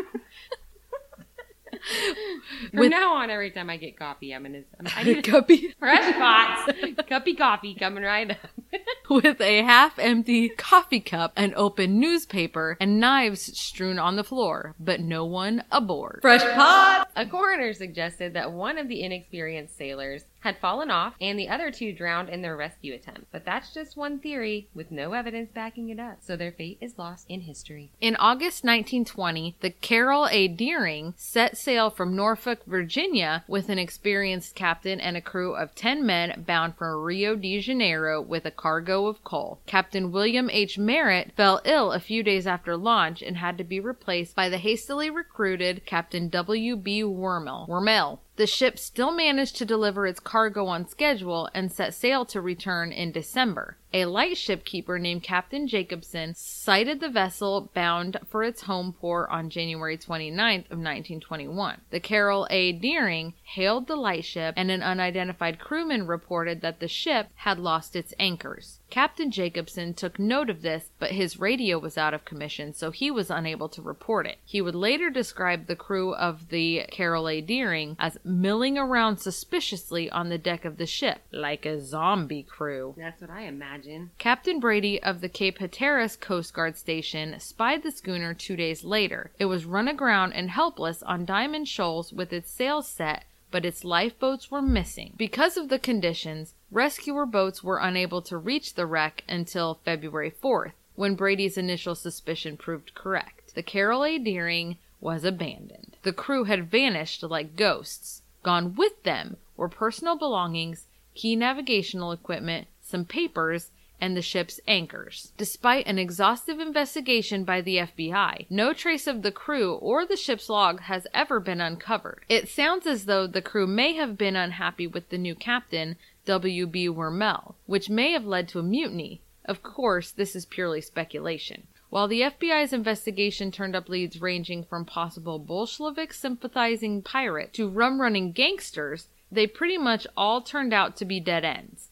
From 2.70 2.80
With- 2.80 2.90
now 2.90 3.14
on, 3.14 3.30
every 3.30 3.50
time 3.50 3.70
I 3.70 3.76
get 3.76 3.98
coffee, 3.98 4.34
I'm 4.34 4.42
gonna. 4.42 4.62
I'm, 4.78 4.86
I 4.96 5.02
need 5.02 5.18
a 5.18 5.22
cuppy 5.22 5.74
fresh 5.78 6.14
pots, 6.14 6.72
cuppy 7.08 7.36
coffee 7.36 7.74
coming 7.74 8.02
right 8.02 8.30
up. 8.30 8.38
with 9.10 9.40
a 9.40 9.62
half 9.62 9.98
empty 9.98 10.48
coffee 10.48 11.00
cup, 11.00 11.32
an 11.36 11.52
open 11.56 11.98
newspaper, 12.00 12.76
and 12.80 13.00
knives 13.00 13.58
strewn 13.58 13.98
on 13.98 14.16
the 14.16 14.24
floor, 14.24 14.74
but 14.78 15.00
no 15.00 15.24
one 15.24 15.62
aboard. 15.70 16.18
Fresh 16.22 16.42
pot! 16.42 17.08
A 17.16 17.26
coroner 17.26 17.72
suggested 17.72 18.34
that 18.34 18.52
one 18.52 18.78
of 18.78 18.88
the 18.88 19.02
inexperienced 19.02 19.76
sailors 19.76 20.24
had 20.46 20.58
fallen 20.58 20.92
off 20.92 21.14
and 21.20 21.36
the 21.36 21.48
other 21.48 21.72
two 21.72 21.92
drowned 21.92 22.28
in 22.28 22.40
their 22.40 22.56
rescue 22.56 22.94
attempt. 22.94 23.26
But 23.32 23.44
that's 23.44 23.74
just 23.74 23.96
one 23.96 24.20
theory 24.20 24.68
with 24.72 24.92
no 24.92 25.12
evidence 25.12 25.50
backing 25.52 25.88
it 25.88 25.98
up, 25.98 26.18
so 26.20 26.36
their 26.36 26.52
fate 26.52 26.78
is 26.80 26.98
lost 26.98 27.26
in 27.28 27.40
history. 27.40 27.90
In 28.00 28.14
August 28.14 28.62
1920, 28.62 29.56
the 29.60 29.70
Carroll 29.70 30.28
A. 30.30 30.46
Deering 30.46 31.14
set 31.16 31.56
sail 31.56 31.90
from 31.90 32.14
Norfolk, 32.14 32.60
Virginia, 32.64 33.44
with 33.48 33.68
an 33.68 33.80
experienced 33.80 34.54
captain 34.54 35.00
and 35.00 35.16
a 35.16 35.20
crew 35.20 35.56
of 35.56 35.74
10 35.74 36.06
men 36.06 36.44
bound 36.46 36.76
for 36.76 37.02
Rio 37.02 37.34
de 37.34 37.60
Janeiro 37.60 38.20
with 38.22 38.44
a 38.44 38.52
cargo 38.52 39.06
of 39.08 39.24
coal. 39.24 39.58
Captain 39.66 40.12
William 40.12 40.48
H. 40.50 40.78
Merritt 40.78 41.32
fell 41.36 41.60
ill 41.64 41.90
a 41.90 41.98
few 41.98 42.22
days 42.22 42.46
after 42.46 42.76
launch 42.76 43.20
and 43.20 43.36
had 43.36 43.58
to 43.58 43.64
be 43.64 43.80
replaced 43.80 44.36
by 44.36 44.48
the 44.48 44.58
hastily 44.58 45.10
recruited 45.10 45.84
Captain 45.86 46.28
W. 46.28 46.76
B. 46.76 47.02
Wormell. 47.02 47.66
Wormell. 47.66 48.20
The 48.36 48.46
ship 48.46 48.78
still 48.78 49.12
managed 49.12 49.56
to 49.56 49.64
deliver 49.64 50.06
its 50.06 50.20
cargo 50.20 50.66
on 50.66 50.86
schedule 50.86 51.48
and 51.54 51.72
set 51.72 51.94
sail 51.94 52.26
to 52.26 52.40
return 52.40 52.92
in 52.92 53.10
December. 53.10 53.78
A 53.92 54.04
lightship 54.04 54.64
keeper 54.64 54.98
named 54.98 55.22
Captain 55.22 55.66
Jacobson 55.68 56.34
sighted 56.34 57.00
the 57.00 57.08
vessel 57.08 57.70
bound 57.72 58.18
for 58.26 58.42
its 58.42 58.62
home 58.62 58.92
port 58.92 59.30
on 59.30 59.48
January 59.48 59.96
29th 59.96 60.66
of 60.66 60.78
1921. 60.78 61.80
The 61.90 62.00
Carroll 62.00 62.46
A. 62.50 62.72
Deering 62.72 63.34
hailed 63.42 63.86
the 63.86 63.96
lightship 63.96 64.54
and 64.56 64.70
an 64.70 64.82
unidentified 64.82 65.58
crewman 65.58 66.06
reported 66.06 66.60
that 66.60 66.80
the 66.80 66.88
ship 66.88 67.28
had 67.36 67.58
lost 67.58 67.94
its 67.94 68.12
anchors. 68.18 68.80
Captain 68.90 69.30
Jacobson 69.30 69.94
took 69.94 70.18
note 70.18 70.50
of 70.50 70.62
this, 70.62 70.90
but 70.98 71.12
his 71.12 71.38
radio 71.38 71.78
was 71.78 71.96
out 71.96 72.14
of 72.14 72.24
commission, 72.24 72.72
so 72.72 72.90
he 72.90 73.10
was 73.10 73.30
unable 73.30 73.68
to 73.68 73.82
report 73.82 74.26
it. 74.26 74.38
He 74.44 74.60
would 74.60 74.74
later 74.74 75.10
describe 75.10 75.66
the 75.66 75.76
crew 75.76 76.14
of 76.14 76.48
the 76.48 76.84
Carroll 76.90 77.28
A. 77.28 77.40
Deering 77.40 77.96
as 77.98 78.18
milling 78.24 78.76
around 78.76 79.18
suspiciously 79.18 80.10
on 80.10 80.28
the 80.28 80.38
deck 80.38 80.64
of 80.64 80.76
the 80.76 80.86
ship, 80.86 81.20
like 81.32 81.64
a 81.64 81.80
zombie 81.80 82.42
crew. 82.42 82.94
That's 82.96 83.20
what 83.20 83.30
I 83.30 83.42
imagine. 83.42 83.75
Captain 84.18 84.58
Brady 84.58 85.02
of 85.02 85.20
the 85.20 85.28
Cape 85.28 85.58
Hatteras 85.58 86.16
Coast 86.16 86.54
Guard 86.54 86.76
Station 86.76 87.38
spied 87.40 87.82
the 87.82 87.90
schooner 87.90 88.32
two 88.32 88.56
days 88.56 88.84
later. 88.84 89.30
It 89.38 89.44
was 89.46 89.64
run 89.64 89.88
aground 89.88 90.32
and 90.32 90.50
helpless 90.50 91.02
on 91.02 91.24
Diamond 91.24 91.68
Shoals 91.68 92.12
with 92.12 92.32
its 92.32 92.50
sails 92.50 92.88
set, 92.88 93.24
but 93.50 93.64
its 93.64 93.84
lifeboats 93.84 94.50
were 94.50 94.62
missing. 94.62 95.12
Because 95.16 95.56
of 95.56 95.68
the 95.68 95.78
conditions, 95.78 96.54
rescuer 96.70 97.26
boats 97.26 97.62
were 97.62 97.78
unable 97.78 98.22
to 98.22 98.38
reach 98.38 98.74
the 98.74 98.86
wreck 98.86 99.24
until 99.28 99.80
February 99.84 100.30
4th, 100.30 100.72
when 100.94 101.14
Brady's 101.14 101.58
initial 101.58 101.94
suspicion 101.94 102.56
proved 102.56 102.94
correct. 102.94 103.54
The 103.54 103.62
Carroll 103.62 104.04
A. 104.04 104.18
Deering 104.18 104.78
was 105.00 105.24
abandoned. 105.24 105.96
The 106.02 106.12
crew 106.12 106.44
had 106.44 106.70
vanished 106.70 107.22
like 107.22 107.56
ghosts. 107.56 108.22
Gone 108.42 108.74
with 108.74 109.02
them 109.02 109.36
were 109.56 109.68
personal 109.68 110.16
belongings, 110.16 110.86
key 111.14 111.36
navigational 111.36 112.12
equipment, 112.12 112.68
some 112.86 113.04
papers, 113.04 113.70
and 114.00 114.16
the 114.16 114.22
ship's 114.22 114.60
anchors. 114.68 115.32
Despite 115.36 115.86
an 115.86 115.98
exhaustive 115.98 116.60
investigation 116.60 117.44
by 117.44 117.60
the 117.60 117.78
FBI, 117.78 118.46
no 118.50 118.72
trace 118.72 119.06
of 119.06 119.22
the 119.22 119.32
crew 119.32 119.74
or 119.74 120.04
the 120.04 120.16
ship's 120.16 120.48
log 120.48 120.80
has 120.82 121.06
ever 121.14 121.40
been 121.40 121.60
uncovered. 121.60 122.24
It 122.28 122.48
sounds 122.48 122.86
as 122.86 123.06
though 123.06 123.26
the 123.26 123.42
crew 123.42 123.66
may 123.66 123.94
have 123.94 124.18
been 124.18 124.36
unhappy 124.36 124.86
with 124.86 125.08
the 125.08 125.18
new 125.18 125.34
captain, 125.34 125.96
W.B. 126.26 126.88
Wormell, 126.90 127.54
which 127.66 127.88
may 127.88 128.12
have 128.12 128.26
led 128.26 128.48
to 128.48 128.58
a 128.58 128.62
mutiny. 128.62 129.22
Of 129.44 129.62
course, 129.62 130.10
this 130.10 130.36
is 130.36 130.44
purely 130.44 130.80
speculation. 130.80 131.66
While 131.88 132.08
the 132.08 132.22
FBI's 132.22 132.72
investigation 132.72 133.50
turned 133.50 133.76
up 133.76 133.88
leads 133.88 134.20
ranging 134.20 134.64
from 134.64 134.84
possible 134.84 135.38
Bolshevik 135.38 136.12
sympathizing 136.12 137.00
pirate 137.00 137.52
to 137.54 137.68
rum 137.68 138.00
running 138.00 138.32
gangsters, 138.32 139.08
they 139.30 139.46
pretty 139.46 139.78
much 139.78 140.06
all 140.16 140.42
turned 140.42 140.74
out 140.74 140.96
to 140.96 141.04
be 141.04 141.20
dead 141.20 141.44
ends. 141.44 141.85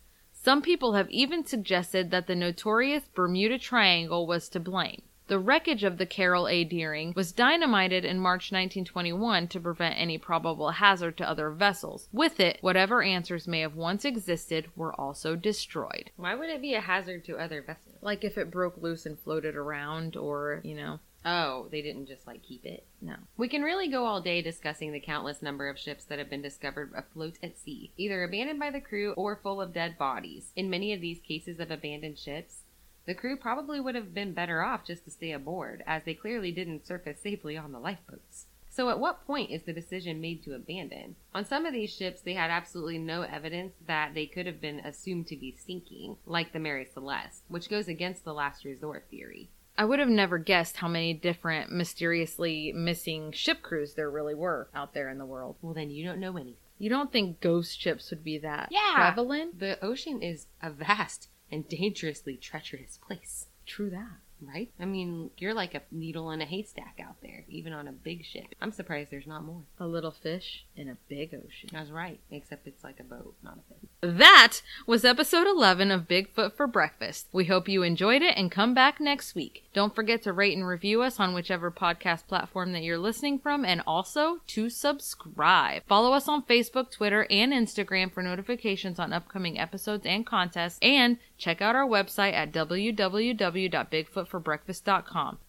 Some 0.44 0.60
people 0.60 0.92
have 0.92 1.08
even 1.08 1.46
suggested 1.46 2.10
that 2.10 2.26
the 2.26 2.34
notorious 2.34 3.08
Bermuda 3.14 3.58
Triangle 3.58 4.26
was 4.26 4.50
to 4.50 4.60
blame. 4.60 5.00
The 5.26 5.38
wreckage 5.38 5.84
of 5.84 5.96
the 5.96 6.04
Carroll 6.04 6.48
A. 6.48 6.64
Deering 6.64 7.14
was 7.16 7.32
dynamited 7.32 8.04
in 8.04 8.18
March 8.18 8.52
1921 8.52 9.48
to 9.48 9.58
prevent 9.58 9.98
any 9.98 10.18
probable 10.18 10.68
hazard 10.68 11.16
to 11.16 11.26
other 11.26 11.48
vessels. 11.48 12.10
With 12.12 12.40
it, 12.40 12.58
whatever 12.60 13.02
answers 13.02 13.48
may 13.48 13.60
have 13.60 13.74
once 13.74 14.04
existed 14.04 14.68
were 14.76 14.92
also 15.00 15.34
destroyed. 15.34 16.10
Why 16.16 16.34
would 16.34 16.50
it 16.50 16.60
be 16.60 16.74
a 16.74 16.80
hazard 16.82 17.24
to 17.24 17.38
other 17.38 17.62
vessels? 17.62 17.96
Like 18.02 18.22
if 18.22 18.36
it 18.36 18.50
broke 18.50 18.76
loose 18.76 19.06
and 19.06 19.18
floated 19.18 19.56
around, 19.56 20.14
or, 20.14 20.60
you 20.62 20.74
know, 20.74 21.00
Oh, 21.24 21.68
they 21.70 21.80
didn't 21.80 22.06
just 22.06 22.26
like 22.26 22.42
keep 22.42 22.66
it. 22.66 22.84
no. 23.00 23.14
We 23.36 23.48
can 23.48 23.62
really 23.62 23.88
go 23.88 24.04
all 24.04 24.20
day 24.20 24.42
discussing 24.42 24.92
the 24.92 25.00
countless 25.00 25.40
number 25.40 25.68
of 25.68 25.78
ships 25.78 26.04
that 26.04 26.18
have 26.18 26.28
been 26.28 26.42
discovered 26.42 26.92
afloat 26.94 27.38
at 27.42 27.58
sea, 27.58 27.92
either 27.96 28.22
abandoned 28.22 28.60
by 28.60 28.70
the 28.70 28.80
crew 28.80 29.12
or 29.12 29.36
full 29.36 29.60
of 29.60 29.72
dead 29.72 29.96
bodies. 29.96 30.52
In 30.54 30.68
many 30.68 30.92
of 30.92 31.00
these 31.00 31.20
cases 31.20 31.60
of 31.60 31.70
abandoned 31.70 32.18
ships, 32.18 32.64
the 33.06 33.14
crew 33.14 33.36
probably 33.36 33.80
would 33.80 33.94
have 33.94 34.14
been 34.14 34.32
better 34.32 34.62
off 34.62 34.84
just 34.84 35.04
to 35.04 35.10
stay 35.10 35.32
aboard, 35.32 35.82
as 35.86 36.04
they 36.04 36.14
clearly 36.14 36.52
didn't 36.52 36.86
surface 36.86 37.20
safely 37.20 37.56
on 37.56 37.72
the 37.72 37.78
lifeboats. 37.78 38.46
So, 38.70 38.90
at 38.90 38.98
what 38.98 39.24
point 39.24 39.50
is 39.50 39.62
the 39.62 39.72
decision 39.72 40.20
made 40.20 40.42
to 40.44 40.54
abandon? 40.54 41.14
On 41.32 41.44
some 41.44 41.64
of 41.64 41.72
these 41.72 41.94
ships, 41.94 42.20
they 42.22 42.34
had 42.34 42.50
absolutely 42.50 42.98
no 42.98 43.22
evidence 43.22 43.74
that 43.86 44.14
they 44.14 44.26
could 44.26 44.46
have 44.46 44.60
been 44.60 44.80
assumed 44.80 45.28
to 45.28 45.36
be 45.36 45.56
sinking, 45.56 46.16
like 46.26 46.52
the 46.52 46.58
Mary 46.58 46.84
Celeste, 46.84 47.44
which 47.48 47.70
goes 47.70 47.86
against 47.88 48.24
the 48.24 48.34
last 48.34 48.64
resort 48.64 49.06
theory. 49.10 49.48
I 49.76 49.84
would 49.84 49.98
have 49.98 50.08
never 50.08 50.38
guessed 50.38 50.76
how 50.76 50.88
many 50.88 51.14
different 51.14 51.72
mysteriously 51.72 52.72
missing 52.72 53.32
ship 53.32 53.60
crews 53.62 53.94
there 53.94 54.10
really 54.10 54.34
were 54.34 54.68
out 54.74 54.94
there 54.94 55.08
in 55.10 55.18
the 55.18 55.26
world. 55.26 55.56
Well, 55.62 55.74
then 55.74 55.90
you 55.90 56.04
don't 56.04 56.20
know 56.20 56.36
anything. 56.36 56.56
You 56.78 56.90
don't 56.90 57.10
think 57.12 57.40
ghost 57.40 57.80
ships 57.80 58.10
would 58.10 58.22
be 58.24 58.38
that 58.38 58.68
Yeah. 58.70 58.94
prevalent? 58.94 59.58
The 59.58 59.82
ocean 59.84 60.22
is 60.22 60.46
a 60.62 60.70
vast 60.70 61.28
and 61.50 61.68
dangerously 61.68 62.36
treacherous 62.36 62.98
place, 62.98 63.48
True 63.66 63.90
that. 63.90 64.18
Right? 64.46 64.70
I 64.80 64.84
mean, 64.84 65.30
you're 65.38 65.54
like 65.54 65.74
a 65.74 65.82
needle 65.90 66.30
in 66.30 66.40
a 66.40 66.44
haystack 66.44 67.00
out 67.02 67.16
there, 67.22 67.44
even 67.48 67.72
on 67.72 67.88
a 67.88 67.92
big 67.92 68.24
ship. 68.24 68.54
I'm 68.60 68.72
surprised 68.72 69.10
there's 69.10 69.26
not 69.26 69.44
more. 69.44 69.62
A 69.78 69.86
little 69.86 70.10
fish 70.10 70.64
in 70.76 70.88
a 70.88 70.96
big 71.08 71.34
ocean. 71.34 71.70
That's 71.72 71.90
right, 71.90 72.20
except 72.30 72.66
it's 72.66 72.84
like 72.84 73.00
a 73.00 73.04
boat, 73.04 73.34
not 73.42 73.58
a 73.58 73.62
fish. 73.68 73.88
That 74.00 74.60
was 74.86 75.04
episode 75.04 75.46
11 75.46 75.90
of 75.90 76.08
Bigfoot 76.08 76.54
for 76.54 76.66
Breakfast. 76.66 77.28
We 77.32 77.46
hope 77.46 77.68
you 77.68 77.82
enjoyed 77.82 78.22
it 78.22 78.34
and 78.36 78.50
come 78.50 78.74
back 78.74 79.00
next 79.00 79.34
week. 79.34 79.64
Don't 79.72 79.94
forget 79.94 80.22
to 80.22 80.32
rate 80.32 80.56
and 80.56 80.66
review 80.66 81.02
us 81.02 81.18
on 81.18 81.34
whichever 81.34 81.70
podcast 81.70 82.26
platform 82.26 82.72
that 82.72 82.82
you're 82.82 82.98
listening 82.98 83.38
from 83.38 83.64
and 83.64 83.82
also 83.86 84.40
to 84.48 84.68
subscribe. 84.68 85.82
Follow 85.86 86.12
us 86.12 86.28
on 86.28 86.42
Facebook, 86.42 86.90
Twitter, 86.90 87.26
and 87.30 87.52
Instagram 87.52 88.12
for 88.12 88.22
notifications 88.22 88.98
on 88.98 89.12
upcoming 89.12 89.58
episodes 89.58 90.04
and 90.06 90.26
contests 90.26 90.78
and 90.82 91.18
check 91.38 91.60
out 91.62 91.74
our 91.74 91.86
website 91.86 92.34
at 92.34 92.52
www.bigfootforbreakfast.com. 92.52 94.33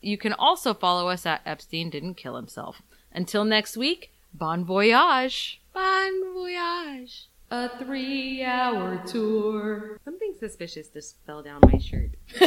You 0.02 0.18
can 0.18 0.34
also 0.34 0.74
follow 0.74 1.10
us 1.10 1.26
at 1.26 1.42
Epstein 1.46 1.90
Didn't 1.90 2.16
Kill 2.16 2.36
Himself. 2.36 2.82
Until 3.12 3.46
next 3.46 3.78
week, 3.78 4.12
bon 4.34 4.66
voyage! 4.66 5.62
Bon 5.74 6.34
voyage! 6.34 7.28
A 7.52 7.70
three 7.78 8.44
hour 8.44 9.02
tour. 9.06 9.98
Something 10.04 10.34
suspicious 10.40 10.90
just 10.90 11.16
fell 11.26 11.44
down 11.44 11.62
my 11.64 11.78
shirt. 11.78 12.12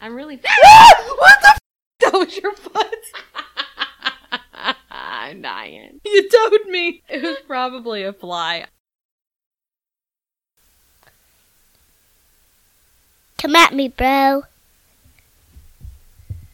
I'm 0.00 0.14
really. 0.14 0.36
what 0.36 1.40
the 1.40 1.48
f- 1.48 1.58
That 2.00 2.12
was 2.12 2.36
your 2.36 2.52
foot. 2.54 2.94
I'm 4.90 5.40
dying. 5.40 6.00
You 6.04 6.28
told 6.28 6.66
me. 6.68 7.02
It 7.08 7.22
was 7.22 7.38
probably 7.46 8.02
a 8.02 8.12
fly. 8.12 8.66
Come 13.38 13.54
at 13.54 13.72
me, 13.74 13.88
bro. 13.88 14.42